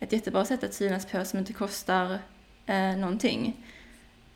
ett 0.00 0.12
jättebra 0.12 0.44
sätt 0.44 0.64
att 0.64 0.74
synas 0.74 1.06
på 1.06 1.24
som 1.24 1.38
inte 1.38 1.52
kostar 1.52 2.18
eh, 2.66 2.96
någonting. 2.96 3.66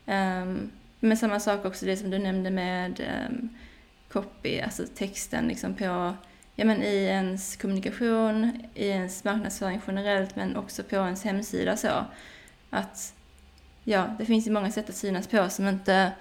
Um, 0.07 0.71
men 1.01 1.17
samma 1.17 1.41
sak 1.41 1.65
också 1.65 1.87
det 1.87 1.97
som 1.97 2.11
du 2.11 2.19
nämnde 2.19 2.51
med 2.51 3.01
um, 3.31 3.49
copy, 4.09 4.61
alltså 4.61 4.83
texten 4.95 5.49
liksom 5.49 5.75
på, 5.75 6.15
ja 6.55 6.65
men 6.65 6.83
i 6.83 7.05
ens 7.05 7.57
kommunikation, 7.57 8.63
i 8.75 8.87
ens 8.87 9.25
marknadsföring 9.25 9.81
generellt 9.87 10.37
men 10.37 10.57
också 10.57 10.83
på 10.83 10.97
ens 10.97 11.25
hemsida 11.25 11.77
så. 11.77 12.05
Att 12.71 13.15
ja, 13.85 14.17
det 14.19 14.25
finns 14.25 14.47
ju 14.47 14.51
många 14.51 14.71
sätt 14.71 14.89
att 14.89 14.97
synas 14.97 15.27
på 15.27 15.49
som 15.49 15.69
inte 15.69 16.13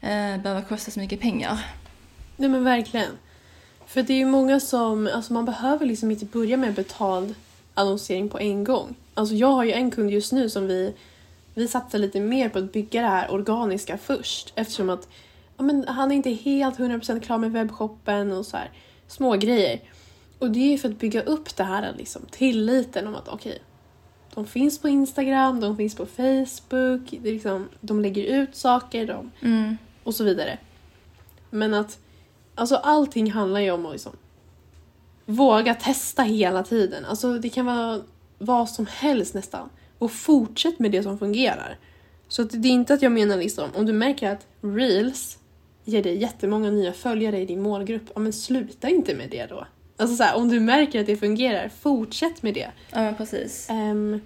eh, 0.00 0.38
behöver 0.42 0.62
kosta 0.62 0.90
så 0.90 1.00
mycket 1.00 1.20
pengar. 1.20 1.66
Nej 2.36 2.48
men 2.48 2.64
verkligen. 2.64 3.18
För 3.92 4.02
det 4.02 4.12
är 4.12 4.18
ju 4.18 4.26
många 4.26 4.60
som, 4.60 5.08
alltså 5.14 5.32
man 5.32 5.44
behöver 5.44 5.86
liksom 5.86 6.10
inte 6.10 6.24
börja 6.24 6.56
med 6.56 6.74
betald 6.74 7.34
annonsering 7.74 8.28
på 8.28 8.38
en 8.38 8.64
gång. 8.64 8.94
Alltså 9.14 9.34
jag 9.34 9.48
har 9.52 9.64
ju 9.64 9.72
en 9.72 9.90
kund 9.90 10.10
just 10.10 10.32
nu 10.32 10.48
som 10.50 10.66
vi, 10.66 10.94
vi 11.54 11.68
satsar 11.68 11.98
lite 11.98 12.20
mer 12.20 12.48
på 12.48 12.58
att 12.58 12.72
bygga 12.72 13.02
det 13.02 13.08
här 13.08 13.30
organiska 13.32 13.98
först 13.98 14.52
eftersom 14.54 14.90
att 14.90 15.08
ja, 15.56 15.62
men 15.62 15.88
han 15.88 16.12
är 16.12 16.16
inte 16.16 16.30
helt 16.30 16.78
100% 16.78 17.20
klar 17.20 17.38
med 17.38 17.52
webbshoppen 17.52 18.32
och 18.32 18.46
så 18.46 18.56
här 18.56 18.70
små 19.06 19.36
grejer. 19.36 19.80
Och 20.38 20.50
det 20.50 20.60
är 20.60 20.70
ju 20.70 20.78
för 20.78 20.88
att 20.88 20.98
bygga 20.98 21.22
upp 21.22 21.56
det 21.56 21.64
här 21.64 21.94
liksom, 21.98 22.22
tilliten 22.30 23.06
om 23.06 23.14
att 23.14 23.28
okej, 23.28 23.58
de 24.34 24.46
finns 24.46 24.78
på 24.78 24.88
Instagram, 24.88 25.60
de 25.60 25.76
finns 25.76 25.94
på 25.94 26.06
Facebook, 26.06 27.10
det 27.22 27.28
är 27.28 27.32
liksom, 27.32 27.68
de 27.80 28.00
lägger 28.00 28.24
ut 28.24 28.56
saker 28.56 29.06
de, 29.06 29.30
Mm. 29.42 29.76
och 30.04 30.14
så 30.14 30.24
vidare. 30.24 30.58
Men 31.50 31.74
att 31.74 31.98
alltså 32.54 32.76
allting 32.76 33.32
handlar 33.32 33.60
ju 33.60 33.70
om 33.70 33.86
att 33.86 33.92
liksom 33.92 34.12
våga 35.26 35.74
testa 35.74 36.22
hela 36.22 36.62
tiden. 36.62 37.04
Alltså 37.04 37.38
det 37.38 37.48
kan 37.48 37.66
vara 37.66 38.00
vad 38.38 38.68
som 38.68 38.86
helst 38.86 39.34
nästan. 39.34 39.68
Och 39.98 40.12
fortsätt 40.12 40.78
med 40.78 40.92
det 40.92 41.02
som 41.02 41.18
fungerar. 41.18 41.78
Så 42.28 42.42
det 42.42 42.68
är 42.68 42.72
inte 42.72 42.94
att 42.94 43.02
jag 43.02 43.12
menar 43.12 43.36
liksom, 43.36 43.70
om 43.74 43.86
du 43.86 43.92
märker 43.92 44.30
att 44.30 44.46
reels 44.60 45.38
ger 45.84 46.02
dig 46.02 46.16
jättemånga 46.16 46.70
nya 46.70 46.92
följare 46.92 47.40
i 47.40 47.46
din 47.46 47.62
målgrupp, 47.62 48.02
ja 48.14 48.20
men 48.20 48.32
sluta 48.32 48.88
inte 48.88 49.14
med 49.14 49.30
det 49.30 49.46
då. 49.46 49.66
Alltså 49.96 50.16
så 50.16 50.22
här, 50.22 50.36
om 50.36 50.48
du 50.48 50.60
märker 50.60 51.00
att 51.00 51.06
det 51.06 51.16
fungerar, 51.16 51.68
fortsätt 51.68 52.42
med 52.42 52.54
det. 52.54 52.70
Ja 52.92 53.14
precis. 53.16 53.70
Ehm, 53.70 54.20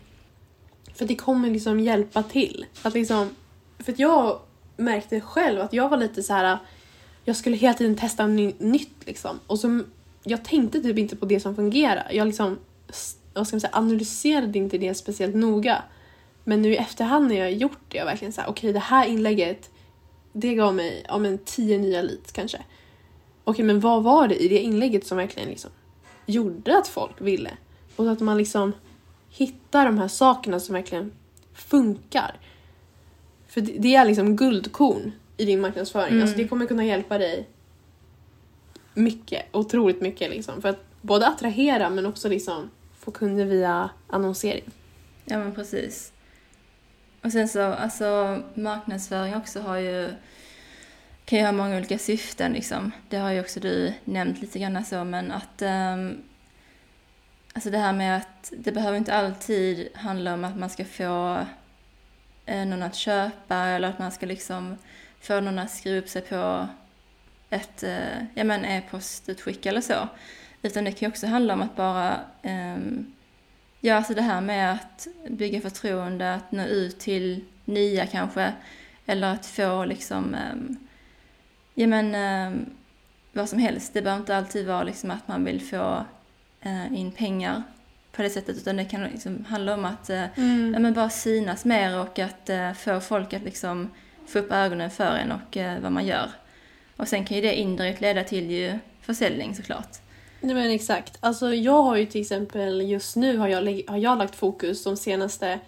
för 0.94 1.04
det 1.04 1.14
kommer 1.14 1.50
liksom 1.50 1.80
hjälpa 1.80 2.22
till. 2.22 2.66
Att 2.82 2.94
liksom, 2.94 3.30
för 3.78 3.92
att 3.92 3.98
jag 3.98 4.40
märkte 4.76 5.20
själv 5.20 5.60
att 5.60 5.72
jag 5.72 5.88
var 5.88 5.96
lite 5.96 6.22
så 6.22 6.32
här. 6.32 6.58
Jag 7.28 7.36
skulle 7.36 7.56
hela 7.56 7.74
tiden 7.74 7.96
testa 7.96 8.26
ny, 8.26 8.52
nytt 8.58 9.06
liksom. 9.06 9.40
Och 9.46 9.58
så, 9.58 9.82
jag 10.22 10.44
tänkte 10.44 10.80
typ 10.82 10.98
inte 10.98 11.16
på 11.16 11.26
det 11.26 11.40
som 11.40 11.56
fungerar. 11.56 12.08
Jag 12.12 12.26
liksom, 12.26 12.58
vad 13.34 13.46
ska 13.46 13.56
man 13.56 13.60
säga, 13.60 13.70
analyserade 13.72 14.58
inte 14.58 14.78
det 14.78 14.94
speciellt 14.94 15.34
noga. 15.34 15.82
Men 16.44 16.62
nu 16.62 16.72
i 16.72 16.76
efterhand 16.76 17.28
när 17.28 17.36
jag 17.36 17.44
har 17.44 17.50
gjort 17.50 17.80
det, 17.88 17.98
jag 17.98 18.04
verkligen 18.04 18.32
så 18.32 18.40
här, 18.40 18.48
okej 18.48 18.72
det 18.72 18.78
här 18.78 19.06
inlägget, 19.06 19.70
det 20.32 20.54
gav 20.54 20.74
mig 20.74 21.04
ja, 21.08 21.18
men 21.18 21.38
tio 21.38 21.78
nya 21.78 22.02
leads 22.02 22.32
kanske. 22.32 22.58
Okej 23.44 23.64
men 23.64 23.80
vad 23.80 24.02
var 24.02 24.28
det 24.28 24.42
i 24.42 24.48
det 24.48 24.58
inlägget 24.58 25.06
som 25.06 25.18
verkligen 25.18 25.48
liksom 25.48 25.70
gjorde 26.26 26.78
att 26.78 26.88
folk 26.88 27.20
ville? 27.20 27.50
Och 27.96 28.04
så 28.04 28.10
att 28.10 28.20
man 28.20 28.38
liksom 28.38 28.72
hittar 29.30 29.86
de 29.86 29.98
här 29.98 30.08
sakerna 30.08 30.60
som 30.60 30.72
verkligen 30.72 31.12
funkar. 31.54 32.40
För 33.48 33.60
det 33.60 33.94
är 33.94 34.04
liksom 34.04 34.36
guldkorn 34.36 35.12
i 35.36 35.44
din 35.44 35.60
marknadsföring. 35.60 36.12
Mm. 36.12 36.22
Alltså 36.22 36.36
det 36.36 36.48
kommer 36.48 36.66
kunna 36.66 36.84
hjälpa 36.84 37.18
dig 37.18 37.48
mycket, 38.94 39.46
otroligt 39.52 40.00
mycket 40.00 40.30
liksom. 40.30 40.62
För 40.62 40.68
att 40.68 40.84
både 41.00 41.28
attrahera 41.28 41.90
men 41.90 42.06
också 42.06 42.28
liksom 42.28 42.70
få 42.98 43.10
kunder 43.10 43.44
via 43.44 43.90
annonsering. 44.06 44.64
Ja 45.24 45.38
men 45.38 45.54
precis. 45.54 46.12
Och 47.22 47.32
sen 47.32 47.48
så, 47.48 47.62
alltså 47.62 48.42
marknadsföring 48.54 49.36
också 49.36 49.60
har 49.60 49.76
ju, 49.76 50.10
kan 51.24 51.38
ju 51.38 51.44
ha 51.44 51.52
många 51.52 51.76
olika 51.76 51.98
syften 51.98 52.52
liksom. 52.52 52.92
Det 53.08 53.16
har 53.16 53.30
ju 53.30 53.40
också 53.40 53.60
du 53.60 53.92
nämnt 54.04 54.40
lite 54.40 54.58
grann 54.58 54.84
så, 54.84 55.04
men 55.04 55.32
att 55.32 55.62
um, 55.62 56.22
Alltså 57.56 57.70
det 57.70 57.78
här 57.78 57.92
med 57.92 58.16
att 58.16 58.52
det 58.56 58.72
behöver 58.72 58.98
inte 58.98 59.14
alltid 59.14 59.88
handla 59.94 60.34
om 60.34 60.44
att 60.44 60.56
man 60.56 60.70
ska 60.70 60.84
få 60.84 61.46
eh, 62.46 62.66
någon 62.66 62.82
att 62.82 62.94
köpa 62.94 63.56
eller 63.56 63.88
att 63.88 63.98
man 63.98 64.12
ska 64.12 64.26
liksom 64.26 64.76
att 65.30 65.70
skriva 65.70 65.98
upp 65.98 66.08
sig 66.08 66.22
på 66.22 66.68
ett 67.50 67.82
eh, 67.82 68.18
ja, 68.34 68.44
men 68.44 68.64
e-postutskick 68.64 69.66
eller 69.66 69.80
så. 69.80 70.08
Utan 70.62 70.84
det 70.84 70.92
kan 70.92 71.06
ju 71.06 71.10
också 71.10 71.26
handla 71.26 71.54
om 71.54 71.62
att 71.62 71.76
bara 71.76 72.20
um, 72.42 73.12
Ja, 73.80 73.94
alltså 73.94 74.14
det 74.14 74.22
här 74.22 74.40
med 74.40 74.72
att 74.72 75.06
bygga 75.28 75.60
förtroende, 75.60 76.34
att 76.34 76.52
nå 76.52 76.64
ut 76.64 76.98
till 76.98 77.44
nya 77.64 78.06
kanske, 78.06 78.52
eller 79.06 79.32
att 79.32 79.46
få 79.46 79.84
liksom, 79.84 80.36
um, 80.52 80.76
ja 81.74 81.86
men 81.86 82.14
um, 82.14 82.66
vad 83.32 83.48
som 83.48 83.58
helst. 83.58 83.94
Det 83.94 84.02
behöver 84.02 84.20
inte 84.20 84.36
alltid 84.36 84.66
vara 84.66 84.82
liksom 84.82 85.10
att 85.10 85.28
man 85.28 85.44
vill 85.44 85.60
få 85.60 86.04
uh, 86.66 86.98
in 86.98 87.12
pengar 87.12 87.62
på 88.12 88.22
det 88.22 88.30
sättet, 88.30 88.56
utan 88.56 88.76
det 88.76 88.84
kan 88.84 89.04
liksom 89.04 89.44
handla 89.48 89.74
om 89.74 89.84
att 89.84 90.10
uh, 90.10 90.24
Mm. 90.36 90.72
ja, 90.74 90.78
men 90.78 90.94
bara 90.94 91.10
synas 91.10 91.64
mer 91.64 91.98
och 92.00 92.18
att 92.18 92.50
uh, 92.50 92.72
få 92.72 93.00
folk 93.00 93.32
att 93.32 93.42
liksom 93.42 93.90
få 94.26 94.38
upp 94.38 94.52
ögonen 94.52 94.90
för 94.90 95.16
en 95.16 95.32
och 95.32 95.56
uh, 95.56 95.80
vad 95.80 95.92
man 95.92 96.06
gör. 96.06 96.30
Och 96.96 97.08
sen 97.08 97.24
kan 97.24 97.36
ju 97.36 97.42
det 97.42 97.54
indirekt 97.54 98.00
leda 98.00 98.24
till 98.24 98.50
ju 98.50 98.78
försäljning 99.00 99.54
såklart. 99.54 99.98
Nej 100.40 100.54
men 100.54 100.70
exakt. 100.70 101.18
Alltså 101.20 101.54
jag 101.54 101.82
har 101.82 101.96
ju 101.96 102.06
till 102.06 102.20
exempel 102.20 102.90
just 102.90 103.16
nu 103.16 103.36
har 103.36 103.48
jag, 103.48 103.82
har 103.86 103.98
jag 103.98 104.18
lagt 104.18 104.34
fokus 104.34 104.84
de 104.84 104.96
senaste 104.96 105.58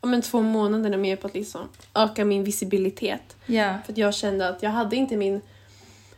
ja, 0.00 0.08
men 0.08 0.22
två 0.22 0.40
månaderna 0.40 0.96
mer 0.96 1.16
på 1.16 1.26
att 1.26 1.34
liksom 1.34 1.68
öka 1.94 2.24
min 2.24 2.44
visibilitet. 2.44 3.36
Ja, 3.46 3.78
För 3.84 3.92
att 3.92 3.98
jag 3.98 4.14
kände 4.14 4.48
att 4.48 4.62
jag 4.62 4.70
hade 4.70 4.96
inte 4.96 5.16
min... 5.16 5.40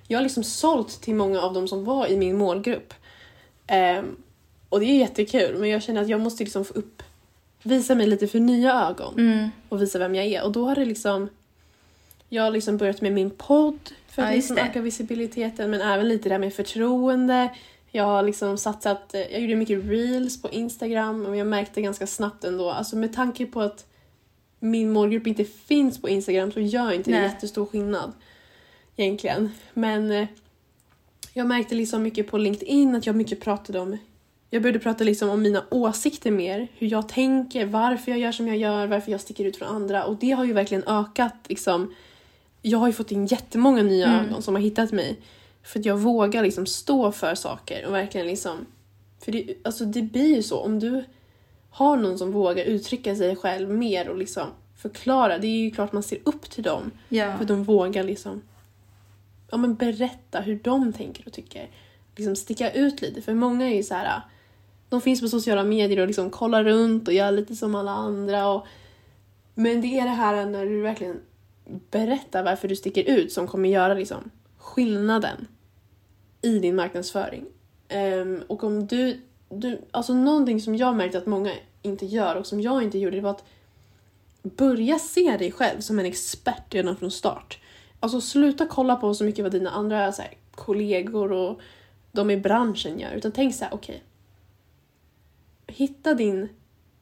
Jag 0.08 0.18
har 0.18 0.22
liksom 0.22 0.44
sålt 0.44 1.00
till 1.00 1.14
många 1.14 1.40
av 1.40 1.54
dem 1.54 1.68
som 1.68 1.84
var 1.84 2.06
i 2.06 2.16
min 2.16 2.36
målgrupp. 2.36 2.94
Ehm, 3.66 4.16
och 4.68 4.80
det 4.80 4.86
är 4.86 4.98
jättekul 4.98 5.58
men 5.58 5.68
jag 5.68 5.82
känner 5.82 6.02
att 6.02 6.08
jag 6.08 6.20
måste 6.20 6.44
liksom 6.44 6.64
få 6.64 6.74
upp, 6.74 7.02
visa 7.62 7.94
mig 7.94 8.06
lite 8.06 8.28
för 8.28 8.40
nya 8.40 8.88
ögon 8.88 9.14
mm. 9.18 9.50
och 9.68 9.82
visa 9.82 9.98
vem 9.98 10.14
jag 10.14 10.26
är. 10.26 10.44
Och 10.44 10.52
då 10.52 10.68
har 10.68 10.74
det 10.74 10.84
liksom... 10.84 11.28
Jag 12.28 12.42
har 12.42 12.50
liksom 12.50 12.76
börjat 12.76 13.00
med 13.00 13.12
min 13.12 13.30
podd 13.30 13.78
för 14.08 14.22
att 14.22 14.28
Ja, 14.30 14.36
liksom 14.36 14.56
det. 14.56 14.62
öka 14.62 14.80
visibiliteten 14.80 15.70
men 15.70 15.80
även 15.80 16.08
lite 16.08 16.28
där 16.28 16.38
med 16.38 16.54
förtroende. 16.54 17.48
Jag 17.90 18.04
har 18.04 18.22
liksom 18.22 18.58
satsat, 18.58 19.14
eh, 19.14 19.20
jag 19.20 19.40
gjorde 19.40 19.56
mycket 19.56 19.84
reels 19.84 20.42
på 20.42 20.48
Instagram 20.50 21.26
och 21.26 21.36
jag 21.36 21.46
märkte 21.46 21.80
ganska 21.82 22.06
snabbt 22.06 22.44
ändå, 22.44 22.70
alltså 22.70 22.96
med 22.96 23.14
tanke 23.14 23.46
på 23.46 23.60
att 23.60 23.86
min 24.60 24.92
målgrupp 24.92 25.26
inte 25.26 25.44
finns 25.44 26.00
på 26.00 26.08
Instagram 26.08 26.52
så 26.52 26.60
gör 26.60 26.92
inte 26.92 27.10
det 27.10 27.22
jättestor 27.22 27.66
skillnad 27.66 28.12
egentligen. 28.96 29.50
Men 29.74 30.10
eh, 30.10 30.26
jag 31.32 31.46
märkte 31.46 31.74
liksom 31.74 32.02
mycket 32.02 32.30
på 32.30 32.38
LinkedIn 32.38 32.94
att 32.94 33.06
jag 33.06 33.16
mycket 33.16 33.40
pratade 33.40 33.78
om 33.78 33.98
jag 34.50 34.62
började 34.62 34.78
prata 34.78 35.04
liksom 35.04 35.28
om 35.30 35.42
mina 35.42 35.64
åsikter 35.70 36.30
mer, 36.30 36.68
hur 36.78 36.86
jag 36.86 37.08
tänker, 37.08 37.66
varför 37.66 38.10
jag 38.10 38.20
gör 38.20 38.32
som 38.32 38.48
jag 38.48 38.56
gör, 38.56 38.86
varför 38.86 39.12
jag 39.12 39.20
sticker 39.20 39.44
ut 39.44 39.56
från 39.56 39.68
andra 39.68 40.04
och 40.04 40.16
det 40.16 40.30
har 40.30 40.44
ju 40.44 40.52
verkligen 40.52 40.84
ökat 40.86 41.34
liksom. 41.48 41.94
Jag 42.68 42.78
har 42.78 42.86
ju 42.86 42.92
fått 42.92 43.12
in 43.12 43.26
jättemånga 43.26 43.82
nya 43.82 44.06
Mm. 44.06 44.26
ögon 44.26 44.42
som 44.42 44.54
har 44.54 44.62
hittat 44.62 44.92
mig 44.92 45.20
för 45.62 45.78
att 45.78 45.86
jag 45.86 45.96
vågar 45.96 46.42
liksom 46.42 46.66
stå 46.66 47.12
för 47.12 47.34
saker 47.34 47.86
och 47.86 47.94
verkligen 47.94 48.26
liksom 48.26 48.66
för 49.24 49.32
det, 49.32 49.54
alltså 49.64 49.84
det 49.84 50.02
blir 50.02 50.36
ju 50.36 50.42
så 50.42 50.58
om 50.58 50.78
du 50.78 51.04
har 51.70 51.96
någon 51.96 52.18
som 52.18 52.32
vågar 52.32 52.64
uttrycka 52.64 53.16
sig 53.16 53.36
själv 53.36 53.70
mer 53.70 54.08
och 54.08 54.16
liksom 54.16 54.48
förklara, 54.76 55.38
det 55.38 55.46
är 55.46 55.58
ju 55.58 55.70
klart 55.70 55.92
man 55.92 56.02
ser 56.02 56.18
upp 56.24 56.50
till 56.50 56.62
dem 56.62 56.90
ja. 57.08 57.32
för 57.36 57.42
att 57.42 57.48
de 57.48 57.64
vågar 57.64 58.04
liksom 58.04 58.42
ja, 59.50 59.56
men 59.56 59.74
berätta 59.74 60.40
hur 60.40 60.60
de 60.62 60.92
tänker 60.92 61.26
och 61.26 61.32
tycker. 61.32 61.68
Liksom 62.16 62.36
sticka 62.36 62.72
ut 62.72 63.02
lite. 63.02 63.22
För 63.22 63.34
många 63.34 63.66
är 63.70 63.74
ju 63.74 63.82
så 63.82 63.94
här. 63.94 64.20
De 64.88 65.00
finns 65.00 65.20
på 65.20 65.28
sociala 65.28 65.64
medier 65.64 66.00
och 66.00 66.06
liksom 66.06 66.30
kollar 66.30 66.64
runt 66.64 67.08
och 67.08 67.14
gör 67.14 67.32
lite 67.32 67.56
som 67.56 67.74
alla 67.74 67.90
andra. 67.90 68.48
Och, 68.48 68.66
men 69.54 69.80
det 69.80 69.98
är 69.98 70.04
det 70.04 70.10
här 70.10 70.46
när 70.46 70.66
du 70.66 70.80
verkligen 70.80 71.20
berätta 71.90 72.42
varför 72.42 72.68
du 72.68 72.76
sticker 72.76 73.10
ut 73.10 73.32
som 73.32 73.46
kommer 73.46 73.68
göra 73.68 73.94
liksom 73.94 74.30
skillnaden 74.58 75.46
i 76.42 76.58
din 76.58 76.76
marknadsföring. 76.76 77.44
Um, 77.94 78.42
och 78.46 78.64
om 78.64 78.86
du, 78.86 79.20
du... 79.48 79.80
Alltså 79.90 80.14
någonting 80.14 80.60
som 80.60 80.76
jag 80.76 80.96
märkte 80.96 81.18
att 81.18 81.26
många 81.26 81.52
inte 81.82 82.06
gör 82.06 82.34
och 82.34 82.46
som 82.46 82.60
jag 82.60 82.82
inte 82.82 82.98
gjorde 82.98 83.16
det 83.16 83.22
var 83.22 83.30
att 83.30 83.44
börja 84.42 84.98
se 84.98 85.36
dig 85.36 85.52
själv 85.52 85.80
som 85.80 85.98
en 85.98 86.06
expert 86.06 86.74
redan 86.74 86.96
från 86.96 87.10
start. 87.10 87.58
Alltså 88.00 88.20
sluta 88.20 88.66
kolla 88.66 88.96
på 88.96 89.14
så 89.14 89.24
mycket 89.24 89.42
vad 89.42 89.52
dina 89.52 89.70
andra 89.70 90.12
så 90.12 90.22
här, 90.22 90.34
kollegor 90.50 91.32
och 91.32 91.60
de 92.12 92.30
i 92.30 92.36
branschen 92.36 92.98
gör. 92.98 93.12
Utan 93.12 93.32
tänk 93.32 93.54
så 93.54 93.64
här, 93.64 93.74
okej. 93.74 94.02
hitta 95.66 96.14
din 96.14 96.48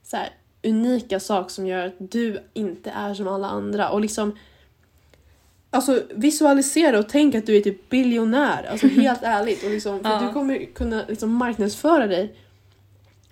så 0.03 0.17
här, 0.17 0.29
unika 0.63 1.19
sak 1.19 1.49
som 1.51 1.67
gör 1.67 1.85
att 1.87 1.95
du 1.97 2.39
inte 2.53 2.89
är 2.89 3.13
som 3.13 3.27
alla 3.27 3.47
andra. 3.47 3.89
Och 3.89 4.01
liksom 4.01 4.37
Alltså 5.75 6.03
visualisera 6.09 6.99
och 6.99 7.09
tänk 7.09 7.35
att 7.35 7.45
du 7.45 7.57
är 7.57 7.61
typ 7.61 7.89
biljonär. 7.89 8.63
Alltså 8.71 8.87
helt 9.01 9.23
ärligt. 9.23 9.63
Och 9.63 9.69
liksom, 9.69 9.99
för 10.03 10.09
Ja. 10.09 10.21
du 10.27 10.33
kommer 10.33 10.65
kunna 10.73 11.05
liksom 11.07 11.31
marknadsföra 11.31 12.07
dig. 12.07 12.35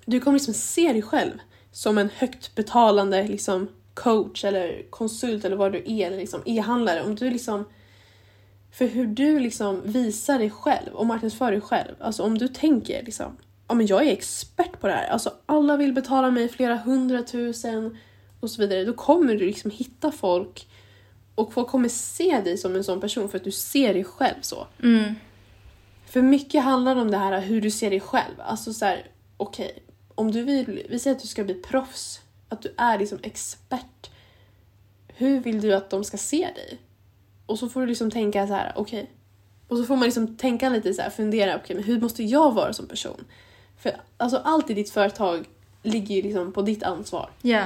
Du 0.06 0.20
kommer 0.20 0.38
liksom 0.38 0.54
se 0.54 0.94
dig 0.94 1.02
själv 1.02 1.32
som 1.72 1.98
en 1.98 2.10
högt 2.18 2.56
betalande 2.56 3.28
liksom 3.28 3.68
coach 3.94 4.44
eller 4.46 4.84
konsult 4.90 5.46
eller 5.46 5.56
vad 5.56 5.72
du 5.72 5.78
är, 5.86 6.08
eller 6.08 6.18
liksom 6.18 6.42
e-handlare. 6.46 7.04
Om 7.04 7.16
du 7.16 7.30
liksom 7.30 7.66
för 8.72 8.88
hur 8.88 9.06
du 9.08 9.40
liksom 9.40 9.82
visar 9.84 10.40
dig 10.40 10.50
själv 10.50 10.94
och 10.94 11.06
marknadsför 11.06 11.52
dig 11.52 11.62
själv. 11.62 11.96
Alltså 12.00 12.24
om 12.24 12.38
du 12.38 12.48
tänker 12.48 13.04
liksom, 13.04 13.38
ja 13.68 13.76
men 13.76 13.86
jag 13.88 14.08
är 14.08 14.12
expert 14.12 14.80
på 14.80 14.88
det 14.88 14.94
här. 14.94 15.08
Alltså 15.08 15.34
alla 15.46 15.78
vill 15.78 15.94
betala 15.94 16.32
mig 16.32 16.50
flera 16.50 16.76
hundratusen 16.76 17.98
och 18.40 18.50
så 18.50 18.62
vidare. 18.62 18.86
Då 18.86 18.94
kommer 18.94 19.36
du 19.36 19.46
liksom 19.46 19.72
hitta 19.72 20.12
folk 20.12 20.68
och 21.36 21.54
folk 21.54 21.68
kommer 21.68 21.90
se 21.90 22.42
dig 22.42 22.58
som 22.58 22.76
en 22.76 22.84
sån 22.84 23.02
person 23.02 23.30
för 23.30 23.38
att 23.38 23.44
du 23.44 23.52
ser 23.52 23.94
dig 23.94 24.04
själv 24.04 24.42
så. 24.42 24.68
Mm. 24.84 25.16
För 26.06 26.22
mycket 26.22 26.64
handlar 26.64 26.96
om 26.96 27.12
det 27.12 27.18
här 27.18 27.42
hur 27.42 27.62
du 27.62 27.72
ser 27.72 27.90
dig 27.90 28.00
själv. 28.00 28.34
Alltså 28.38 28.74
så 28.74 28.86
här, 28.86 29.08
okej, 29.38 29.84
om 30.16 30.32
du 30.32 30.44
vill, 30.44 30.86
vi 30.90 31.00
säger 31.00 31.16
att 31.16 31.22
du 31.22 31.28
ska 31.28 31.44
bli 31.44 31.54
proffs, 31.54 32.22
att 32.50 32.62
du 32.62 32.74
är 32.78 33.00
liksom 33.00 33.20
expert. 33.24 34.10
Hur 35.08 35.40
vill 35.40 35.62
du 35.62 35.74
att 35.74 35.90
de 35.90 36.04
ska 36.04 36.18
se 36.18 36.50
dig? 36.56 36.78
Och 37.46 37.60
så 37.60 37.70
får 37.70 37.82
du 37.82 37.88
liksom 37.88 38.12
tänka 38.12 38.48
så 38.48 38.54
här, 38.54 38.74
okej. 38.76 39.12
Och 39.68 39.78
så 39.78 39.84
får 39.84 39.96
man 39.96 40.06
liksom 40.06 40.38
tänka 40.38 40.70
lite 40.70 40.94
så 40.94 41.02
här, 41.02 41.10
fundera, 41.10 41.56
okej, 41.56 41.76
men 41.76 41.86
hur 41.86 42.02
måste 42.02 42.24
jag 42.24 42.54
vara 42.54 42.74
som 42.74 42.88
person? 42.88 43.26
För 43.78 44.02
alltså 44.18 44.38
allt 44.38 44.70
i 44.70 44.74
ditt 44.74 44.90
företag 44.90 45.46
ligger 45.84 46.16
ju 46.16 46.22
liksom 46.22 46.52
på 46.52 46.62
ditt 46.62 46.84
ansvar 46.84 47.30
Ja. 47.42 47.66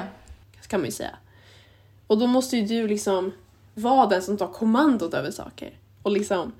kan 0.67 0.79
man 0.79 0.85
ju 0.85 0.91
säga. 0.91 1.15
Och 2.07 2.17
då 2.17 2.27
måste 2.27 2.57
ju 2.57 2.65
du 2.65 2.87
liksom 2.87 3.31
vara 3.77 4.05
den 4.07 4.21
som 4.21 4.37
tar 4.37 4.47
kommandot 4.47 5.13
över 5.13 5.31
saker. 5.31 5.79
Och 6.03 6.11
liksom 6.11 6.53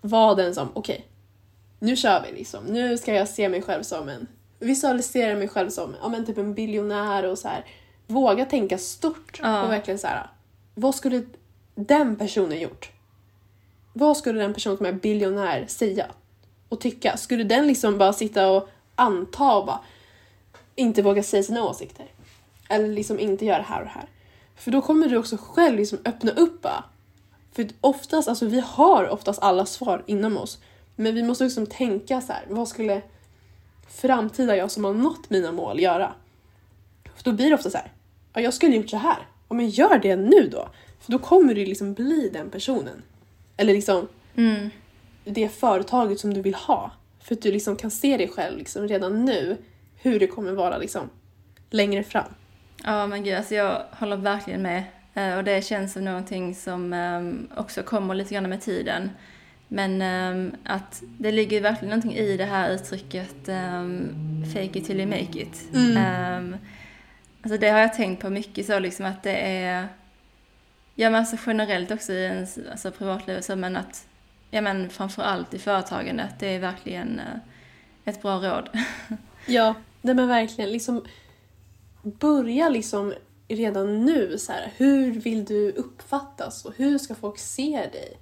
vara 0.00 0.34
den 0.34 0.54
som, 0.54 0.68
okej, 0.74 1.06
nu 1.78 1.96
kör 1.96 2.22
vi 2.22 2.38
liksom. 2.38 2.64
Nu 2.64 2.98
ska 2.98 3.14
jag 3.14 3.28
se 3.28 3.48
mig 3.48 3.62
själv 3.62 3.82
som 3.82 4.08
en, 4.08 4.26
visualisera 4.58 5.34
mig 5.36 5.48
själv 5.48 5.70
som, 5.70 5.94
ja 6.02 6.08
men 6.08 6.26
typ 6.26 6.38
en 6.38 6.54
biljonär 6.54 7.24
och 7.30 7.38
så 7.38 7.48
här. 7.48 7.64
Våga 8.06 8.44
tänka 8.44 8.78
stort 8.78 9.40
Ja. 9.42 9.62
och 9.64 9.70
verkligen 9.70 9.98
så 9.98 10.06
här. 10.06 10.26
vad 10.74 10.94
skulle 10.94 11.22
den 11.74 12.16
personen 12.16 12.60
gjort? 12.60 12.90
Vad 13.92 14.16
skulle 14.16 14.40
den 14.40 14.54
personen 14.54 14.76
som 14.76 14.86
är 14.86 14.92
biljonär 14.92 15.66
säga 15.68 16.06
och 16.68 16.80
tycka? 16.80 17.16
Skulle 17.16 17.44
den 17.44 17.66
liksom 17.66 17.98
bara 17.98 18.12
sitta 18.12 18.50
och 18.50 18.68
anta 18.94 19.56
och 19.56 19.66
bara 19.66 19.80
inte 20.74 21.02
våga 21.02 21.22
säga 21.22 21.42
sina 21.42 21.64
åsikter? 21.64 22.06
Eller 22.68 22.88
liksom 22.88 23.18
inte 23.18 23.44
göra 23.44 23.58
det 23.58 23.64
här 23.64 23.78
och 23.78 23.84
det 23.84 23.90
här. 23.90 24.08
För 24.56 24.70
då 24.70 24.82
kommer 24.82 25.08
du 25.08 25.16
också 25.16 25.36
själv 25.36 25.76
liksom 25.76 25.98
öppna 26.04 26.30
upp 26.30 26.62
bara. 26.62 26.84
För 27.52 27.68
oftast, 27.80 28.28
alltså 28.28 28.46
vi 28.46 28.60
har 28.60 29.08
oftast 29.08 29.42
alla 29.42 29.66
svar 29.66 30.02
inom 30.06 30.36
oss. 30.36 30.58
Men 30.96 31.14
vi 31.14 31.22
måste 31.22 31.44
liksom 31.44 31.66
tänka 31.66 32.20
så 32.20 32.32
här, 32.32 32.44
vad 32.48 32.68
skulle 32.68 33.02
framtida 33.88 34.56
jag 34.56 34.70
som 34.70 34.84
har 34.84 34.94
nått 34.94 35.30
mina 35.30 35.52
mål 35.52 35.80
göra? 35.80 36.12
För 37.16 37.24
då 37.24 37.32
blir 37.32 37.48
det 37.48 37.54
ofta 37.54 37.70
så 37.70 37.78
här, 37.78 37.92
ja 38.32 38.40
jag 38.40 38.54
skulle 38.54 38.76
gjort 38.76 38.90
så 38.90 38.96
här. 38.96 39.18
Ja 39.48 39.54
men 39.54 39.68
gör 39.68 39.98
det 39.98 40.16
nu 40.16 40.48
då. 40.48 40.68
För 41.00 41.12
då 41.12 41.18
kommer 41.18 41.54
du 41.54 41.66
liksom 41.66 41.94
bli 41.94 42.30
den 42.32 42.50
personen. 42.50 43.02
Eller 43.56 43.74
liksom 43.74 44.08
Mm. 44.36 44.70
det 45.24 45.48
företaget 45.48 46.20
som 46.20 46.34
du 46.34 46.42
vill 46.42 46.54
ha. 46.54 46.90
För 47.20 47.34
att 47.34 47.42
du 47.42 47.52
liksom 47.52 47.76
kan 47.76 47.90
se 47.90 48.16
dig 48.16 48.28
själv 48.28 48.58
liksom 48.58 48.88
redan 48.88 49.24
nu 49.24 49.56
hur 49.96 50.20
det 50.20 50.26
kommer 50.26 50.52
vara 50.52 50.78
liksom 50.78 51.10
längre 51.70 52.04
fram. 52.04 52.34
Ja 52.86 53.06
men 53.06 53.24
gud, 53.24 53.34
alltså 53.34 53.54
jag 53.54 53.84
håller 53.90 54.16
verkligen 54.16 54.62
med. 54.62 54.84
Eh, 55.14 55.36
och 55.36 55.44
det 55.44 55.64
känns 55.64 55.92
som 55.92 56.04
någonting 56.04 56.54
som 56.54 56.92
ehm, 56.92 57.48
också 57.56 57.82
kommer 57.82 58.14
lite 58.14 58.34
grann 58.34 58.48
med 58.48 58.60
tiden. 58.60 59.10
Men 59.68 60.02
um, 60.02 60.52
att 60.64 61.02
det 61.18 61.32
ligger 61.32 61.60
verkligen 61.60 61.90
någonting 61.90 62.14
i 62.14 62.36
det 62.36 62.44
här 62.44 62.70
uttrycket 62.70 63.48
um, 63.48 64.44
fake 64.54 64.78
it 64.78 64.86
till 64.86 65.00
you 65.00 65.06
make 65.06 65.40
it. 65.40 65.74
Mm. 65.74 66.56
Alltså 67.42 67.58
det 67.58 67.68
har 67.68 67.78
jag 67.78 67.94
tänkt 67.94 68.22
på 68.22 68.30
mycket 68.30 68.66
så 68.66 68.78
liksom 68.78 69.06
att 69.06 69.22
det 69.22 69.36
är, 69.36 69.88
ja 70.94 71.10
men 71.10 71.20
alltså 71.20 71.36
generellt 71.46 71.90
också 71.90 72.12
i 72.12 72.24
ens 72.24 72.58
alltså 72.70 72.90
privatliv 72.90 73.40
så 73.40 73.56
men 73.56 73.76
att, 73.76 74.06
ja 74.50 74.60
men 74.60 74.90
framförallt 74.90 75.54
i 75.54 75.58
företagandet, 75.58 76.34
det 76.38 76.46
är 76.46 76.58
verkligen 76.58 77.20
uh, 77.20 77.40
ett 78.04 78.22
bra 78.22 78.36
råd. 78.36 78.68
ja, 79.46 79.74
nej 80.02 80.14
men 80.14 80.28
verkligen 80.28 80.72
liksom 80.72 81.04
börja 82.04 82.68
liksom 82.68 83.14
redan 83.48 84.04
nu 84.04 84.38
så 84.38 84.52
här, 84.52 84.72
hur 84.76 85.12
vill 85.12 85.44
du 85.44 85.70
uppfattas 85.70 86.64
och 86.64 86.72
hur 86.76 86.98
ska 86.98 87.14
folk 87.14 87.38
se 87.38 87.88
dig? 87.92 88.18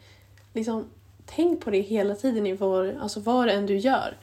Liksom 0.53 0.85
tänk 1.26 1.64
på 1.64 1.70
det 1.70 1.80
hela 1.80 2.14
tiden 2.14 2.47
i 2.47 2.53
var, 2.53 2.99
alltså 3.01 3.20
vad 3.20 3.49
än 3.49 3.66
du 3.66 3.76
gör. 3.76 4.16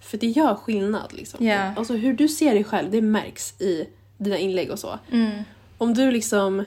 För 0.00 0.18
det 0.18 0.26
gör 0.26 0.54
skillnad. 0.54 1.12
Liksom. 1.12 1.44
Yeah. 1.44 1.78
Alltså 1.78 1.94
hur 1.94 2.12
du 2.12 2.28
ser 2.28 2.54
dig 2.54 2.64
själv, 2.64 2.90
det 2.90 3.00
märks 3.00 3.60
i 3.60 3.88
dina 4.18 4.38
inlägg 4.38 4.70
och 4.70 4.78
så. 4.78 4.98
Mm. 5.12 5.42
Om 5.78 5.94
du 5.94 6.10
liksom 6.10 6.64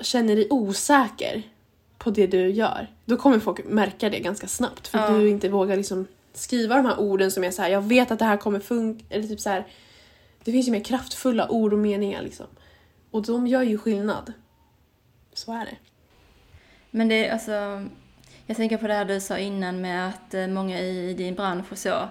känner 0.00 0.36
dig 0.36 0.46
osäker 0.50 1.42
på 1.98 2.10
det 2.10 2.26
du 2.26 2.50
gör, 2.50 2.90
då 3.04 3.16
kommer 3.16 3.38
folk 3.38 3.64
märka 3.64 4.10
det 4.10 4.18
ganska 4.18 4.46
snabbt. 4.46 4.88
För 4.88 4.98
ja. 4.98 5.08
du 5.08 5.28
inte 5.28 5.48
vågar 5.48 5.76
liksom 5.76 6.06
skriva 6.32 6.76
de 6.76 6.86
här 6.86 7.00
orden 7.00 7.30
som 7.30 7.44
är 7.44 7.50
så 7.50 7.62
här, 7.62 7.68
jag 7.68 7.80
vet 7.80 8.10
att 8.10 8.18
det 8.18 8.24
här 8.24 8.36
kommer 8.36 8.60
funka, 8.60 9.04
eller 9.08 9.28
typ 9.28 9.40
så 9.40 9.50
här, 9.50 9.66
det 10.44 10.52
finns 10.52 10.68
ju 10.68 10.72
mer 10.72 10.84
kraftfulla 10.84 11.48
ord 11.48 11.72
och 11.72 11.78
meningar 11.78 12.22
liksom. 12.22 12.46
Och 13.10 13.22
de 13.22 13.46
gör 13.46 13.62
ju 13.62 13.78
skillnad. 13.78 14.32
Så 15.32 15.52
är 15.52 15.64
det. 15.64 15.76
Men 16.90 17.08
det 17.08 17.26
är 17.26 17.32
alltså, 17.32 17.86
jag 18.46 18.56
tänker 18.56 18.76
på 18.76 18.86
det 18.86 18.94
här 18.94 19.04
du 19.04 19.20
sa 19.20 19.38
innan 19.38 19.80
med 19.80 20.08
att 20.08 20.34
eh, 20.34 20.46
många 20.46 20.80
i 20.80 21.14
din 21.14 21.34
bransch 21.34 21.72
och 21.72 21.78
så, 21.78 22.08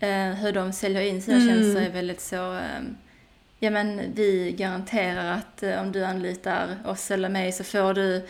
eh, 0.00 0.30
hur 0.34 0.52
de 0.52 0.72
säljer 0.72 1.02
in 1.02 1.22
sina 1.22 1.36
mm. 1.36 1.48
tjänster 1.48 1.82
är 1.82 1.90
väldigt 1.90 2.20
så, 2.20 2.54
eh, 2.54 2.80
ja 3.58 3.70
men 3.70 4.00
vi 4.14 4.54
garanterar 4.58 5.32
att 5.32 5.62
om 5.62 5.92
du 5.92 6.04
anlitar 6.04 6.76
oss 6.84 7.10
eller 7.10 7.28
mig 7.28 7.52
så 7.52 7.64
får 7.64 7.94
du, 7.94 8.26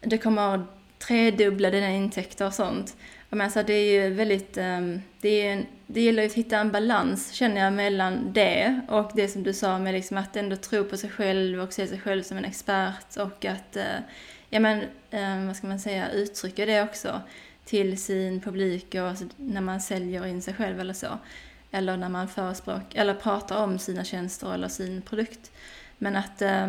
du 0.00 0.18
kommer 0.18 0.66
tredubbla 0.98 1.70
dina 1.70 1.90
intäkter 1.90 2.46
och 2.46 2.54
sånt. 2.54 2.96
Men 3.30 3.40
alltså 3.40 3.62
det 3.62 3.72
är 3.72 4.02
ju 4.02 4.14
väldigt, 4.14 4.54
det, 5.20 5.28
är 5.28 5.52
en, 5.52 5.66
det 5.86 6.00
gäller 6.00 6.26
att 6.26 6.32
hitta 6.32 6.58
en 6.58 6.72
balans 6.72 7.32
känner 7.32 7.64
jag 7.64 7.72
mellan 7.72 8.32
det 8.32 8.80
och 8.88 9.10
det 9.14 9.28
som 9.28 9.42
du 9.42 9.52
sa 9.52 9.78
med 9.78 9.94
liksom 9.94 10.16
att 10.16 10.36
ändå 10.36 10.56
tro 10.56 10.84
på 10.84 10.96
sig 10.96 11.10
själv 11.10 11.60
och 11.60 11.72
se 11.72 11.86
sig 11.86 12.00
själv 12.00 12.22
som 12.22 12.38
en 12.38 12.44
expert 12.44 13.16
och 13.16 13.44
att 13.44 13.76
ja 14.50 14.60
men, 14.60 14.82
eh, 15.10 15.46
vad 15.46 15.56
ska 15.56 15.66
man 15.66 15.78
säga, 15.78 16.10
uttrycka 16.10 16.66
det 16.66 16.82
också 16.82 17.20
till 17.64 18.02
sin 18.02 18.40
publik 18.40 18.94
och 18.94 19.00
alltså, 19.00 19.24
när 19.36 19.60
man 19.60 19.80
säljer 19.80 20.26
in 20.26 20.42
sig 20.42 20.54
själv 20.54 20.80
eller 20.80 20.94
så. 20.94 21.18
Eller 21.70 21.96
när 21.96 22.08
man 22.08 22.28
förespråkar, 22.28 23.00
eller 23.00 23.14
pratar 23.14 23.62
om 23.64 23.78
sina 23.78 24.04
tjänster 24.04 24.54
eller 24.54 24.68
sin 24.68 25.02
produkt. 25.02 25.52
Men 25.98 26.16
att, 26.16 26.42
eh, 26.42 26.68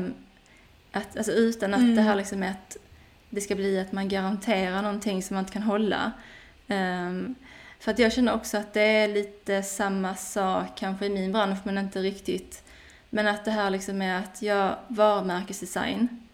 att 0.92 1.18
alltså 1.18 1.32
utan 1.32 1.74
att 1.74 1.80
mm. 1.80 1.96
det 1.96 2.02
här 2.02 2.16
liksom 2.16 2.44
att 2.44 2.78
det 3.30 3.42
ska 3.42 3.56
bli 3.56 3.80
att 3.80 3.92
man 3.92 4.10
garanterar 4.10 4.82
någonting 4.82 5.24
som 5.24 5.36
man 5.36 5.44
inte 5.44 5.54
kan 5.54 5.64
hålla. 5.64 6.12
Um, 6.68 7.36
för 7.80 7.92
att 7.92 8.00
jag 8.00 8.14
känner 8.14 8.34
också 8.34 8.58
att 8.58 8.74
det 8.74 8.82
är 8.82 9.08
lite 9.08 9.64
samma 9.64 10.16
sak 10.16 10.68
kanske 10.76 11.06
i 11.06 11.10
min 11.10 11.32
bransch 11.32 11.60
men 11.64 11.78
inte 11.78 12.00
riktigt. 12.00 12.64
Men 13.10 13.28
att 13.28 13.46
det 13.46 13.52
här 13.52 13.70
liksom 13.70 14.02
är 14.02 14.20
att 14.20 14.42
jag 14.42 14.76
varumärkesdesign 14.88 16.28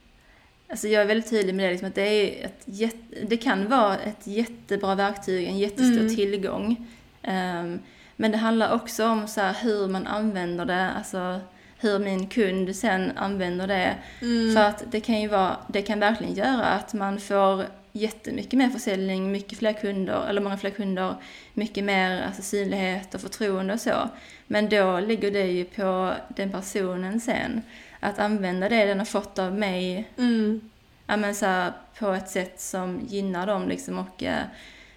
Alltså 0.74 0.88
jag 0.88 1.02
är 1.02 1.06
väldigt 1.06 1.30
tydlig 1.30 1.56
med 1.56 1.66
det, 1.66 1.72
liksom, 1.72 1.88
att 1.88 1.96
det, 1.96 2.02
är 2.02 2.46
ett, 2.46 3.30
det 3.30 3.38
kan 3.38 3.70
vara 3.70 3.98
ett 3.98 4.28
jättebra 4.28 4.96
verktyg, 4.96 5.48
en 5.48 5.58
jättestor 5.58 6.00
mm. 6.00 6.16
tillgång. 6.16 6.88
Um, 7.22 7.80
men 8.16 8.32
det 8.32 8.38
handlar 8.38 8.74
också 8.74 9.06
om 9.06 9.28
så 9.28 9.42
hur 9.42 9.88
man 9.88 10.08
använder 10.08 10.66
det, 10.66 10.90
alltså 10.90 11.40
hur 11.80 12.00
min 12.00 12.28
kund 12.28 12.76
sen 12.76 13.12
använder 13.16 13.68
det. 13.68 13.96
Mm. 14.22 14.56
För 14.56 14.62
att 14.62 14.84
det 14.92 15.00
kan 15.00 15.22
ju 15.22 15.28
vara, 15.28 15.58
det 15.68 15.82
kan 15.82 16.00
verkligen 16.00 16.34
göra 16.34 16.66
att 16.66 16.94
man 16.94 17.20
får 17.20 17.66
jättemycket 17.96 18.54
mer 18.54 18.70
försäljning, 18.70 19.32
mycket 19.32 19.60
fler 19.60 19.74
kunder, 19.74 20.28
eller 20.28 20.42
många 20.42 20.58
fler 20.58 20.70
kunder, 20.70 21.16
mycket 21.54 21.84
mer 21.84 22.22
alltså, 22.22 22.42
synlighet 22.42 23.16
och 23.16 23.22
förtroende 23.22 23.74
och 23.74 23.80
så. 23.80 24.10
Men 24.48 24.70
då 24.70 25.00
ligger 25.00 25.32
det 25.32 25.46
ju 25.46 25.66
på 25.66 26.14
den 26.28 26.52
personen 26.52 27.20
sen 27.20 27.62
att 28.00 28.20
använda 28.20 28.70
det 28.70 28.86
den 28.86 29.00
har 29.00 29.06
fått 29.06 29.40
av 29.40 29.54
mig 29.54 30.10
mm. 30.18 30.70
ja, 31.08 31.18
men 31.18 31.36
så 31.36 31.46
här, 31.46 31.74
på 32.00 32.12
ett 32.12 32.30
sätt 32.30 32.62
som 32.62 33.02
gynnar 33.08 33.48
dem. 33.48 33.68
Liksom, 33.68 34.00
och, 34.00 34.24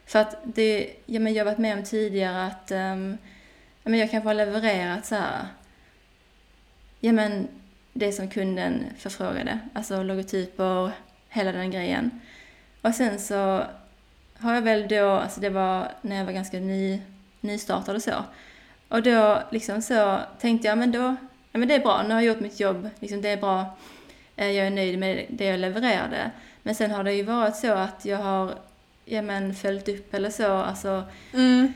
för 0.07 0.18
att 0.18 0.36
det, 0.44 0.90
ja, 1.07 1.20
men 1.20 1.34
jag 1.34 1.44
har 1.44 1.51
varit 1.51 1.59
med 1.59 1.78
om 1.78 1.84
tidigare 1.84 2.47
att 2.47 2.70
um, 2.70 3.18
ja, 3.82 3.90
men 3.90 3.99
jag 3.99 4.11
kanske 4.11 4.28
har 4.28 4.34
levererat 4.34 5.07
så 5.07 5.14
här, 5.14 5.47
ja, 7.01 7.12
men 7.12 7.49
det 7.92 8.12
som 8.12 8.30
kunden 8.30 8.84
förfrågade, 8.99 9.59
alltså 9.72 10.03
logotyper, 10.03 10.90
hela 11.28 11.53
den 11.53 11.70
grejen. 11.70 12.20
Och 12.87 12.95
sen 12.95 13.18
så 13.18 13.64
har 14.39 14.55
jag 14.55 14.62
väl 14.62 14.89
då, 14.89 15.09
alltså 15.09 15.41
det 15.41 15.51
var 15.51 15.93
när 16.03 16.16
jag 16.16 16.24
var 16.24 16.32
ganska 16.32 16.61
ny, 16.61 17.01
nystartad 17.41 17.97
och 17.97 18.03
så, 18.03 18.24
och 18.89 19.03
då 19.03 19.43
liksom 19.51 19.82
så 19.82 20.20
tänkte 20.41 20.68
jag, 20.68 20.78
men 20.78 20.93
då 20.93 21.16
ja, 21.53 21.59
men 21.59 21.68
det 21.68 21.74
är 21.74 21.80
bra, 21.80 22.03
nu 22.03 22.14
har 22.14 22.20
jag 22.20 22.34
gjort 22.34 22.41
mitt 22.41 22.61
jobb, 22.61 22.89
liksom, 23.01 23.22
det 23.22 23.28
är 23.28 23.37
bra, 23.37 23.76
eh, 24.37 24.51
jag 24.51 24.66
är 24.66 24.70
nöjd 24.70 24.99
med 24.99 25.26
det 25.28 25.45
jag 25.45 25.61
levererade. 25.61 26.30
Men 26.62 26.74
sen 26.74 26.91
har 26.91 27.05
det 27.05 27.12
ju 27.12 27.22
varit 27.22 27.57
så 27.57 27.72
att 27.72 28.05
jag 28.05 28.18
har 28.18 28.55
ja, 29.05 29.22
men, 29.22 29.55
följt 29.55 29.89
upp 29.89 30.14
eller 30.14 30.30
så, 30.30 30.53
alltså 30.53 31.05
mm. 31.32 31.72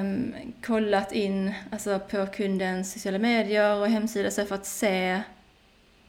um, 0.00 0.34
kollat 0.62 1.12
in 1.12 1.54
alltså, 1.72 1.98
på 1.98 2.26
kundens 2.26 2.92
sociala 2.92 3.18
medier 3.18 3.74
och 3.74 3.88
hemsida 3.88 4.30
så 4.30 4.44
för 4.44 4.54
att 4.54 4.66
se 4.66 5.22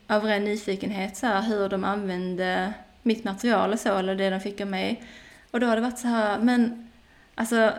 av 0.07 0.24
ren 0.24 0.43
nyfikenhet 0.43 1.18
så 1.18 1.26
här, 1.26 1.41
hur 1.41 1.70
de 1.70 1.84
använde 1.84 2.74
mitt 3.04 3.24
material 3.24 3.74
och 3.74 3.80
så, 3.80 3.97
eller 3.97 4.16
det 4.16 4.30
de 4.30 4.39
fick 4.39 4.62
av 4.62 4.68
mig. 4.68 5.04
Och 5.52 5.60
då 5.60 5.68
har 5.68 5.76
det 5.76 5.82
varit 5.82 5.99
så 5.99 6.08
här, 6.08 6.39
men 6.39 6.89
alltså 7.36 7.74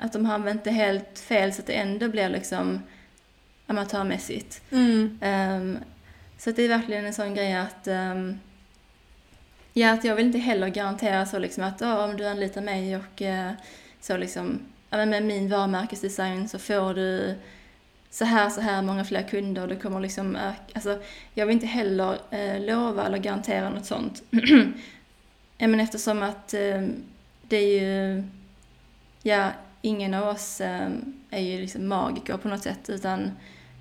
att 0.00 0.12
de 0.12 0.26
har 0.26 0.34
använt 0.34 0.64
det 0.64 0.70
helt 0.70 1.18
fel 1.18 1.52
så 1.52 1.60
att 1.60 1.66
det 1.66 1.72
ändå 1.72 2.08
blir 2.08 2.28
liksom 2.28 2.82
amatörmässigt. 3.66 4.62
Mm. 4.70 5.18
Um, 5.22 5.78
så 6.38 6.50
det 6.50 6.62
är 6.62 6.68
verkligen 6.68 7.04
en 7.04 7.14
sån 7.14 7.34
grej 7.34 7.56
att 7.56 7.88
um, 7.88 8.38
Ja, 9.72 9.92
att 9.92 10.04
jag 10.04 10.14
vill 10.14 10.26
inte 10.26 10.38
heller 10.38 10.68
garantera 10.68 11.26
så 11.26 11.38
liksom 11.38 11.64
att 11.64 11.82
oh, 11.82 12.04
om 12.04 12.16
du 12.16 12.26
anlitar 12.26 12.60
mig 12.60 12.96
och 12.96 13.20
uh, 13.20 13.50
så 14.00 14.16
liksom, 14.16 14.60
med 14.90 15.22
min 15.22 15.48
varumärkesdesign 15.48 16.48
så 16.48 16.58
får 16.58 16.94
du 16.94 17.34
så 18.10 18.24
här, 18.24 18.50
så 18.50 18.60
här 18.60 18.82
många 18.82 19.04
fler 19.04 19.22
kunder 19.22 19.62
och 19.62 19.68
det 19.68 19.76
kommer 19.76 20.00
liksom 20.00 20.36
öka. 20.36 20.72
Alltså, 20.74 20.98
jag 21.34 21.46
vill 21.46 21.54
inte 21.54 21.66
heller 21.66 22.18
eh, 22.30 22.60
lova 22.60 23.06
eller 23.06 23.18
garantera 23.18 23.70
något 23.70 23.86
sånt. 23.86 24.22
ja, 25.58 25.68
men 25.68 25.80
eftersom 25.80 26.22
att 26.22 26.54
eh, 26.54 26.82
det 27.42 27.56
är 27.56 27.80
ju, 27.80 28.24
ja, 29.22 29.50
ingen 29.82 30.14
av 30.14 30.28
oss 30.28 30.60
eh, 30.60 30.90
är 31.30 31.40
ju 31.40 31.60
liksom 31.60 31.88
magiker 31.88 32.36
på 32.36 32.48
något 32.48 32.62
sätt 32.62 32.88
utan 32.90 33.30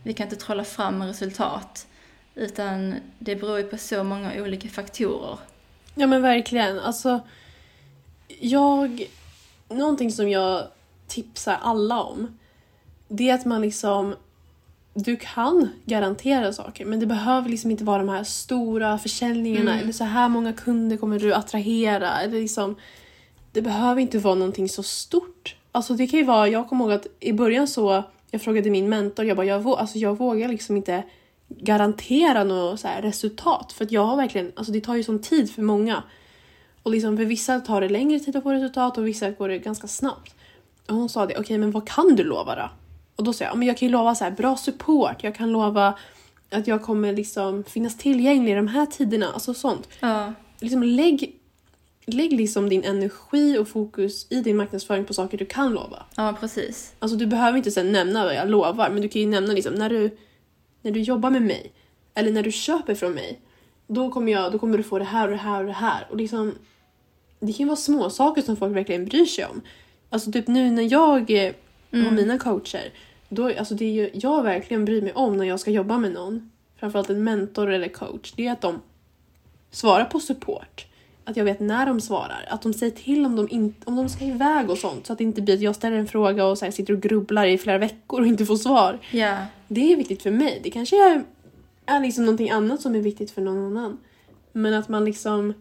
vi 0.04 0.14
kan 0.14 0.26
inte 0.26 0.46
trolla 0.46 0.64
fram 0.64 1.04
resultat. 1.04 1.88
Utan 2.36 2.96
det 3.20 3.36
beror 3.36 3.58
ju 3.58 3.64
på 3.64 3.78
så 3.78 4.04
många 4.04 4.42
olika 4.42 4.70
faktorer. 4.70 5.38
Ja 5.96 6.08
men 6.08 6.22
verkligen. 6.22 6.80
Alltså, 6.80 7.20
jag... 8.40 9.08
Någonting 9.70 10.12
som 10.12 10.30
jag 10.30 10.68
tipsar 11.08 11.58
alla 11.62 12.02
om, 12.02 12.38
det 13.08 13.30
är 13.30 13.34
att 13.34 13.46
man 13.46 13.62
liksom... 13.62 14.16
Du 14.94 15.16
kan 15.16 15.70
garantera 15.86 16.54
saker, 16.54 16.86
men 16.86 17.00
det 17.00 17.06
behöver 17.06 17.50
liksom 17.50 17.72
inte 17.72 17.84
vara 17.84 17.98
de 17.98 18.10
här 18.10 18.24
stora 18.24 18.98
försäljningarna 18.98 19.72
mm. 19.72 19.84
eller 19.84 19.94
så 19.94 20.04
här 20.04 20.30
många 20.30 20.54
kunder 20.54 20.98
kommer 20.98 21.20
du 21.20 21.34
attrahera. 21.34 22.22
Eller 22.22 22.40
liksom, 22.40 22.76
det 23.52 23.62
behöver 23.62 24.02
inte 24.02 24.20
vara 24.20 24.36
någonting 24.36 24.70
så 24.70 24.84
stort. 24.84 25.56
Alltså 25.72 25.94
det 25.94 26.08
kan 26.08 26.20
ju 26.20 26.26
vara, 26.26 26.48
jag 26.48 26.70
kommer 26.70 26.86
ihåg 26.86 26.94
att 26.94 27.08
i 27.20 27.34
början 27.34 27.68
så 27.68 28.04
jag 28.32 28.42
frågade 28.42 28.70
min 28.70 28.90
mentor, 28.90 29.26
jag 29.26 29.38
bara, 29.38 29.46
jag, 29.46 29.68
alltså 29.68 29.98
jag 29.98 30.18
vågar 30.18 30.48
liksom 30.48 30.78
inte 30.78 31.04
garantera 31.48 32.44
något 32.44 32.86
resultat. 33.00 33.74
För 33.74 33.86
att 33.86 33.92
jag 33.92 34.06
har 34.06 34.16
verkligen, 34.16 34.52
alltså 34.56 34.74
det 34.74 34.82
tar 34.82 34.96
ju 34.96 35.04
sån 35.04 35.22
tid 35.22 35.52
för 35.52 35.62
många. 35.62 36.04
Och 36.84 36.92
liksom 36.92 37.18
för 37.18 37.26
vissa 37.26 37.60
tar 37.60 37.82
det 37.82 37.90
längre 37.90 38.20
tid 38.20 38.36
att 38.36 38.44
få 38.44 38.52
resultat 38.52 38.98
och 38.98 39.08
vissa 39.08 39.30
går 39.30 39.50
det 39.50 39.58
ganska 39.58 39.88
snabbt. 39.88 40.36
Och 40.88 40.96
hon 40.96 41.10
sa 41.10 41.20
det, 41.20 41.34
okej 41.34 41.40
okay, 41.40 41.58
men 41.58 41.72
vad 41.72 41.88
kan 41.88 42.16
du 42.16 42.24
lova 42.24 42.56
då? 42.56 42.70
Och 43.18 43.24
då 43.24 43.34
sa 43.34 43.44
jag, 43.44 43.58
men 43.58 43.68
jag 43.68 43.78
kan 43.78 43.88
ju 43.88 43.92
lova 43.92 44.16
så 44.16 44.24
här, 44.24 44.32
bra 44.32 44.58
support, 44.58 45.24
jag 45.24 45.36
kan 45.36 45.52
lova 45.52 45.98
att 46.52 46.68
jag 46.68 46.82
kommer 46.82 47.14
liksom 47.14 47.64
finnas 47.64 47.98
tillgänglig 47.98 48.52
i 48.52 48.56
de 48.56 48.68
här 48.68 48.86
tiderna, 48.86 49.32
alltså 49.34 49.54
sånt. 49.54 49.88
Ja. 50.00 50.34
Liksom 50.60 50.84
lägg 50.84 51.34
lägg 52.08 52.34
liksom 52.34 52.70
din 52.70 52.84
energi 52.84 53.58
och 53.58 53.68
fokus 53.68 54.28
i 54.30 54.42
din 54.42 54.58
marknadsföring 54.58 55.06
på 55.06 55.14
saker 55.14 55.38
du 55.38 55.46
kan 55.46 55.74
lova. 55.74 56.06
Ja, 56.16 56.38
precis. 56.40 56.94
Alltså 57.00 57.18
du 57.18 57.28
behöver 57.28 57.58
inte 57.58 57.72
sen 57.72 57.92
nämna 57.92 58.24
vad 58.24 58.36
jag 58.36 58.50
lovar, 58.50 58.90
men 58.90 59.02
du 59.02 59.10
kan 59.10 59.22
ju 59.22 59.28
nämna 59.28 59.54
liksom 59.54 59.74
när 59.74 59.90
du, 59.90 60.18
när 60.82 60.92
du 60.92 61.02
jobbar 61.02 61.30
med 61.30 61.42
mig 61.42 61.72
Eller 62.14 62.32
när 62.32 62.44
du 62.44 62.52
köper 62.52 62.96
från 62.96 63.12
mig, 63.12 63.40
då 63.88 64.12
kommer, 64.12 64.32
jag, 64.32 64.52
då 64.52 64.60
kommer 64.60 64.78
du 64.78 64.84
få 64.84 65.00
det 65.00 65.06
här 65.06 65.28
och 65.28 65.32
det 65.32 65.42
här 65.42 65.60
och 65.60 65.66
det 65.66 65.74
här. 65.74 66.08
Och 66.10 66.18
liksom, 66.18 66.54
det 67.40 67.54
kan 67.54 67.64
ju 67.64 67.66
vara 67.66 67.76
små 67.76 68.10
saker 68.10 68.42
som 68.42 68.58
folk 68.58 68.76
verkligen 68.76 69.06
bryr 69.06 69.26
sig 69.26 69.46
om. 69.46 69.62
Alltså 70.10 70.32
typ 70.32 70.48
nu 70.48 70.72
när 70.72 70.92
jag 70.92 71.32
Mm. 71.92 72.16
mina 72.16 72.38
coacher, 72.38 72.94
då, 73.30 73.52
alltså 73.58 73.76
det 73.76 73.86
är 73.86 73.92
ju, 73.92 74.10
jag 74.14 74.44
verkligen 74.44 74.86
bryr 74.86 75.02
mig 75.02 75.14
om 75.14 75.38
när 75.38 75.46
jag 75.46 75.60
ska 75.60 75.72
jobba 75.72 75.98
med 75.98 76.12
någon, 76.12 76.52
framförallt 76.80 77.10
en 77.10 77.24
mentor 77.24 77.72
eller 77.72 77.88
coach, 77.88 78.34
det 78.36 78.48
är 78.48 78.52
att 78.52 78.62
de 78.62 78.82
svarar 79.72 80.06
på 80.06 80.20
support. 80.20 80.86
Att 81.24 81.38
jag 81.38 81.46
vet 81.46 81.60
när 81.60 81.86
de 81.86 82.02
svarar. 82.02 82.46
Att 82.50 82.62
de 82.62 82.74
säger 82.74 82.92
till 82.92 83.26
om 83.26 83.36
de, 83.36 83.50
in, 83.50 83.76
om 83.86 83.96
de 83.96 84.10
ska 84.10 84.26
iväg 84.26 84.70
och 84.70 84.78
sånt. 84.78 85.06
Så 85.06 85.14
att 85.14 85.18
det 85.18 85.24
inte 85.24 85.42
blir 85.42 85.54
att 85.54 85.62
jag 85.62 85.76
ställer 85.76 85.98
en 85.98 86.08
fråga 86.08 86.46
och 86.46 86.58
så 86.58 86.66
här 86.66 86.72
sitter 86.72 86.94
och 86.94 87.02
grubblar 87.02 87.46
i 87.46 87.58
flera 87.58 87.78
veckor 87.78 88.22
och 88.22 88.28
inte 88.28 88.46
får 88.46 88.56
svar. 88.56 89.00
Ja, 89.12 89.38
Det 89.68 89.94
är 89.94 89.96
viktigt 89.96 90.24
för 90.24 90.32
mig. 90.32 90.60
Det 90.64 90.70
kanske 90.70 91.12
är, 91.12 91.24
är 91.86 92.00
liksom 92.00 92.26
någonting 92.26 92.50
annat 92.50 92.82
som 92.82 92.96
är 92.96 93.00
viktigt 93.00 93.32
för 93.32 93.42
någon 93.42 93.66
annan. 93.78 93.98
Men 94.52 94.74
att 94.74 94.90
man 94.90 95.06
liksom 95.06 95.54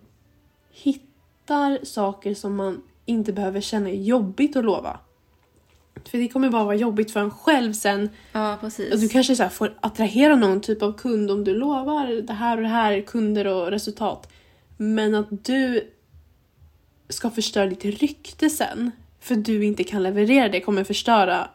hittar 0.73 1.85
saker 1.85 2.35
som 2.35 2.57
man 2.57 2.83
inte 3.05 3.33
behöver 3.33 3.61
känna 3.61 3.91
är 3.91 3.95
jobbigt 4.03 4.57
att 4.57 4.65
lova. 4.65 4.99
För 6.05 6.19
det 6.19 6.29
kommer 6.29 6.51
bara 6.51 6.65
vara 6.65 6.75
jobbigt 6.77 7.11
för 7.11 7.21
en 7.21 7.31
själv 7.31 7.73
sen. 7.73 8.11
ja 8.33 8.59
precis. 8.61 8.95
Och 8.95 9.01
du 9.01 9.09
kanske 9.09 9.37
så 9.37 9.49
får 9.49 9.75
attrahera 9.81 10.37
någon 10.37 10.61
typ 10.61 10.83
av 10.83 10.93
kund 10.93 11.31
om 11.31 11.45
du 11.45 11.55
lovar 11.55 12.07
det 12.23 12.33
här 12.33 12.57
och 12.57 12.63
det 12.63 12.69
här, 12.69 13.01
kunder 13.01 13.47
och 13.47 13.71
resultat. 13.71 14.33
Men 14.77 15.15
att 15.15 15.45
du 15.45 15.91
ska 17.09 17.31
förstöra 17.31 17.67
ditt 17.67 17.85
rykte 17.85 18.51
sen 18.51 18.91
för 19.21 19.35
du 19.35 19.65
inte 19.65 19.85
kan 19.85 20.03
leverera 20.03 20.49
det 20.49 20.61
kommer 20.61 20.85
förstöra 20.85 21.49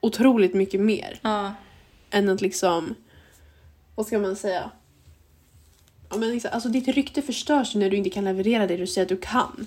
otroligt 0.00 0.54
mycket 0.54 0.80
mer 0.80 1.18
Ja, 1.22 1.54
än 2.10 2.28
att 2.28 2.40
liksom, 2.40 2.94
vad 3.94 4.06
ska 4.06 4.18
man 4.18 4.36
säga? 4.36 4.70
Ja, 6.10 6.16
men 6.16 6.30
liksom, 6.30 6.50
alltså 6.54 6.68
ditt 6.68 6.88
rykte 6.88 7.22
förstörs 7.22 7.74
när 7.74 7.90
du 7.90 7.96
inte 7.96 8.10
kan 8.10 8.24
leverera 8.24 8.66
det 8.66 8.76
du 8.76 8.86
säger 8.86 9.04
att 9.04 9.08
du 9.08 9.16
kan. 9.16 9.66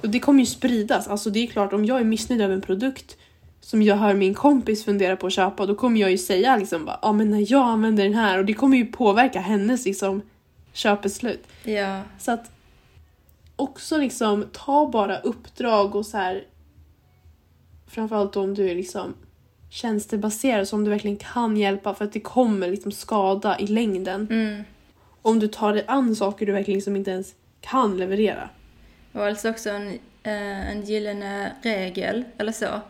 Och 0.00 0.08
det 0.08 0.20
kommer 0.20 0.40
ju 0.40 0.46
spridas. 0.46 1.08
Alltså 1.08 1.30
det 1.30 1.38
är 1.42 1.46
klart, 1.46 1.72
om 1.72 1.84
jag 1.84 2.00
är 2.00 2.04
missnöjd 2.04 2.40
över 2.42 2.54
en 2.54 2.60
produkt 2.60 3.16
som 3.64 3.82
jag 3.82 3.96
hör 3.96 4.14
min 4.14 4.34
kompis 4.34 4.84
fundera 4.84 5.16
på 5.16 5.26
att 5.26 5.32
köpa, 5.32 5.66
då 5.66 5.74
kommer 5.74 6.00
jag 6.00 6.10
ju 6.10 6.18
säga 6.18 6.56
liksom 6.56 6.84
bara, 6.84 6.98
ja 7.02 7.12
men 7.12 7.30
när 7.30 7.52
jag 7.52 7.62
använder 7.66 8.04
den 8.04 8.14
här 8.14 8.38
och 8.38 8.44
det 8.44 8.54
kommer 8.54 8.76
ju 8.76 8.86
påverka 8.86 9.40
hennes 9.40 9.84
liksom 9.84 10.22
köpbeslut. 10.72 11.46
ja, 11.64 12.02
Så 12.18 12.32
att 12.32 12.50
också 13.56 13.98
liksom 13.98 14.46
ta 14.52 14.90
bara 14.90 15.18
uppdrag 15.18 15.94
och 15.94 16.06
så 16.06 16.16
här 16.16 16.44
framförallt 17.86 18.36
om 18.36 18.54
du 18.54 18.70
är 18.70 18.74
liksom 18.74 19.14
tjänstebaserad 19.70 20.68
så 20.68 20.76
om 20.76 20.84
du 20.84 20.90
verkligen 20.90 21.16
kan 21.16 21.56
hjälpa 21.56 21.94
för 21.94 22.04
att 22.04 22.12
det 22.12 22.20
kommer 22.20 22.68
liksom 22.68 22.92
skada 22.92 23.58
i 23.58 23.66
längden 23.66 24.26
mm. 24.30 24.64
om 25.22 25.38
du 25.38 25.48
tar 25.48 25.72
dig 25.72 25.84
an 25.88 26.16
saker 26.16 26.46
du 26.46 26.52
verkligen 26.52 26.78
liksom 26.78 26.96
inte 26.96 27.10
ens 27.10 27.34
kan 27.60 27.96
leverera. 27.96 28.48
Och 29.12 29.26
alltså 29.26 29.50
också 29.50 29.70
en, 29.70 29.88
eh, 30.22 30.70
en 30.70 30.82
gyllene 30.82 31.52
regel, 31.62 32.24
eller 32.38 32.52
så, 32.52 32.80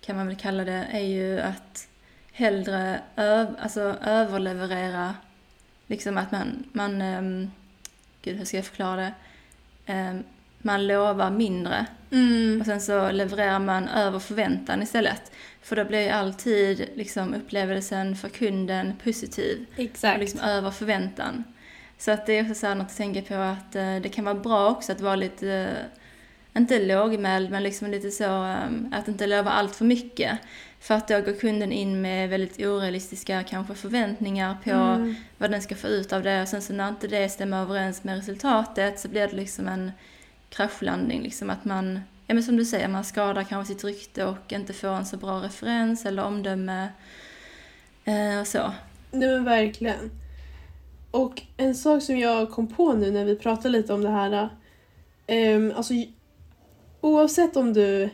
kan 0.00 0.16
man 0.16 0.26
väl 0.26 0.36
kalla 0.36 0.64
det, 0.64 0.86
är 0.92 1.00
ju 1.04 1.40
att 1.40 1.88
hellre 2.32 3.00
öv, 3.16 3.46
alltså 3.60 3.80
överleverera, 4.04 5.14
liksom 5.86 6.18
att 6.18 6.32
man, 6.32 6.64
man 6.72 7.02
ehm, 7.02 7.50
gud 8.22 8.36
hur 8.36 8.44
ska 8.44 8.56
jag 8.56 8.66
förklara 8.66 8.96
det? 8.96 9.12
Ehm, 9.86 10.24
man 10.58 10.86
lovar 10.86 11.30
mindre 11.30 11.86
Mm. 12.10 12.60
och 12.60 12.66
sen 12.66 12.80
så 12.80 13.10
levererar 13.10 13.58
man 13.58 13.88
över 13.88 14.18
förväntan 14.18 14.82
istället. 14.82 15.32
För 15.62 15.76
då 15.76 15.84
blir 15.84 16.00
ju 16.00 16.08
alltid 16.08 16.88
liksom 16.94 17.34
upplevelsen 17.34 18.16
för 18.16 18.28
kunden 18.28 18.92
positiv 19.04 19.66
och 19.74 19.78
Exakt. 19.80 20.20
liksom 20.20 20.40
över 20.40 20.70
förväntan. 20.70 21.44
Så 21.98 22.10
att 22.10 22.26
det 22.26 22.32
är 22.32 22.42
också 22.42 22.54
så 22.54 22.66
här 22.66 22.74
något 22.74 22.86
att 22.86 22.96
tänka 22.96 23.22
på 23.22 23.34
att 23.34 23.76
eh, 23.76 23.96
det 23.96 24.08
kan 24.08 24.24
vara 24.24 24.34
bra 24.34 24.70
också 24.70 24.92
att 24.92 25.00
vara 25.00 25.16
lite, 25.16 25.50
eh, 25.52 25.68
inte 26.56 26.84
lågmäld, 26.84 27.50
men 27.50 27.62
liksom 27.62 27.90
lite 27.90 28.10
så 28.10 28.44
eh, 28.44 28.68
att 28.92 29.08
inte 29.08 29.26
lova 29.26 29.50
allt 29.50 29.76
för 29.76 29.84
mycket. 29.84 30.38
För 30.80 30.94
att 30.94 31.08
då 31.08 31.20
går 31.20 31.32
kunden 31.32 31.72
in 31.72 32.00
med 32.00 32.30
väldigt 32.30 32.60
orealistiska 32.60 33.42
kanske 33.42 33.74
förväntningar 33.74 34.56
på 34.64 34.70
Mm. 34.70 35.14
vad 35.38 35.50
den 35.50 35.62
ska 35.62 35.74
få 35.74 35.86
ut 35.86 36.12
av 36.12 36.22
det 36.22 36.42
och 36.42 36.48
sen 36.48 36.62
så 36.62 36.72
när 36.72 36.88
inte 36.88 37.08
det 37.08 37.28
stämmer 37.28 37.62
överens 37.62 38.04
med 38.04 38.16
resultatet 38.16 39.00
så 39.00 39.08
blir 39.08 39.28
det 39.28 39.36
liksom 39.36 39.68
en 39.68 39.92
kraschlandning 40.50 41.22
liksom 41.22 41.50
att 41.50 41.64
man, 41.64 42.00
ja 42.26 42.34
men 42.34 42.42
som 42.42 42.56
du 42.56 42.64
säger, 42.64 42.88
man 42.88 43.04
skadar 43.04 43.42
kanske 43.42 43.74
sitt 43.74 43.84
rykte 43.84 44.24
och 44.24 44.52
inte 44.52 44.72
får 44.72 44.88
en 44.88 45.06
så 45.06 45.16
bra 45.16 45.42
referens 45.42 46.06
eller 46.06 46.24
omdöme 46.24 46.88
eh, 48.04 48.40
och 48.40 48.46
så. 48.46 48.72
Nej 49.10 49.28
men 49.28 49.44
verkligen. 49.44 50.10
Och 51.10 51.42
en 51.56 51.74
sak 51.74 52.02
som 52.02 52.18
jag 52.18 52.50
kom 52.50 52.66
på 52.66 52.92
nu 52.92 53.10
när 53.10 53.24
vi 53.24 53.36
pratade 53.36 53.68
lite 53.68 53.92
om 53.92 54.02
det 54.02 54.10
här. 54.10 54.48
Um, 55.28 55.72
alltså 55.76 55.94
oavsett 57.06 57.56
om 57.56 57.72
du 57.72 58.10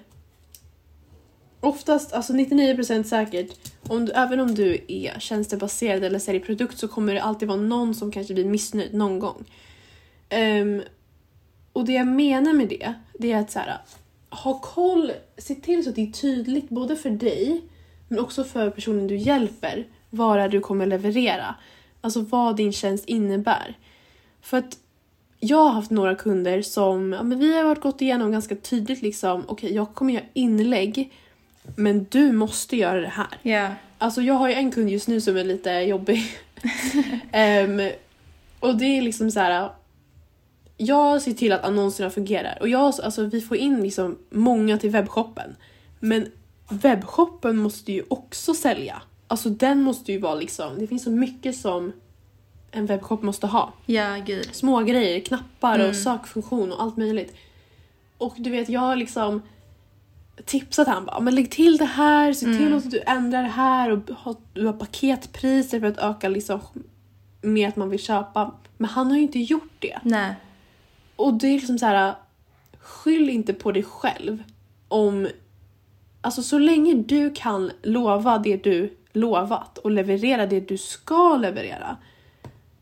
oftast, 1.61 2.13
alltså 2.13 2.33
99% 2.33 3.03
säkert, 3.03 3.73
om 3.89 4.05
du, 4.05 4.13
även 4.13 4.41
om 4.41 4.55
du 4.55 4.85
är 4.89 5.19
tjänstebaserad 5.19 6.05
eller 6.05 6.19
säljer 6.19 6.43
produkt 6.43 6.79
så 6.79 6.89
kommer 6.89 7.15
det 7.15 7.23
alltid 7.23 7.49
vara 7.49 7.61
någon 7.61 7.95
som 7.95 8.13
kanske 8.13 8.35
blir 8.35 8.45
missnöjd 8.45 8.95
någon 8.95 9.19
gång. 9.19 9.45
Um, 10.61 10.83
och 11.73 11.85
det 11.85 11.93
jag 11.93 12.07
menar 12.07 12.53
med 12.53 12.69
det, 12.69 12.95
det 13.19 13.33
är 13.33 13.41
att 13.41 13.51
så 13.51 13.59
här, 13.59 13.79
ha 14.31 14.59
koll, 14.59 15.13
se 15.39 15.55
till 15.55 15.85
så 15.85 15.91
att 15.91 15.97
det 15.97 16.09
är 16.09 16.13
tydligt 16.13 16.69
både 16.69 16.97
för 16.97 17.11
dig 17.11 17.63
men 18.09 18.19
också 18.19 18.45
för 18.45 18.71
personen 18.71 19.07
du 19.07 19.17
hjälper 19.17 19.87
vad 20.11 20.39
det 20.39 20.43
är 20.43 20.49
du 20.49 20.61
kommer 20.61 20.87
leverera. 20.87 21.55
Alltså 22.01 22.21
vad 22.21 22.57
din 22.57 22.73
tjänst 22.73 23.05
innebär. 23.09 23.79
För 24.41 24.57
att 24.57 24.79
jag 25.45 25.57
har 25.57 25.71
haft 25.71 25.91
några 25.91 26.15
kunder 26.15 26.63
som, 26.63 27.13
ja, 27.13 27.23
men 27.23 27.39
vi 27.39 27.57
har 27.57 27.65
varit 27.65 27.81
gått 27.81 28.03
igenom 28.03 28.33
ganska 28.33 28.57
tydligt 28.57 29.03
liksom, 29.03 29.45
okej 29.49 29.75
jag 29.75 29.95
kommer 29.95 30.13
göra 30.13 30.25
inlägg 30.33 31.13
men 31.77 32.07
du 32.11 32.33
måste 32.33 32.77
göra 32.77 33.01
det 33.01 33.09
här. 33.09 33.39
Ja, 33.43 33.69
Alltså 34.03 34.23
jag 34.23 34.35
har 34.35 34.49
ju 34.49 34.55
en 34.55 34.71
kund 34.71 34.91
just 34.91 35.09
nu 35.09 35.21
som 35.21 35.37
är 35.37 35.45
lite 35.45 35.71
jobbig. 35.71 36.23
Ehm, 37.33 37.91
och 38.61 38.77
det 38.77 38.85
är 38.85 39.03
liksom 39.03 39.31
så 39.31 39.41
här. 39.41 39.71
Jag 40.77 41.23
ser 41.23 41.33
till 41.33 41.53
att 41.53 41.65
annonserna 41.65 42.11
fungerar 42.11 42.59
och 42.61 42.69
jag, 42.69 42.85
alltså, 42.85 43.25
vi 43.25 43.41
får 43.41 43.57
in 43.57 43.83
liksom 43.83 44.19
många 44.31 44.79
till 44.79 44.91
webbshoppen. 44.91 45.57
Men 46.01 46.27
webbshoppen 46.69 47.57
måste 47.57 47.93
ju 47.93 48.03
också 48.09 48.55
sälja. 48.55 49.03
Alltså 49.29 49.49
den 49.51 49.83
måste 49.83 50.13
ju 50.13 50.19
vara 50.19 50.35
liksom, 50.35 50.79
det 50.79 50.87
finns 50.87 51.05
så 51.05 51.11
mycket 51.11 51.57
som 51.57 51.93
en 52.73 52.87
webbshop 52.87 53.23
måste 53.23 53.47
ha. 53.47 53.73
ja 53.87 54.17
gud. 54.27 54.49
Små 54.55 54.81
grejer, 54.81 55.21
knappar 55.21 55.79
och 55.79 55.85
Mm. 55.85 55.95
sökfunktion 55.95 56.73
och 56.73 56.83
allt 56.83 56.97
möjligt. 56.97 57.37
Och 58.19 58.35
du 58.37 58.51
vet, 58.51 58.69
jag 58.69 58.81
har 58.81 58.97
liksom 58.97 59.43
tipsat 60.45 60.89
han 60.89 61.05
bara, 61.05 61.21
men 61.21 61.35
lägg 61.35 61.51
till 61.51 61.77
det 61.77 61.85
här, 61.85 62.33
se 62.33 62.47
till 62.47 62.67
Mm. 62.67 62.79
att 62.79 62.91
du 62.91 63.01
ändrar 63.07 63.43
det 63.43 63.49
här 63.49 63.91
och 63.91 64.11
ha, 64.15 64.35
du 64.53 64.67
har 64.67 64.73
paketpriser 64.73 65.81
för 65.81 65.87
att 65.87 65.99
öka 65.99 66.29
liksom 66.29 66.61
mer 67.43 67.69
att 67.69 67.77
man 67.77 67.91
vill 67.91 68.01
köpa. 68.01 68.55
Men 68.79 68.91
han 68.91 69.07
har 69.11 69.17
ju 69.17 69.23
inte 69.23 69.39
gjort 69.39 69.73
det. 69.79 69.99
Nej, 70.03 70.35
Och 71.17 71.35
det 71.35 71.47
är 71.47 71.53
liksom 71.53 71.79
så 71.79 71.87
här, 71.87 72.15
skyll 72.79 73.31
inte 73.31 73.53
på 73.55 73.73
dig 73.73 73.83
själv 73.83 74.43
om... 74.89 75.29
Alltså 76.25 76.43
så 76.43 76.59
länge 76.59 76.95
du 76.95 77.31
kan 77.35 77.71
lova 77.83 78.39
det 78.39 78.57
du 78.57 78.97
lovat 79.13 79.79
och 79.79 79.91
leverera 79.91 80.47
det 80.47 80.61
du 80.61 80.79
ska 80.79 81.37
leverera 81.37 81.97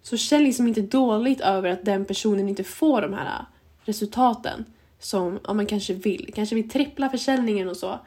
så 0.02 0.16
känn 0.16 0.44
liksom 0.44 0.68
inte 0.68 0.80
dåligt 0.80 1.40
över 1.40 1.70
att 1.70 1.84
den 1.84 2.04
personen 2.04 2.48
inte 2.48 2.64
får 2.64 3.02
de 3.02 3.14
här 3.14 3.44
resultaten 3.84 4.64
som 4.98 5.38
ja, 5.46 5.52
man 5.52 5.66
kanske 5.66 5.94
vill. 5.94 6.30
Kanske 6.34 6.54
vill 6.54 6.70
trippla 6.70 7.08
försäljningen 7.08 7.68
och 7.68 7.76
så. 7.76 7.98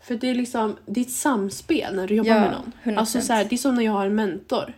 För 0.00 0.14
det 0.14 0.30
är 0.30 0.34
liksom, 0.34 0.76
ett 0.96 1.10
samspel 1.10 1.96
när 1.96 2.06
du 2.06 2.14
jobbar 2.14 2.30
Ja, 2.30 2.40
med 2.40 2.52
någon. 2.52 2.72
100%. 2.94 2.98
Alltså 2.98 3.20
så 3.20 3.32
här, 3.32 3.44
det 3.44 3.54
är 3.54 3.58
som 3.58 3.74
när 3.74 3.82
jag 3.82 3.92
har 3.92 4.06
en 4.06 4.14
mentor. 4.14 4.72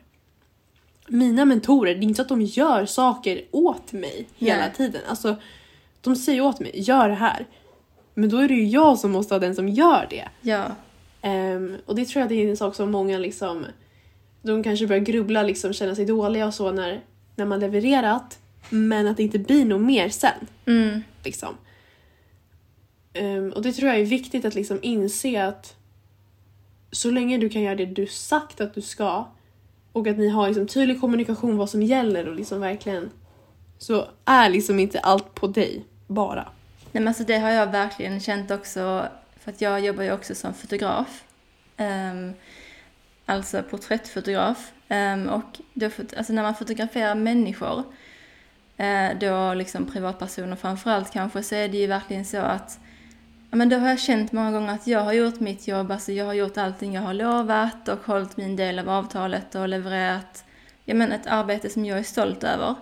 Mina 1.08 1.44
mentorer, 1.44 1.94
det 1.94 2.00
är 2.00 2.02
inte 2.02 2.16
så 2.16 2.22
att 2.22 2.28
de 2.28 2.42
gör 2.42 2.86
saker 2.86 3.42
åt 3.50 3.92
mig 3.92 4.28
hela 4.38 4.60
Nej. 4.60 4.72
tiden. 4.76 5.00
Alltså, 5.08 5.36
de 6.00 6.16
säger 6.16 6.40
åt 6.40 6.60
mig, 6.60 6.70
gör 6.74 7.08
det 7.08 7.14
här. 7.14 7.46
Men 8.14 8.28
då 8.28 8.36
är 8.38 8.48
det 8.48 8.54
ju 8.54 8.66
jag 8.66 8.98
som 8.98 9.10
måste 9.12 9.30
vara 9.34 9.40
den 9.40 9.54
som 9.54 9.68
gör 9.68 10.06
det. 10.10 10.28
ja, 10.40 10.66
Ehm, 11.22 11.76
och 11.86 11.94
det 11.94 12.04
tror 12.04 12.20
jag 12.20 12.28
det 12.28 12.34
är 12.34 12.50
en 12.50 12.56
sak 12.56 12.74
som 12.74 12.90
många 12.90 13.18
liksom, 13.18 13.66
de 14.43 14.62
kanske 14.62 14.86
börjar 14.86 15.03
grubbla, 15.03 15.43
liksom, 15.43 15.72
känna 15.72 15.95
sig 15.95 16.05
dåliga 16.05 16.47
och 16.47 16.55
så 16.55 16.72
när, 16.72 17.01
när 17.36 17.47
man 17.47 17.61
levererat. 17.61 18.38
Men 18.70 19.07
att 19.07 19.16
det 19.16 19.22
inte 19.22 19.38
blir 19.38 19.64
något 19.64 19.82
mer 19.82 20.09
sen. 20.09 20.47
mm, 20.66 21.03
Liksom. 21.24 21.57
Ehm, 23.12 23.53
och 23.53 23.62
det 23.62 23.72
tror 23.72 23.88
jag 23.88 24.01
är 24.01 24.05
viktigt 24.05 24.45
att 24.45 24.55
liksom 24.55 24.78
inse 24.82 25.45
att 25.47 25.76
så 26.90 27.11
länge 27.11 27.38
du 27.38 27.49
kan 27.49 27.62
göra 27.62 27.74
det 27.74 27.86
du 27.86 28.07
sagt 28.07 28.61
att 28.61 28.74
du 28.74 28.80
ska 28.80 29.28
och 29.93 30.07
att 30.07 30.18
ni 30.18 30.28
har 30.28 30.49
liksom 30.49 30.66
tydlig 30.66 31.01
kommunikation 31.01 31.57
vad 31.57 31.70
som 31.70 31.82
gäller 31.82 32.28
och 32.28 32.34
liksom 32.34 32.61
verkligen 32.61 33.11
så 33.78 34.07
är 34.24 34.49
liksom 34.49 34.78
inte 34.78 34.99
allt 34.99 35.34
på 35.34 35.47
dig 35.47 35.84
bara. 36.07 36.43
Nej 36.93 37.03
men 37.03 37.09
alltså 37.09 37.24
det 37.24 37.38
har 37.38 37.51
jag 37.51 37.72
verkligen 37.72 38.20
känt 38.20 38.51
också, 38.51 39.09
för 39.40 39.51
att 39.51 39.61
jag 39.61 39.80
jobbar 39.80 40.03
ju 40.03 40.12
också 40.12 40.34
som 40.34 40.55
fotograf. 40.55 41.24
Ehm, 41.76 42.32
alltså 43.32 43.62
porträttfotograf. 43.62 44.72
Ehm, 44.88 45.28
och 45.28 45.60
då, 45.74 45.86
alltså 46.16 46.32
när 46.32 46.42
man 46.42 46.54
fotograferar 46.54 47.14
människor, 47.14 47.84
eh, 48.76 49.08
då 49.20 49.54
liksom 49.54 49.86
privatpersoner 49.86 50.56
framförallt 50.56 51.12
kanske, 51.12 51.42
så 51.42 51.54
är 51.54 51.68
det 51.68 51.76
ju 51.76 51.86
verkligen 51.86 52.24
så 52.24 52.38
att 52.38 52.78
Ja, 53.50 53.56
men 53.56 53.68
då 53.68 53.76
har 53.76 53.88
jag 53.88 54.00
känt 54.00 54.32
många 54.32 54.52
gånger 54.52 54.74
att 54.74 54.86
jag 54.86 55.00
har 55.00 55.12
gjort 55.12 55.40
mitt 55.40 55.68
jobb, 55.68 55.90
alltså 55.90 56.12
jag 56.12 56.24
har 56.24 56.32
gjort 56.32 56.56
allting 56.56 56.94
jag 56.94 57.02
har 57.02 57.14
lovat 57.14 57.88
och 57.88 57.98
hållit 58.04 58.36
min 58.36 58.56
del 58.56 58.78
av 58.78 58.88
avtalet 58.88 59.54
och 59.54 59.68
levererat 59.68 60.44
ja, 60.84 60.94
men 60.94 61.12
ett 61.12 61.26
arbete 61.26 61.70
som 61.70 61.84
jag 61.84 61.98
är 61.98 62.02
stolt 62.02 62.44
över. 62.44 62.74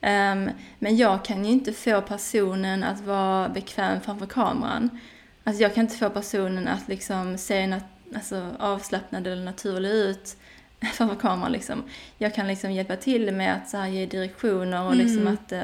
Ehm, 0.00 0.50
men 0.78 0.96
jag 0.96 1.24
kan 1.24 1.44
ju 1.44 1.50
inte 1.50 1.72
få 1.72 2.00
personen 2.00 2.84
att 2.84 3.00
vara 3.00 3.48
bekväm 3.48 4.00
framför 4.00 4.26
kameran. 4.26 5.00
Alltså 5.44 5.62
jag 5.62 5.74
kan 5.74 5.84
inte 5.84 5.96
få 5.96 6.10
personen 6.10 6.68
att 6.68 6.88
liksom 6.88 7.38
se 7.38 7.66
nat- 7.66 7.95
alltså 8.14 8.54
avslappnad 8.58 9.26
eller 9.26 9.44
naturlig 9.44 9.90
ut 9.90 10.36
framför 10.92 11.16
kameran 11.16 11.52
liksom. 11.52 11.82
Jag 12.18 12.34
kan 12.34 12.48
liksom 12.48 12.72
hjälpa 12.72 12.96
till 12.96 13.32
med 13.32 13.54
att 13.54 13.68
så 13.68 13.76
här, 13.76 13.88
ge 13.88 14.06
direktioner 14.06 14.86
och 14.86 14.96
liksom 14.96 15.20
Mm. 15.20 15.34
att 15.34 15.52
eh, 15.52 15.62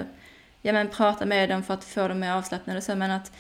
ja, 0.62 0.72
men 0.72 0.88
prata 0.88 1.26
med 1.26 1.48
dem 1.48 1.62
för 1.62 1.74
att 1.74 1.84
få 1.84 2.08
dem 2.08 2.20
mer 2.20 2.32
avslappnade 2.32 2.76
och 2.78 2.84
så, 2.84 2.94
men 2.94 3.10
att 3.10 3.32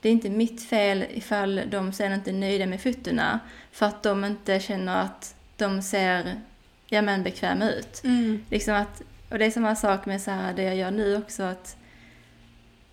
det 0.00 0.08
är 0.08 0.12
inte 0.12 0.30
mitt 0.30 0.62
fel 0.62 1.04
ifall 1.10 1.62
de 1.70 1.92
sen 1.92 2.12
inte 2.12 2.30
är 2.30 2.34
nöjda 2.34 2.66
med 2.66 2.80
fotona 2.80 3.40
för 3.72 3.86
att 3.86 4.02
de 4.02 4.24
inte 4.24 4.60
känner 4.60 5.02
att 5.02 5.34
de 5.56 5.82
ser 5.82 6.40
ja, 6.86 7.02
men 7.02 7.22
bekväma 7.22 7.70
ut. 7.70 8.00
Mm. 8.04 8.44
Liksom 8.50 8.74
att, 8.74 9.02
och 9.28 9.38
det 9.38 9.44
är 9.44 9.50
samma 9.50 9.76
sak 9.76 10.06
med 10.06 10.22
så 10.22 10.30
här, 10.30 10.52
det 10.54 10.62
jag 10.62 10.76
gör 10.76 10.90
nu 10.90 11.16
också 11.16 11.42
att 11.42 11.76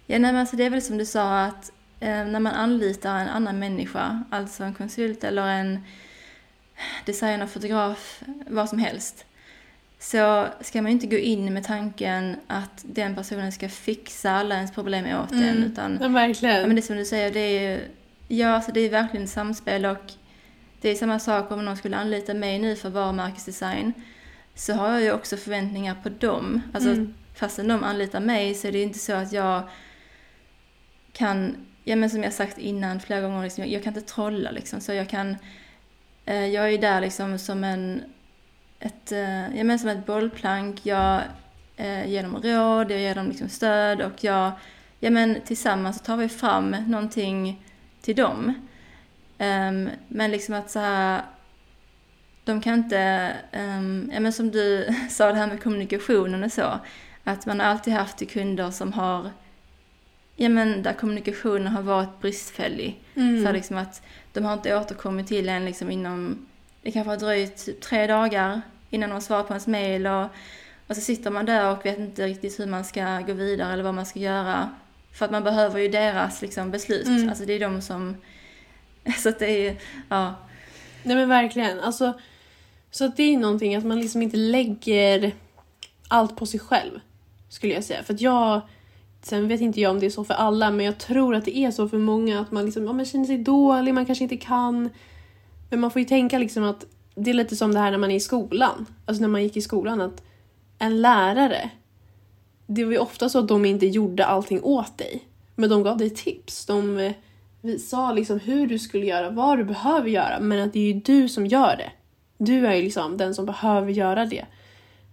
Ja, 0.08 0.20
nej, 0.20 0.32
men 0.32 0.42
alltså 0.42 0.56
det 0.56 0.64
är 0.64 0.70
väl 0.70 0.82
som 0.82 0.98
du 0.98 1.06
sa 1.06 1.40
att 1.42 1.72
när 2.00 2.40
man 2.40 2.54
anlitar 2.54 3.16
en 3.20 3.28
annan 3.28 3.60
människa, 3.60 4.24
alltså 4.30 4.64
en 4.64 4.74
konsult 4.74 5.24
eller 5.24 5.48
en 5.48 5.80
designer, 7.06 7.48
fotograf, 7.48 8.22
vad 8.48 8.70
som 8.70 8.80
helst, 8.80 9.26
så 10.00 10.48
ska 10.62 10.82
man 10.82 10.92
ju 10.92 10.94
inte 10.94 11.08
gå 11.08 11.18
in 11.18 11.54
med 11.54 11.64
tanken 11.64 12.36
att 12.48 12.84
den 12.88 13.16
personen 13.16 13.52
ska 13.52 13.70
fixa 13.70 14.32
alla 14.32 14.56
ens 14.56 14.72
problem 14.72 15.06
åt 15.20 15.32
en, 15.32 15.44
Mm. 15.44 15.64
utan 15.64 15.98
Ja, 16.02 16.08
verkligen. 16.08 16.56
Ja, 16.56 16.68
men 16.68 16.76
det 16.76 16.80
är 16.80 16.84
som 16.84 16.96
du 16.96 17.06
säger, 17.06 17.32
det 17.32 17.40
är 17.40 17.62
ju, 17.72 17.82
ja, 18.28 18.50
alltså 18.50 18.72
det 18.72 18.80
är 18.80 18.90
verkligen 18.90 19.28
samspel 19.28 19.86
och 19.86 20.12
det 20.82 20.90
är 20.90 20.96
samma 20.96 21.20
sak 21.20 21.52
om 21.52 21.66
någon 21.66 21.78
skulle 21.78 21.98
anlita 21.98 22.34
mig 22.34 22.60
nu 22.60 22.76
för 22.76 22.90
varumärkesdesign 22.90 23.94
så 24.56 24.74
har 24.74 24.92
jag 24.92 25.02
ju 25.02 25.12
också 25.12 25.38
förväntningar 25.38 25.96
på 26.04 26.10
dem. 26.10 26.62
Alltså 26.74 26.90
Mm. 26.90 27.14
fastän 27.36 27.68
de 27.68 27.84
anlitar 27.84 28.20
mig 28.20 28.56
så 28.56 28.68
är 28.68 28.72
det 28.72 28.82
inte 28.82 29.00
så 29.00 29.14
att 29.14 29.32
jag 29.34 29.64
kan, 31.14 31.56
ja 31.86 31.96
men 31.96 32.10
som 32.10 32.24
jag 32.24 32.34
sagt 32.34 32.58
innan 32.58 33.00
flera 33.00 33.22
gånger, 33.22 33.44
liksom, 33.44 33.64
jag, 33.64 33.72
jag 33.72 33.84
kan 33.84 33.98
inte 33.98 34.14
trolla 34.14 34.52
liksom 34.52 34.82
så 34.82 34.94
jag 34.94 35.10
kan, 35.10 35.38
eh, 36.26 36.46
jag 36.46 36.66
är 36.66 36.70
ju 36.70 36.78
där 36.78 37.02
liksom 37.02 37.40
som 37.40 37.64
en, 37.64 38.04
ett, 38.80 39.12
eh, 39.12 39.58
ja 39.58 39.64
men 39.64 39.80
som 39.80 39.90
ett 39.90 40.06
bollplank, 40.06 40.80
jag 40.84 41.22
eh, 41.76 42.10
ger 42.10 42.24
dem 42.24 42.36
råd, 42.36 42.92
jag 42.92 43.00
ger 43.00 43.16
dem 43.16 43.28
liksom 43.28 43.50
stöd 43.50 44.02
och 44.02 44.24
jag 44.24 44.52
ja 45.00 45.10
men 45.10 45.42
tillsammans 45.42 45.98
så 45.98 46.04
tar 46.04 46.18
vi 46.18 46.30
fram 46.30 46.76
någonting 46.88 47.66
till 48.02 48.16
dem. 48.16 48.54
Um, 49.40 49.90
men 50.08 50.32
liksom 50.32 50.56
att 50.56 50.70
så 50.70 50.80
här, 50.80 51.22
de 52.44 52.62
kan 52.62 52.74
inte, 52.74 53.32
um, 53.54 54.12
ja 54.14 54.20
men 54.20 54.34
som 54.34 54.52
du 54.52 54.88
sa 55.10 55.28
det 55.28 55.38
här 55.38 55.48
med 55.48 55.64
kommunikationen 55.64 56.44
och 56.44 56.52
så, 56.52 56.80
att 57.24 57.46
man 57.46 57.60
har 57.60 57.68
alltid 57.68 57.94
haft 57.94 58.32
kunder 58.32 58.72
som 58.72 58.94
har, 58.94 59.32
ja 60.36 60.50
men 60.50 60.84
där 60.84 60.94
kommunikationen 60.94 61.68
har 61.68 61.82
varit 61.82 62.22
bristfällig. 62.22 63.04
Mm. 63.16 63.46
Så 63.46 63.52
liksom 63.52 63.78
att 63.78 64.02
de 64.34 64.46
har 64.46 64.54
inte 64.54 64.78
återkommit 64.78 65.28
till 65.28 65.50
en 65.50 65.66
liksom 65.66 65.92
inom, 65.92 66.46
det 66.82 66.92
kanske 66.92 67.10
har 67.10 67.18
dröjt 67.18 67.66
typ 67.66 67.82
tre 67.82 68.08
dagar 68.08 68.62
innan 68.90 69.10
de 69.10 69.22
svarar 69.22 69.44
på 69.44 69.54
ens 69.54 69.68
mail 69.68 70.08
och, 70.08 70.26
och 70.88 70.96
så 70.96 71.02
sitter 71.02 71.32
man 71.32 71.46
där 71.46 71.72
och 71.72 71.86
vet 71.86 72.00
inte 72.00 72.28
riktigt 72.28 72.60
hur 72.60 72.66
man 72.66 72.86
ska 72.86 73.20
gå 73.20 73.34
vidare 73.34 73.74
eller 73.74 73.84
vad 73.84 73.94
man 73.94 74.06
ska 74.06 74.20
göra. 74.20 74.70
För 75.12 75.26
att 75.26 75.32
man 75.32 75.44
behöver 75.44 75.80
ju 75.80 75.88
deras 75.88 76.42
liksom 76.42 76.72
beslut, 76.72 77.08
Mm. 77.08 77.30
alltså 77.30 77.46
det 77.46 77.54
är 77.54 77.60
de 77.60 77.82
som, 77.82 78.18
så 79.18 79.30
att 79.30 79.40
det 79.40 79.46
är 79.46 79.72
ju, 79.72 79.76
ja. 80.10 80.36
Nej 81.04 81.16
men 81.16 81.30
verkligen. 81.30 81.80
Alltså, 81.80 82.14
så 82.92 83.06
att 83.06 83.18
det 83.18 83.24
är 83.24 83.38
någonting 83.38 83.76
att 83.76 83.86
man 83.86 84.00
liksom 84.00 84.22
inte 84.22 84.38
lägger 84.38 85.32
allt 86.08 86.36
på 86.36 86.46
sig 86.46 86.60
själv. 86.60 87.00
Skulle 87.50 87.74
jag 87.74 87.84
säga. 87.84 88.04
För 88.04 88.14
att 88.14 88.22
jag, 88.22 88.62
sen 89.26 89.48
vet 89.48 89.62
inte 89.62 89.82
jag 89.82 89.92
om 89.92 90.00
det 90.00 90.06
är 90.06 90.10
så 90.10 90.24
för 90.24 90.34
alla, 90.34 90.72
men 90.72 90.86
jag 90.86 90.98
tror 90.98 91.36
att 91.36 91.46
det 91.46 91.58
är 91.58 91.72
så 91.72 91.90
för 91.90 91.98
många 91.98 92.40
att 92.40 92.52
man 92.52 92.66
liksom, 92.66 92.86
ja, 92.86 92.94
man 92.94 93.06
känner 93.06 93.26
sig 93.26 93.38
dålig, 93.38 93.94
man 93.94 94.06
kanske 94.06 94.24
inte 94.24 94.38
kan. 94.38 94.90
Men 95.70 95.80
man 95.80 95.92
får 95.92 96.00
ju 96.00 96.06
tänka 96.06 96.40
liksom 96.40 96.64
att 96.64 96.86
det 97.16 97.30
är 97.30 97.34
lite 97.34 97.56
som 97.56 97.74
det 97.74 97.80
här 97.80 97.92
när 97.92 97.98
man 97.98 98.12
är 98.12 98.16
i 98.16 98.20
skolan. 98.20 98.86
Alltså 99.06 99.22
när 99.22 99.28
man 99.28 99.44
gick 99.44 99.58
i 99.58 99.62
skolan 99.62 100.02
att 100.02 100.24
en 100.80 101.02
lärare, 101.02 101.70
det 102.68 102.86
var 102.86 102.92
ju 102.92 102.98
ofta 102.98 103.30
så 103.30 103.40
att 103.40 103.48
de 103.48 103.66
inte 103.66 103.86
gjorde 103.86 104.26
allting 104.26 104.64
åt 104.64 104.98
dig. 104.98 105.24
Men 105.56 105.70
de 105.70 105.84
gav 105.84 105.98
dig 105.98 106.10
tips. 106.10 106.66
De 106.66 106.98
eh, 106.98 107.14
vi 107.62 107.80
sa 107.80 108.12
liksom 108.12 108.40
hur 108.40 108.68
du 108.68 108.80
skulle 108.80 109.06
göra, 109.06 109.30
vad 109.30 109.58
du 109.58 109.64
behöver 109.64 110.10
göra, 110.10 110.40
men 110.40 110.60
att 110.60 110.74
det 110.74 110.80
är 110.80 110.94
ju 110.94 111.00
du 111.00 111.30
som 111.30 111.48
gör 111.48 111.78
det. 111.78 111.92
Du 112.38 112.68
är 112.68 112.74
ju 112.74 112.82
liksom 112.82 113.18
den 113.18 113.36
som 113.36 113.46
behöver 113.46 113.92
göra 113.92 114.26
det. 114.26 114.46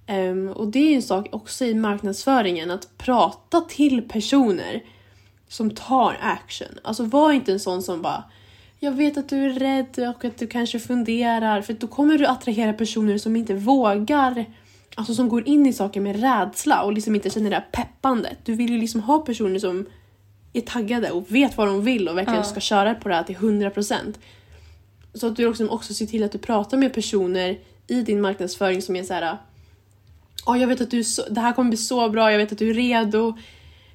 Ehm, 0.06 0.48
och 0.48 0.68
det 0.68 0.78
är 0.78 0.96
en 0.96 1.02
sak 1.02 1.28
också 1.32 1.64
i 1.64 1.74
marknadsföringen, 1.74 2.70
att 2.70 2.98
prata 2.98 3.60
till 3.60 4.08
personer 4.08 4.82
som 5.48 5.70
tar 5.70 6.16
action. 6.20 6.78
Alltså 6.84 7.04
var 7.04 7.32
inte 7.32 7.52
en 7.52 7.60
sån 7.60 7.82
som 7.82 8.02
bara 8.02 8.24
jag 8.84 8.92
vet 8.92 9.16
att 9.16 9.28
du 9.28 9.44
är 9.44 9.50
rädd 9.50 10.08
och 10.16 10.24
att 10.24 10.38
du 10.38 10.46
kanske 10.46 10.78
funderar, 10.78 11.62
för 11.62 11.72
då 11.72 11.86
kommer 11.86 12.18
du 12.18 12.26
attrahera 12.26 12.72
personer 12.72 13.18
som 13.18 13.36
inte 13.36 13.54
vågar, 13.54 14.44
alltså 14.94 15.14
som 15.14 15.28
går 15.28 15.48
in 15.48 15.66
i 15.66 15.72
saker 15.72 16.00
med 16.00 16.20
rädsla 16.20 16.82
och 16.82 16.92
liksom 16.92 17.14
inte 17.14 17.30
känner 17.30 17.50
det 17.50 17.56
här 17.56 17.66
peppandet. 17.72 18.38
Du 18.44 18.54
vill 18.54 18.70
ju 18.70 18.78
liksom 18.78 19.00
ha 19.00 19.18
personer 19.18 19.58
som 19.58 19.86
är 20.52 20.60
taggade 20.60 21.10
och 21.10 21.34
vet 21.34 21.56
vad 21.56 21.66
de 21.66 21.84
vill 21.84 22.08
och 22.08 22.16
verkligen 22.16 22.38
Ja. 22.40 22.44
ska 22.44 22.60
köra 22.60 22.94
på 22.94 23.08
det 23.08 23.14
här 23.14 23.22
till 23.22 23.36
100%. 23.36 24.18
Så 25.14 25.26
att 25.26 25.36
du 25.36 25.46
också, 25.46 25.68
också 25.68 25.94
ser 25.94 26.06
till 26.06 26.24
att 26.24 26.32
du 26.32 26.38
pratar 26.38 26.76
med 26.76 26.94
personer 26.94 27.58
i 27.86 28.02
din 28.02 28.20
marknadsföring 28.20 28.82
som 28.82 28.96
är 28.96 29.02
så 29.02 29.14
här 29.14 29.38
oh, 30.46 30.60
jag 30.60 30.68
vet 30.68 30.80
att 30.80 30.90
du 30.90 31.04
så, 31.04 31.22
det 31.30 31.40
här 31.40 31.52
kommer 31.52 31.70
bli 31.70 31.76
så 31.76 32.08
bra, 32.08 32.30
jag 32.30 32.38
vet 32.38 32.52
att 32.52 32.58
du 32.58 32.70
är 32.70 32.74
redo. 32.74 33.38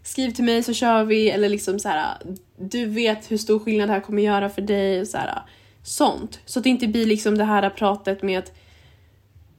Skriv 0.03 0.31
till 0.31 0.43
mig 0.43 0.63
så 0.63 0.73
kör 0.73 1.03
vi. 1.03 1.29
Eller 1.29 1.49
liksom 1.49 1.79
så 1.79 1.89
här. 1.89 2.17
Du 2.57 2.85
vet 2.85 3.31
hur 3.31 3.37
stor 3.37 3.59
skillnad 3.59 3.89
det 3.89 3.93
här 3.93 4.01
kommer 4.01 4.21
göra 4.21 4.49
för 4.49 4.61
dig. 4.61 5.05
Så 5.05 5.17
här, 5.17 5.41
sånt. 5.83 6.39
Så 6.45 6.59
att 6.59 6.63
det 6.63 6.69
inte 6.69 6.87
blir 6.87 7.05
liksom 7.05 7.37
det 7.37 7.43
här 7.43 7.69
pratet 7.69 8.23
med 8.23 8.39
att 8.39 8.53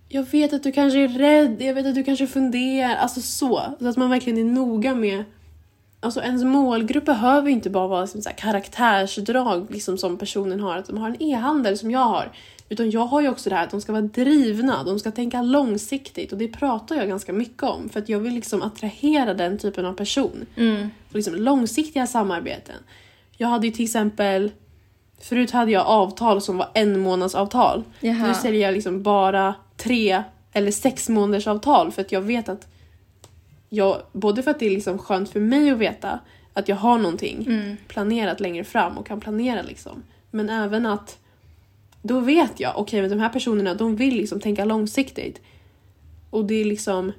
jag 0.08 0.30
vet 0.30 0.52
att 0.52 0.62
du 0.62 0.72
kanske 0.72 0.98
är 0.98 1.08
rädd, 1.08 1.56
jag 1.62 1.74
vet 1.74 1.86
att 1.86 1.94
du 1.94 2.04
kanske 2.04 2.26
funderar. 2.26 2.96
Alltså 2.96 3.20
så. 3.20 3.62
Så 3.80 3.88
att 3.88 3.96
man 3.96 4.10
verkligen 4.10 4.38
är 4.38 4.52
noga 4.52 4.94
med 4.94 5.24
Alltså 6.00 6.20
ens 6.20 6.44
målgrupp 6.44 7.04
behöver 7.04 7.50
inte 7.50 7.70
bara 7.70 7.86
vara 7.86 8.02
liksom 8.02 8.22
så 8.22 8.28
här 8.28 8.36
karaktärsdrag 8.36 9.66
liksom 9.70 9.98
som 9.98 10.18
personen 10.18 10.60
har, 10.60 10.76
att 10.76 10.86
de 10.86 10.98
har 10.98 11.08
en 11.08 11.22
e-handel 11.22 11.78
som 11.78 11.90
jag 11.90 12.04
har. 12.04 12.32
Utan 12.68 12.90
jag 12.90 13.00
har 13.06 13.20
ju 13.20 13.28
också 13.28 13.50
det 13.50 13.56
här 13.56 13.64
att 13.64 13.70
de 13.70 13.80
ska 13.80 13.92
vara 13.92 14.02
drivna, 14.02 14.84
de 14.84 14.98
ska 14.98 15.10
tänka 15.10 15.42
långsiktigt 15.42 16.32
och 16.32 16.38
det 16.38 16.48
pratar 16.48 16.96
jag 16.96 17.08
ganska 17.08 17.32
mycket 17.32 17.62
om 17.62 17.88
för 17.88 18.00
att 18.00 18.08
jag 18.08 18.18
vill 18.18 18.34
liksom 18.34 18.62
attrahera 18.62 19.34
den 19.34 19.58
typen 19.58 19.86
av 19.86 19.92
person. 19.92 20.46
Mm. 20.56 20.88
Liksom 21.12 21.34
långsiktiga 21.34 22.06
samarbeten. 22.06 22.76
Jag 23.36 23.48
hade 23.48 23.66
ju 23.66 23.72
till 23.72 23.84
exempel, 23.84 24.50
förut 25.20 25.50
hade 25.50 25.70
jag 25.70 25.86
avtal 25.86 26.40
som 26.40 26.56
var 26.56 26.68
en 26.74 27.00
månads 27.00 27.34
avtal. 27.34 27.84
Jaha. 28.00 28.26
Nu 28.26 28.34
säljer 28.34 28.62
jag 28.62 28.74
liksom 28.74 29.02
bara 29.02 29.54
tre 29.76 30.22
eller 30.52 30.70
sex 30.70 31.08
månaders 31.08 31.46
avtal 31.46 31.92
för 31.92 32.02
att 32.02 32.12
jag 32.12 32.20
vet 32.20 32.48
att 32.48 32.68
jag, 33.68 34.02
både 34.12 34.42
för 34.42 34.50
att 34.50 34.58
det 34.58 34.66
är 34.66 34.70
liksom 34.70 34.98
skönt 34.98 35.30
för 35.30 35.40
mig 35.40 35.70
att 35.70 35.78
veta 35.78 36.18
att 36.52 36.68
jag 36.68 36.76
har 36.76 36.98
någonting 36.98 37.44
Mm. 37.46 37.76
planerat 37.88 38.40
längre 38.40 38.64
fram 38.64 38.98
och 38.98 39.06
kan 39.06 39.20
planera 39.20 39.62
liksom. 39.62 40.02
Men 40.30 40.50
även 40.50 40.86
att 40.86 41.18
då 42.02 42.20
vet 42.20 42.60
jag, 42.60 42.78
okej 42.78 43.00
men 43.00 43.10
de 43.10 43.20
här 43.20 43.28
personerna 43.28 43.74
de 43.74 43.96
vill 43.96 44.16
liksom 44.16 44.40
tänka 44.40 44.64
långsiktigt. 44.64 45.40
Och 46.30 46.44
det 46.44 46.54
är 46.54 46.64
liksom 46.64 47.12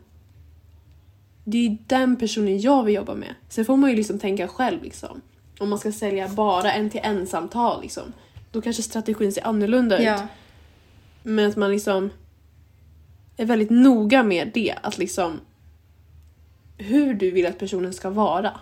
det 1.43 1.65
är 1.65 1.77
den 1.87 2.15
personen 2.15 2.59
jag 2.59 2.83
vill 2.83 2.95
jobba 2.95 3.15
med. 3.15 3.35
Sen 3.49 3.65
får 3.65 3.77
man 3.77 3.89
ju 3.89 3.95
liksom 3.95 4.19
tänka 4.19 4.47
själv 4.47 4.83
liksom. 4.83 5.21
Om 5.59 5.69
man 5.69 5.79
ska 5.79 5.91
sälja 5.91 6.27
bara 6.27 6.73
en 6.73 6.89
till 6.89 7.01
en 7.03 7.27
samtal 7.27 7.81
liksom. 7.81 8.13
Då 8.51 8.61
kanske 8.61 8.83
strategin 8.83 9.31
ser 9.31 9.47
annorlunda 9.47 9.97
ut. 9.97 10.05
Ja. 10.05 10.27
Men 11.23 11.49
att 11.49 11.55
man 11.55 11.71
liksom 11.71 12.09
är 13.37 13.45
väldigt 13.45 13.69
noga 13.69 14.23
med 14.23 14.51
det. 14.53 14.75
Att 14.81 14.97
liksom 14.97 15.39
hur 16.77 17.13
du 17.13 17.31
vill 17.31 17.45
att 17.45 17.59
personen 17.59 17.93
ska 17.93 18.09
vara. 18.09 18.59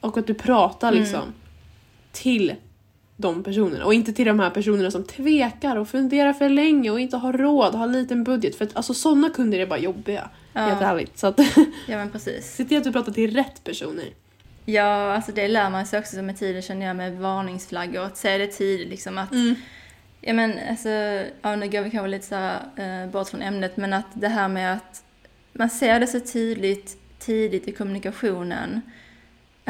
Och 0.00 0.16
att 0.18 0.26
du 0.26 0.34
pratar 0.34 0.88
Mm. 0.88 1.00
liksom 1.00 1.22
till 2.12 2.54
de 3.20 3.42
personerna 3.42 3.84
och 3.84 3.94
inte 3.94 4.12
till 4.12 4.26
de 4.26 4.40
här 4.40 4.50
personerna 4.50 4.90
som 4.90 5.04
tvekar 5.04 5.76
och 5.76 5.88
funderar 5.88 6.32
för 6.32 6.48
länge 6.48 6.90
och 6.90 7.00
inte 7.00 7.16
har 7.16 7.32
råd, 7.32 7.74
har 7.74 7.86
liten 7.86 8.24
budget. 8.24 8.56
För 8.56 8.64
att 8.64 8.76
alltså 8.76 8.94
sådana 8.94 9.30
kunder 9.30 9.58
är 9.58 9.66
bara 9.66 9.78
jobbiga. 9.78 10.30
Helt 10.54 10.80
Ja. 10.80 10.86
ärligt. 10.86 11.18
Så 11.18 11.26
att 11.26 11.38
ja, 11.88 11.96
men 11.96 12.10
precis. 12.10 12.54
se 12.54 12.64
till 12.64 12.78
att 12.78 12.84
du 12.84 12.92
pratar 12.92 13.12
till 13.12 13.34
rätt 13.36 13.64
personer. 13.64 14.04
Ja, 14.64 15.14
alltså 15.14 15.32
det 15.32 15.48
lär 15.48 15.70
man 15.70 15.86
sig 15.86 15.98
också 15.98 16.22
med 16.22 16.38
tiden 16.38 16.62
känner 16.62 16.86
jag 16.86 16.96
med 16.96 17.18
varningsflaggor. 17.18 18.04
Att 18.04 18.16
säga 18.16 18.38
det 18.38 18.46
tidigt 18.46 18.88
liksom 18.88 19.18
att 19.18 19.28
Ja 20.20 20.32
men 20.32 20.54
alltså, 20.70 20.88
ja, 21.42 21.56
nu 21.56 21.68
går 21.68 21.80
vi 21.80 21.90
kanske 21.90 22.08
lite 22.08 22.26
så 22.26 22.34
här, 22.34 22.58
eh, 22.76 23.10
bort 23.10 23.28
från 23.28 23.42
ämnet, 23.42 23.76
men 23.76 23.92
att 23.92 24.06
det 24.14 24.28
här 24.28 24.48
med 24.48 24.72
att 24.72 25.02
man 25.52 25.70
ser 25.70 26.00
det 26.00 26.06
så 26.06 26.20
tydligt 26.20 26.96
tidigt 27.18 27.68
i 27.68 27.72
kommunikationen. 27.72 28.80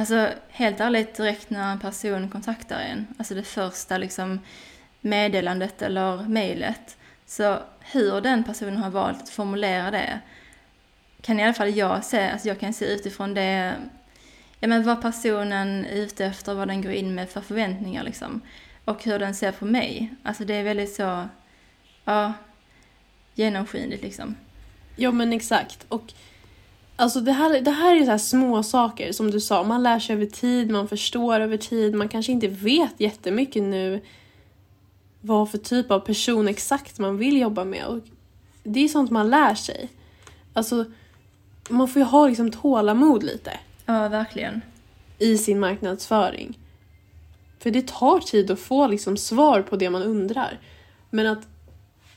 Alltså 0.01 0.29
helt 0.49 0.81
ärligt 0.81 1.15
direkt 1.15 1.51
när 1.51 1.73
en 1.73 1.79
person 1.79 2.29
kontaktar 2.29 2.81
en, 2.81 3.07
alltså 3.19 3.35
det 3.35 3.43
första 3.43 3.99
liksom 3.99 4.41
meddelandet 5.01 5.83
eller 5.83 6.29
mejlet. 6.29 6.97
Så 7.27 7.59
hur 7.81 8.21
den 8.21 8.45
personen 8.45 8.77
har 8.77 8.91
valt 8.91 9.23
att 9.23 9.29
formulera 9.29 9.91
det 9.91 10.21
kan 11.23 11.41
i 11.41 11.45
alla 11.45 11.55
fall 11.55 11.77
jag 11.77 12.05
se, 12.05 12.31
alltså 12.31 12.49
jag 12.49 12.61
kan 12.61 12.73
se 12.73 12.85
utifrån 12.85 13.35
det, 13.35 13.77
ja 14.61 14.69
men 14.69 14.83
vad 14.83 15.03
personen 15.03 15.85
är 15.85 15.97
ute 15.97 16.25
efter, 16.25 16.55
vad 16.55 16.69
den 16.69 16.83
går 16.83 16.93
in 16.93 17.15
med 17.15 17.31
för 17.31 17.41
förväntningar 17.41 18.05
liksom. 18.05 18.41
Och 18.85 19.05
hur 19.05 19.19
den 19.19 19.35
ser 19.35 19.53
på 19.53 19.65
mig. 19.65 20.15
Alltså 20.23 20.45
det 20.45 20.55
är 20.55 20.65
väldigt 20.65 20.95
så, 20.95 21.29
ja, 22.05 22.33
genomskinligt 23.35 24.03
liksom. 24.03 24.37
Ja 24.97 25.11
men 25.11 25.33
exakt. 25.33 25.87
Och 25.89 26.13
alltså 27.01 27.21
det 27.21 27.33
här, 27.33 27.61
det 27.61 27.71
här 27.71 27.97
är 27.97 28.05
så 28.05 28.11
här 28.11 28.19
små 28.19 28.63
saker 28.63 29.13
som 29.13 29.31
du 29.31 29.41
sa, 29.41 29.63
man 29.63 29.83
lär 29.83 29.99
sig 29.99 30.17
över 30.17 30.27
tid, 30.27 30.71
man 30.71 30.89
förstår 30.89 31.41
över 31.41 31.57
tid, 31.57 31.95
man 31.95 32.09
kanske 32.09 32.33
inte 32.33 32.49
vet 32.49 33.01
jättemycket 33.01 33.63
nu 33.63 34.01
vad 35.21 35.51
för 35.51 35.59
typ 35.59 35.91
av 35.91 36.01
person 36.01 36.49
exakt 36.49 36.99
man 36.99 37.17
vill 37.17 37.41
jobba 37.41 37.65
med. 37.65 37.87
Och 37.87 37.99
det 38.63 38.81
är 38.85 38.89
sånt 38.89 39.11
man 39.11 39.31
lär 39.31 39.55
sig. 39.55 39.89
Alltså, 40.53 40.85
man 41.69 41.89
får 41.89 42.01
ju 42.01 42.07
ha 42.07 42.29
liksom 42.29 42.51
tålamod 42.51 43.23
lite 43.23 43.53
Ja, 43.87 44.09
verkligen. 44.09 44.61
i 45.19 45.39
sin 45.39 45.61
marknadsföring. 45.61 46.59
För 47.59 47.71
det 47.71 47.87
tar 47.89 48.19
tid 48.21 48.51
att 48.51 48.61
få 48.61 48.87
liksom 48.87 49.17
svar 49.17 49.63
på 49.63 49.77
det 49.77 49.91
man 49.91 50.03
undrar. 50.03 50.59
Men 51.11 51.27
att 51.27 51.49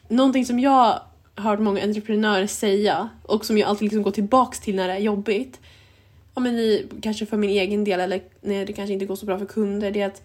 någonting 0.07 0.45
som 0.45 0.59
jag 0.59 1.01
hört 1.35 1.59
många 1.59 1.83
entreprenörer 1.83 2.47
säga 2.47 3.09
och 3.23 3.45
som 3.45 3.57
jag 3.57 3.69
alltid 3.69 3.83
liksom 3.85 4.03
går 4.03 4.11
tillbaks 4.11 4.59
till 4.59 4.75
när 4.75 4.87
det 4.87 4.93
är 4.93 4.99
jobbigt. 4.99 5.59
Ja, 6.35 6.41
men 6.41 6.55
i, 6.59 6.85
kanske 7.01 7.25
för 7.25 7.37
min 7.37 7.49
egen 7.49 7.83
del 7.83 7.99
eller 7.99 8.21
när 8.41 8.65
det 8.65 8.73
kanske 8.73 8.93
inte 8.93 9.05
går 9.05 9.15
så 9.15 9.25
bra 9.25 9.39
för 9.39 9.45
kunder. 9.45 9.91
Det 9.91 10.01
är 10.01 10.07
att 10.07 10.21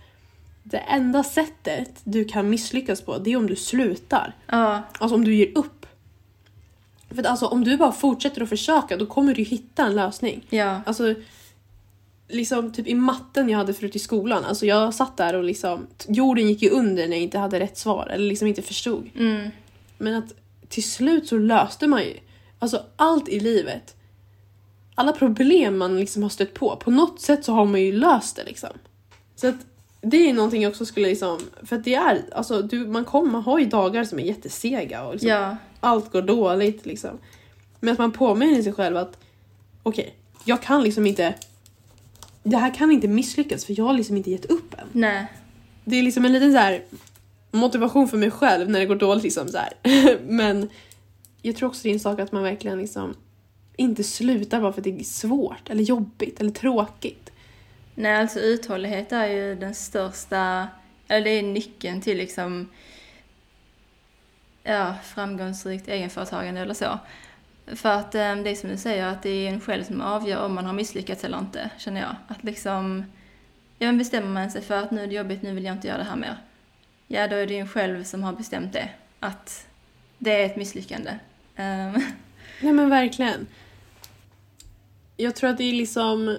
det 0.62 0.78
enda 0.78 1.24
sättet 1.24 1.90
du 2.04 2.24
kan 2.24 2.50
misslyckas 2.50 3.00
på 3.02 3.18
det 3.18 3.32
är 3.32 3.36
om 3.36 3.46
du 3.46 3.56
slutar. 3.56 4.34
Ja, 4.46 4.82
Alltså 4.98 5.14
om 5.14 5.24
du 5.24 5.34
ger 5.34 5.58
upp. 5.58 5.86
För 7.10 7.18
att 7.18 7.26
alltså 7.26 7.46
om 7.46 7.64
du 7.64 7.76
bara 7.76 7.92
fortsätter 7.92 8.42
att 8.42 8.48
försöka 8.48 8.96
då 8.96 9.06
kommer 9.06 9.34
du 9.34 9.42
hitta 9.42 9.86
en 9.86 9.94
lösning. 9.94 10.46
ja, 10.50 10.80
Alltså, 10.86 11.14
liksom 12.28 12.72
typ 12.72 12.86
i 12.86 12.94
matten 12.94 13.48
jag 13.48 13.58
hade 13.58 13.74
förut 13.74 13.96
i 13.96 13.98
skolan, 13.98 14.44
alltså 14.44 14.66
jag 14.66 14.94
satt 14.94 15.16
där 15.16 15.34
och 15.34 15.44
liksom, 15.44 15.86
jorden 16.08 16.48
gick 16.48 16.62
ju 16.62 16.70
under 16.70 17.08
när 17.08 17.16
jag 17.16 17.22
inte 17.22 17.38
hade 17.38 17.60
rätt 17.60 17.78
svar 17.78 18.06
eller 18.12 18.24
liksom 18.28 18.48
inte 18.48 18.62
förstod. 18.62 19.10
mm, 19.18 19.50
Men 19.98 20.14
att 20.14 20.34
till 20.68 20.90
slut 20.90 21.28
så 21.28 21.38
löste 21.38 21.86
man 21.86 22.02
ju, 22.02 22.16
alltså 22.58 22.82
allt 22.96 23.28
i 23.28 23.40
livet. 23.40 23.96
Alla 24.94 25.12
problem 25.12 25.78
man 25.78 26.00
liksom 26.00 26.22
har 26.22 26.30
stött 26.30 26.54
på, 26.54 26.76
på 26.76 26.90
något 26.90 27.20
sätt 27.20 27.44
så 27.44 27.52
har 27.52 27.64
man 27.64 27.80
ju 27.80 27.92
löst 27.92 28.36
det 28.36 28.44
liksom. 28.44 28.70
Så 29.36 29.48
att 29.48 29.56
det 30.00 30.28
är 30.28 30.32
någonting 30.32 30.62
jag 30.62 30.70
också 30.70 30.86
skulle 30.86 31.08
liksom, 31.08 31.38
för 31.62 31.76
att 31.76 31.84
det 31.84 31.94
är, 31.94 32.24
alltså 32.32 32.62
du, 32.62 32.86
man, 32.86 33.04
kommer, 33.04 33.32
man 33.32 33.42
har 33.42 33.58
ju 33.58 33.66
dagar 33.66 34.04
som 34.04 34.18
är 34.18 34.22
jättesega 34.22 35.04
och 35.04 35.12
liksom, 35.12 35.30
ja, 35.30 35.56
allt 35.80 36.12
går 36.12 36.22
dåligt 36.22 36.86
liksom. 36.86 37.18
Men 37.80 37.92
att 37.92 37.98
man 37.98 38.12
påminner 38.12 38.62
sig 38.62 38.72
själv 38.72 38.96
att 38.96 39.18
okej, 39.82 40.14
jag 40.44 40.62
kan 40.62 40.82
liksom 40.82 41.06
inte 41.06 41.34
det 42.42 42.56
här 42.56 42.74
kan 42.74 42.90
inte 42.90 43.08
misslyckas 43.08 43.64
för 43.64 43.74
jag 43.78 43.84
har 43.84 43.94
liksom 43.94 44.16
inte 44.16 44.30
gett 44.30 44.44
upp 44.44 44.74
än. 44.78 44.86
nej, 44.92 45.26
Det 45.84 45.96
är 45.96 46.02
liksom 46.02 46.24
en 46.24 46.32
liten 46.32 46.52
så 46.52 46.58
här 46.58 46.82
motivation 47.50 48.08
för 48.08 48.16
mig 48.16 48.30
själv 48.30 48.70
när 48.70 48.80
det 48.80 48.86
går 48.86 48.96
dåligt 48.96 49.24
liksom 49.24 49.48
så 49.48 49.58
här. 49.58 49.72
Men 50.26 50.68
jag 51.42 51.56
tror 51.56 51.68
också 51.68 51.82
det 51.82 51.88
är 51.88 51.94
en 51.94 52.00
sak 52.00 52.20
att 52.20 52.32
man 52.32 52.42
verkligen 52.42 52.78
liksom 52.78 53.14
inte 53.76 54.04
slutar 54.04 54.60
bara 54.60 54.72
för 54.72 54.80
att 54.80 54.84
det 54.84 55.00
är 55.00 55.04
svårt 55.04 55.70
eller 55.70 55.82
jobbigt 55.82 56.40
eller 56.40 56.50
tråkigt. 56.50 57.32
nej, 57.94 58.16
alltså 58.16 58.40
uthållighet 58.40 59.12
är 59.12 59.26
ju 59.26 59.54
den 59.54 59.74
största, 59.74 60.68
eller 61.08 61.24
det 61.24 61.30
är 61.30 61.42
nyckeln 61.42 62.00
till 62.00 62.16
liksom, 62.16 62.68
ja, 64.62 64.94
framgångsrikt 65.04 65.88
egenföretagande 65.88 66.60
eller 66.60 66.74
så. 66.74 66.98
För 67.66 67.88
att 67.88 68.14
eh, 68.14 68.36
det 68.36 68.50
är 68.50 68.54
som 68.54 68.70
du 68.70 68.76
säger, 68.76 69.06
att 69.06 69.22
det 69.22 69.30
är 69.30 69.50
en 69.50 69.60
själv 69.60 69.84
som 69.84 70.00
avgör 70.00 70.44
om 70.44 70.54
man 70.54 70.66
har 70.66 70.72
misslyckats 70.72 71.24
eller 71.24 71.38
inte, 71.38 71.70
känner 71.78 72.00
jag. 72.00 72.16
Att 72.28 72.44
liksom, 72.44 73.04
ja 73.78 73.86
men 73.86 73.98
bestämmer 73.98 74.28
man 74.28 74.50
sig 74.50 74.62
för 74.62 74.74
att 74.74 74.90
nu 74.90 75.02
är 75.02 75.06
det 75.06 75.14
jobbigt, 75.14 75.42
nu 75.42 75.54
vill 75.54 75.64
jag 75.64 75.74
inte 75.74 75.88
göra 75.88 75.98
det 75.98 76.04
här 76.04 76.16
mer. 76.16 76.36
Ja, 77.08 77.28
då 77.28 77.36
är 77.36 77.46
det 77.46 77.54
ju 77.54 77.60
en 77.60 77.68
själv 77.68 78.04
som 78.04 78.22
har 78.22 78.32
bestämt 78.32 78.72
det, 78.72 78.88
att 79.20 79.66
det 80.18 80.42
är 80.42 80.46
ett 80.46 80.56
misslyckande. 80.56 81.10
Ehm. 81.56 81.94
Um. 81.94 82.02
Nej 82.62 82.72
men 82.72 82.90
verkligen. 82.90 83.46
Jag 85.16 85.36
tror 85.36 85.50
att 85.50 85.58
det 85.58 85.64
är 85.64 85.72
liksom 85.72 86.38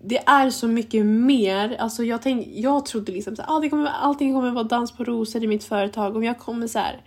det 0.00 0.18
är 0.18 0.50
så 0.50 0.68
mycket 0.68 1.06
mer. 1.06 1.76
Alltså 1.78 2.04
jag, 2.04 2.22
tänk, 2.22 2.48
jag 2.52 2.86
trodde 2.86 3.12
liksom 3.12 3.32
att 3.32 3.50
ah, 3.50 3.60
det 3.60 3.68
kommer, 3.68 3.90
allting 3.90 4.34
kommer 4.34 4.50
vara 4.50 4.64
dans 4.64 4.92
på 4.92 5.04
rosor 5.04 5.44
i 5.44 5.46
mitt 5.46 5.64
företag. 5.64 6.16
Om 6.16 6.24
jag 6.24 6.38
kommer 6.38 6.66
så 6.66 6.78
här, 6.78 7.02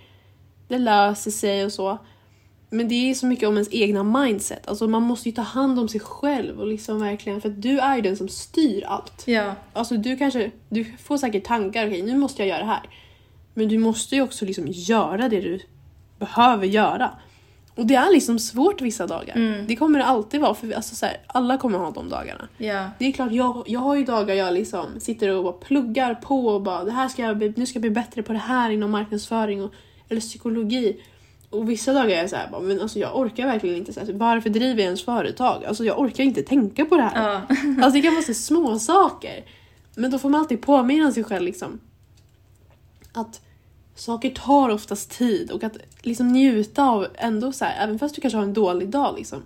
det 0.68 0.78
löser 0.78 1.32
sig 1.32 1.66
och 1.66 1.72
så. 1.72 1.98
Men 2.70 2.88
det 2.88 2.95
är 3.09 3.13
så 3.13 3.26
mycket 3.26 3.49
om 3.49 3.53
ens 3.53 3.70
egna 3.72 4.03
mindset. 4.03 4.68
Alltså 4.68 4.88
man 4.88 5.03
måste 5.03 5.30
ju 5.30 5.36
ta 5.36 5.41
hand 5.41 5.80
om 5.80 5.88
sig 5.88 5.99
själv 5.99 6.59
och 6.59 6.68
liksom 6.68 6.99
verkligen, 6.99 7.41
för 7.41 7.49
att 7.49 7.61
du 7.61 7.80
är 7.80 7.95
ju 7.95 8.01
den 8.01 8.18
som 8.18 8.28
styr 8.28 8.84
allt. 8.86 9.24
ja, 9.26 9.55
Alltså 9.74 9.97
du 9.97 10.18
kanske, 10.18 10.51
du 10.70 10.86
får 11.03 11.18
säkert 11.18 11.43
tankar, 11.43 11.88
okej 11.88 12.01
nu 12.01 12.18
måste 12.18 12.41
jag 12.41 12.49
göra 12.49 12.59
det 12.59 12.66
här. 12.66 12.89
Men 13.53 13.68
du 13.68 13.78
måste 13.78 14.16
ju 14.16 14.22
också 14.22 14.45
liksom 14.45 14.66
göra 14.68 15.30
det 15.30 15.41
du 15.41 15.59
behöver 16.20 16.66
göra. 16.66 17.11
Och 17.76 17.86
det 17.86 17.95
är 17.95 18.11
liksom 18.11 18.39
svårt 18.39 18.82
vissa 18.82 19.07
dagar. 19.07 19.36
Mm. 19.36 19.68
Det 19.68 19.76
kommer 19.76 19.99
det 19.99 20.05
alltid 20.05 20.41
vara, 20.41 20.53
för 20.53 20.72
alltså 20.72 20.95
så 20.95 21.05
här, 21.05 21.18
alla 21.28 21.57
kommer 21.57 21.78
ha 21.80 21.91
de 21.91 22.09
dagarna. 22.09 22.47
ja, 22.57 22.89
Det 22.99 23.05
är 23.05 23.11
klart, 23.11 23.32
jag, 23.32 23.63
jag 23.68 23.80
har 23.80 23.95
ju 23.95 24.03
dagar 24.05 24.36
jag 24.36 24.53
liksom 24.53 24.99
sitter 24.99 25.30
och 25.30 25.43
bara 25.43 25.53
pluggar 25.53 26.16
på 26.16 26.47
och 26.47 26.61
bara 26.61 26.84
det 26.84 26.91
här 26.91 27.07
ska 27.07 27.22
jag 27.22 27.38
bli, 27.38 27.53
nu 27.55 27.66
ska 27.66 27.78
jag 27.78 27.82
bli 27.82 27.89
bättre 27.91 28.24
på 28.24 28.34
det 28.34 28.39
här 28.39 28.70
inom 28.70 28.91
marknadsföring 28.91 29.63
och, 29.63 29.74
eller 30.09 30.22
psykologi. 30.22 31.01
Och 31.50 31.70
vissa 31.70 31.93
dagar 31.93 32.10
är 32.10 32.18
jag 32.22 32.30
så 32.30 32.36
här, 32.36 32.50
bara, 32.52 32.62
men 32.62 32.82
alltså 32.82 33.00
jag 33.00 33.18
orkar 33.20 33.46
verkligen 33.46 33.76
inte. 33.76 33.93
Så 33.93 34.00
här, 34.00 34.14
varför 34.14 34.50
driver 34.50 34.80
jag 34.80 34.86
ens 34.86 35.06
företag? 35.06 35.66
Alltså 35.66 35.84
jag 35.86 36.00
orkar 36.00 36.24
inte 36.24 36.41
tänka 36.43 36.86
på 36.86 36.96
det 36.98 37.04
här. 37.04 37.34
ja, 37.34 37.41
Alltså 37.84 37.91
det 37.91 38.02
kan 38.02 38.14
vara 38.14 38.24
så 38.24 38.34
små 38.34 38.80
saker. 38.80 39.46
Men 39.96 40.12
då 40.12 40.20
får 40.20 40.30
man 40.30 40.41
alltid 40.41 40.62
påminna 40.62 41.12
sig 41.12 41.24
själv 41.24 41.43
liksom 41.46 41.80
att 43.14 43.41
saker 43.96 44.30
tar 44.30 44.70
oftast 44.70 45.12
tid 45.12 45.52
och 45.52 45.64
att 45.64 45.78
liksom 46.02 46.28
njuta 46.28 46.84
av 46.84 47.08
ändå 47.16 47.52
så 47.52 47.66
här, 47.66 47.84
även 47.84 48.00
fast 48.00 48.16
du 48.16 48.22
kanske 48.22 48.38
har 48.38 48.43
en 48.43 48.54
dålig 48.54 48.89
dag 48.89 49.16
liksom. 49.18 49.43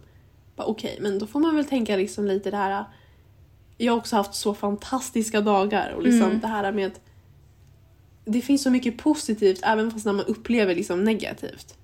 Okej, 0.55 0.97
men 1.01 1.19
då 1.19 1.27
får 1.27 1.39
man 1.39 1.55
väl 1.55 1.65
tänka 1.65 1.95
liksom 1.95 2.25
lite 2.25 2.51
det 2.51 2.57
här. 2.57 2.85
Jag 3.77 3.93
har 3.93 3.97
också 3.97 4.15
haft 4.15 4.35
så 4.35 4.53
fantastiska 4.53 5.41
dagar 5.41 5.93
och 5.95 6.03
liksom 6.03 6.27
Mm. 6.27 6.39
det 6.39 6.47
här 6.47 6.71
med 6.71 6.87
att 6.87 6.99
det 8.25 8.41
finns 8.41 8.63
så 8.63 8.69
mycket 8.71 8.97
positivt 8.97 9.59
även 9.63 9.91
fast 9.91 10.05
när 10.05 10.13
man 10.13 10.25
upplever 10.25 10.75
liksom 10.75 11.03
negativt. 11.03 11.75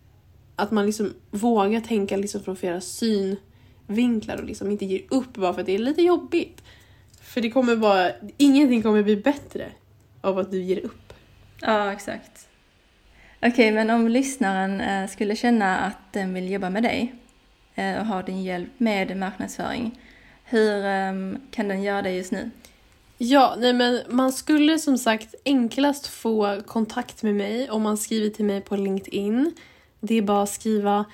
Att 0.55 0.71
man 0.71 0.85
liksom 0.85 1.13
vågar 1.31 1.81
tänka 1.81 2.17
liksom 2.17 2.43
från 2.43 2.55
flera 2.55 2.81
synvinklar 2.81 4.37
och 4.37 4.43
liksom 4.43 4.71
inte 4.71 4.85
ger 4.85 5.01
upp 5.09 5.33
bara 5.33 5.53
för 5.53 5.61
att 5.61 5.65
det 5.65 5.75
är 5.75 5.79
lite 5.79 6.01
jobbigt. 6.01 6.63
För 7.21 7.41
det 7.41 7.49
kommer 7.49 7.75
vara, 7.75 8.11
ingenting 8.37 8.81
kommer 8.81 9.03
bli 9.03 9.15
bättre 9.15 9.71
av 10.21 10.39
att 10.39 10.51
du 10.51 10.61
ger 10.61 10.85
upp. 10.85 11.13
ja, 11.61 11.93
exakt. 11.93 12.47
Okej, 13.41 13.71
men 13.71 13.89
om 13.89 14.07
lyssnaren 14.07 14.81
eh, 14.81 15.09
skulle 15.09 15.35
känna 15.35 15.77
att 15.77 16.13
den 16.13 16.33
vill 16.33 16.51
jobba 16.51 16.69
med 16.69 16.83
dig 16.83 17.15
eh, 17.75 17.99
och 17.99 18.05
ha 18.05 18.21
din 18.21 18.43
hjälp 18.43 18.69
med 18.77 19.17
marknadsföring, 19.17 19.99
hur 20.43 20.85
ehm, 20.85 21.37
kan 21.51 21.67
den 21.67 21.83
göra 21.83 22.01
det 22.01 22.11
just 22.11 22.31
nu? 22.31 22.51
Ja, 23.17 23.55
nej 23.57 23.73
men 23.73 24.01
man 24.09 24.33
skulle 24.33 24.79
som 24.79 24.97
sagt 24.97 25.35
enklast 25.45 26.07
få 26.07 26.61
kontakt 26.61 27.23
med 27.23 27.35
mig 27.35 27.69
om 27.69 27.81
man 27.81 27.97
skriver 27.97 28.29
till 28.29 28.45
mig 28.45 28.61
på 28.61 28.75
LinkedIn. 28.75 29.53
Det 29.99 30.15
är 30.15 30.21
bara 30.21 30.43
att 30.43 30.49
skriva 30.49 31.05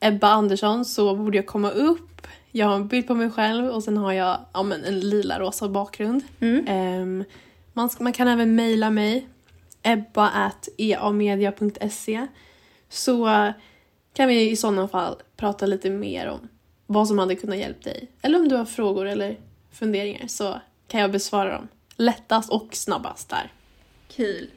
Ebba 0.00 0.28
Andersson 0.28 0.84
så 0.84 1.16
borde 1.16 1.36
jag 1.36 1.46
komma 1.46 1.70
upp. 1.70 2.26
Jag 2.50 2.66
har 2.66 2.74
en 2.74 2.88
bild 2.88 3.06
på 3.06 3.14
mig 3.14 3.30
själv 3.30 3.66
och 3.66 3.84
sen 3.84 3.96
har 3.96 4.12
jag 4.12 4.38
ja, 4.52 4.62
men 4.62 4.84
en 4.84 5.00
lila 5.00 5.40
rosa 5.40 5.68
bakgrund. 5.68 6.22
Mm. 6.40 6.64
Ehm, 6.68 7.24
man, 7.72 7.90
man 8.00 8.12
kan 8.12 8.28
även 8.28 8.54
mejla 8.54 8.90
mig 8.90 9.28
ebba.eamedia.se 9.82 12.26
så 12.88 13.52
kan 14.14 14.28
vi 14.28 14.50
i 14.50 14.56
sådana 14.56 14.88
fall 14.88 15.16
prata 15.36 15.66
lite 15.66 15.90
mer 15.90 16.28
om 16.28 16.48
vad 16.86 17.08
som 17.08 17.18
hade 17.18 17.34
kunnat 17.34 17.58
hjälpa 17.58 17.90
dig. 17.90 18.10
Eller 18.22 18.38
om 18.38 18.48
du 18.48 18.56
har 18.56 18.64
frågor 18.64 19.06
eller 19.06 19.36
funderingar 19.72 20.26
så 20.26 20.60
kan 20.88 21.00
jag 21.00 21.12
besvara 21.12 21.52
dem 21.52 21.68
lättast 21.96 22.50
och 22.50 22.76
snabbast 22.76 23.28
där. 23.28 23.52
Kul. 24.08 24.50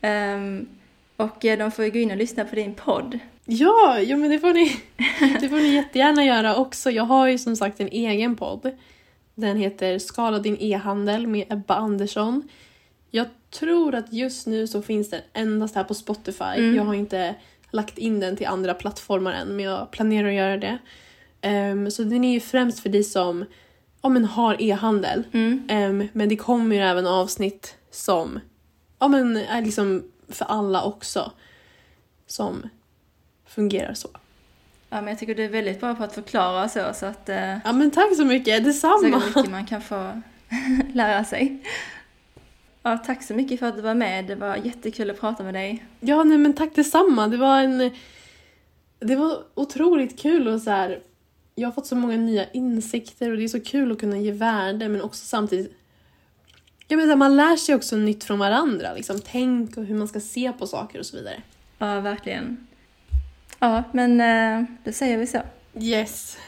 Ehm, 0.00 0.68
och 1.20 1.44
eh, 1.44 1.58
de 1.58 1.70
får 1.70 1.84
ju 1.84 1.90
gå 1.90 1.98
in 1.98 2.10
och 2.10 2.16
lyssna 2.16 2.44
på 2.44 2.54
din 2.54 2.74
podd. 2.74 3.18
Ja, 3.44 3.98
jo, 4.00 4.18
men 4.18 4.30
det 4.30 4.38
får, 4.38 4.54
ni, 4.54 4.80
det 5.40 5.48
får 5.48 5.56
ni 5.56 5.74
jättegärna 5.74 6.24
göra 6.24 6.56
också. 6.56 6.90
Jag 6.90 7.04
har 7.04 7.28
ju 7.28 7.38
som 7.38 7.56
sagt 7.56 7.80
en 7.80 7.88
egen 7.88 8.36
podd. 8.36 8.70
Den 9.34 9.56
heter 9.56 9.98
Skala 9.98 10.38
din 10.38 10.56
e-handel 10.60 11.26
med 11.26 11.52
Ebba 11.52 11.74
Andersson. 11.74 12.48
Jag 13.10 13.26
tror 13.50 13.94
att 13.94 14.12
just 14.12 14.46
nu 14.46 14.66
så 14.66 14.82
finns 14.82 15.10
den 15.10 15.20
endast 15.32 15.74
här 15.74 15.84
på 15.84 15.94
Spotify. 15.94 16.44
Mm. 16.44 16.76
Jag 16.76 16.84
har 16.84 16.94
inte 16.94 17.34
lagt 17.70 17.98
in 17.98 18.20
den 18.20 18.36
till 18.36 18.46
andra 18.46 18.74
plattformar 18.74 19.32
än 19.32 19.48
men 19.48 19.64
jag 19.64 19.90
planerar 19.90 20.28
att 20.28 20.34
göra 20.34 20.56
det. 20.56 20.78
Ehm, 21.40 21.90
så 21.90 22.02
den 22.02 22.24
är 22.24 22.32
ju 22.32 22.40
främst 22.40 22.80
för 22.80 22.88
dig 22.88 23.04
som 23.04 23.44
ja, 24.02 24.08
men 24.08 24.24
har 24.24 24.62
e-handel. 24.62 25.22
Mm. 25.32 25.66
Ehm, 25.68 26.08
men 26.12 26.28
det 26.28 26.36
kommer 26.36 26.76
ju 26.76 26.82
även 26.82 27.06
avsnitt 27.06 27.76
som 27.90 28.40
ja, 28.98 29.08
men 29.08 29.36
är 29.36 29.62
liksom 29.62 30.02
för 30.32 30.44
alla 30.44 30.84
också. 30.84 31.32
Som 32.26 32.68
fungerar 33.46 33.94
så. 33.94 34.08
Ja, 34.88 35.00
men 35.00 35.08
jag 35.08 35.18
tycker 35.18 35.34
du 35.34 35.44
är 35.44 35.48
väldigt 35.48 35.80
bra 35.80 35.94
på 35.94 36.04
att 36.04 36.14
förklara 36.14 36.68
så, 36.68 36.90
så 36.94 37.06
att 37.06 37.28
eh, 37.28 37.58
Ja 37.64 37.72
men 37.72 37.90
tack 37.90 38.16
så 38.16 38.24
mycket, 38.24 38.64
detsamma! 38.64 39.20
så 39.20 39.26
mycket 39.26 39.50
man 39.50 39.66
kan 39.66 39.82
få 39.82 40.22
lära 40.92 41.24
sig. 41.24 41.62
Ja, 42.82 42.98
tack 42.98 43.22
så 43.22 43.34
mycket 43.34 43.60
för 43.60 43.66
att 43.66 43.76
du 43.76 43.82
var 43.82 43.94
med. 43.94 44.26
Det 44.26 44.34
var 44.34 44.56
jättekul 44.56 45.10
att 45.10 45.20
prata 45.20 45.42
med 45.42 45.54
dig. 45.54 45.84
Ja, 46.00 46.24
nej 46.24 46.38
men 46.38 46.52
tack 46.52 46.74
detsamma. 46.74 47.28
Det 47.28 47.36
var 47.36 47.60
en... 47.60 47.90
Det 48.98 49.16
var 49.16 49.42
otroligt 49.54 50.18
kul 50.18 50.48
och 50.48 50.60
så 50.60 50.70
här... 50.70 51.02
Jag 51.54 51.68
har 51.68 51.72
fått 51.72 51.86
så 51.86 51.96
många 51.96 52.16
nya 52.16 52.50
insikter 52.50 53.30
och 53.30 53.36
det 53.36 53.44
är 53.44 53.48
så 53.48 53.60
kul 53.60 53.92
att 53.92 54.00
kunna 54.00 54.18
ge 54.18 54.32
värde 54.32 54.88
men 54.88 55.02
också 55.02 55.24
samtidigt... 55.24 55.79
Jag 56.90 56.96
menar, 56.96 57.16
man 57.16 57.36
lär 57.36 57.56
sig 57.56 57.74
också 57.74 57.96
nytt 57.96 58.24
från 58.24 58.38
varandra. 58.38 58.92
Liksom, 58.92 59.20
tänk 59.24 59.76
och 59.76 59.84
hur 59.84 59.94
man 59.94 60.08
ska 60.08 60.20
se 60.20 60.52
på 60.52 60.66
saker 60.66 60.98
och 60.98 61.06
så 61.06 61.16
vidare. 61.16 61.42
Ja, 61.78 62.00
verkligen. 62.00 62.66
Ja, 63.58 63.82
men 63.92 64.20
eh, 64.20 64.68
då 64.84 64.92
säger 64.92 65.18
vi 65.18 65.26
så. 65.26 65.38
Yes. 65.80 66.38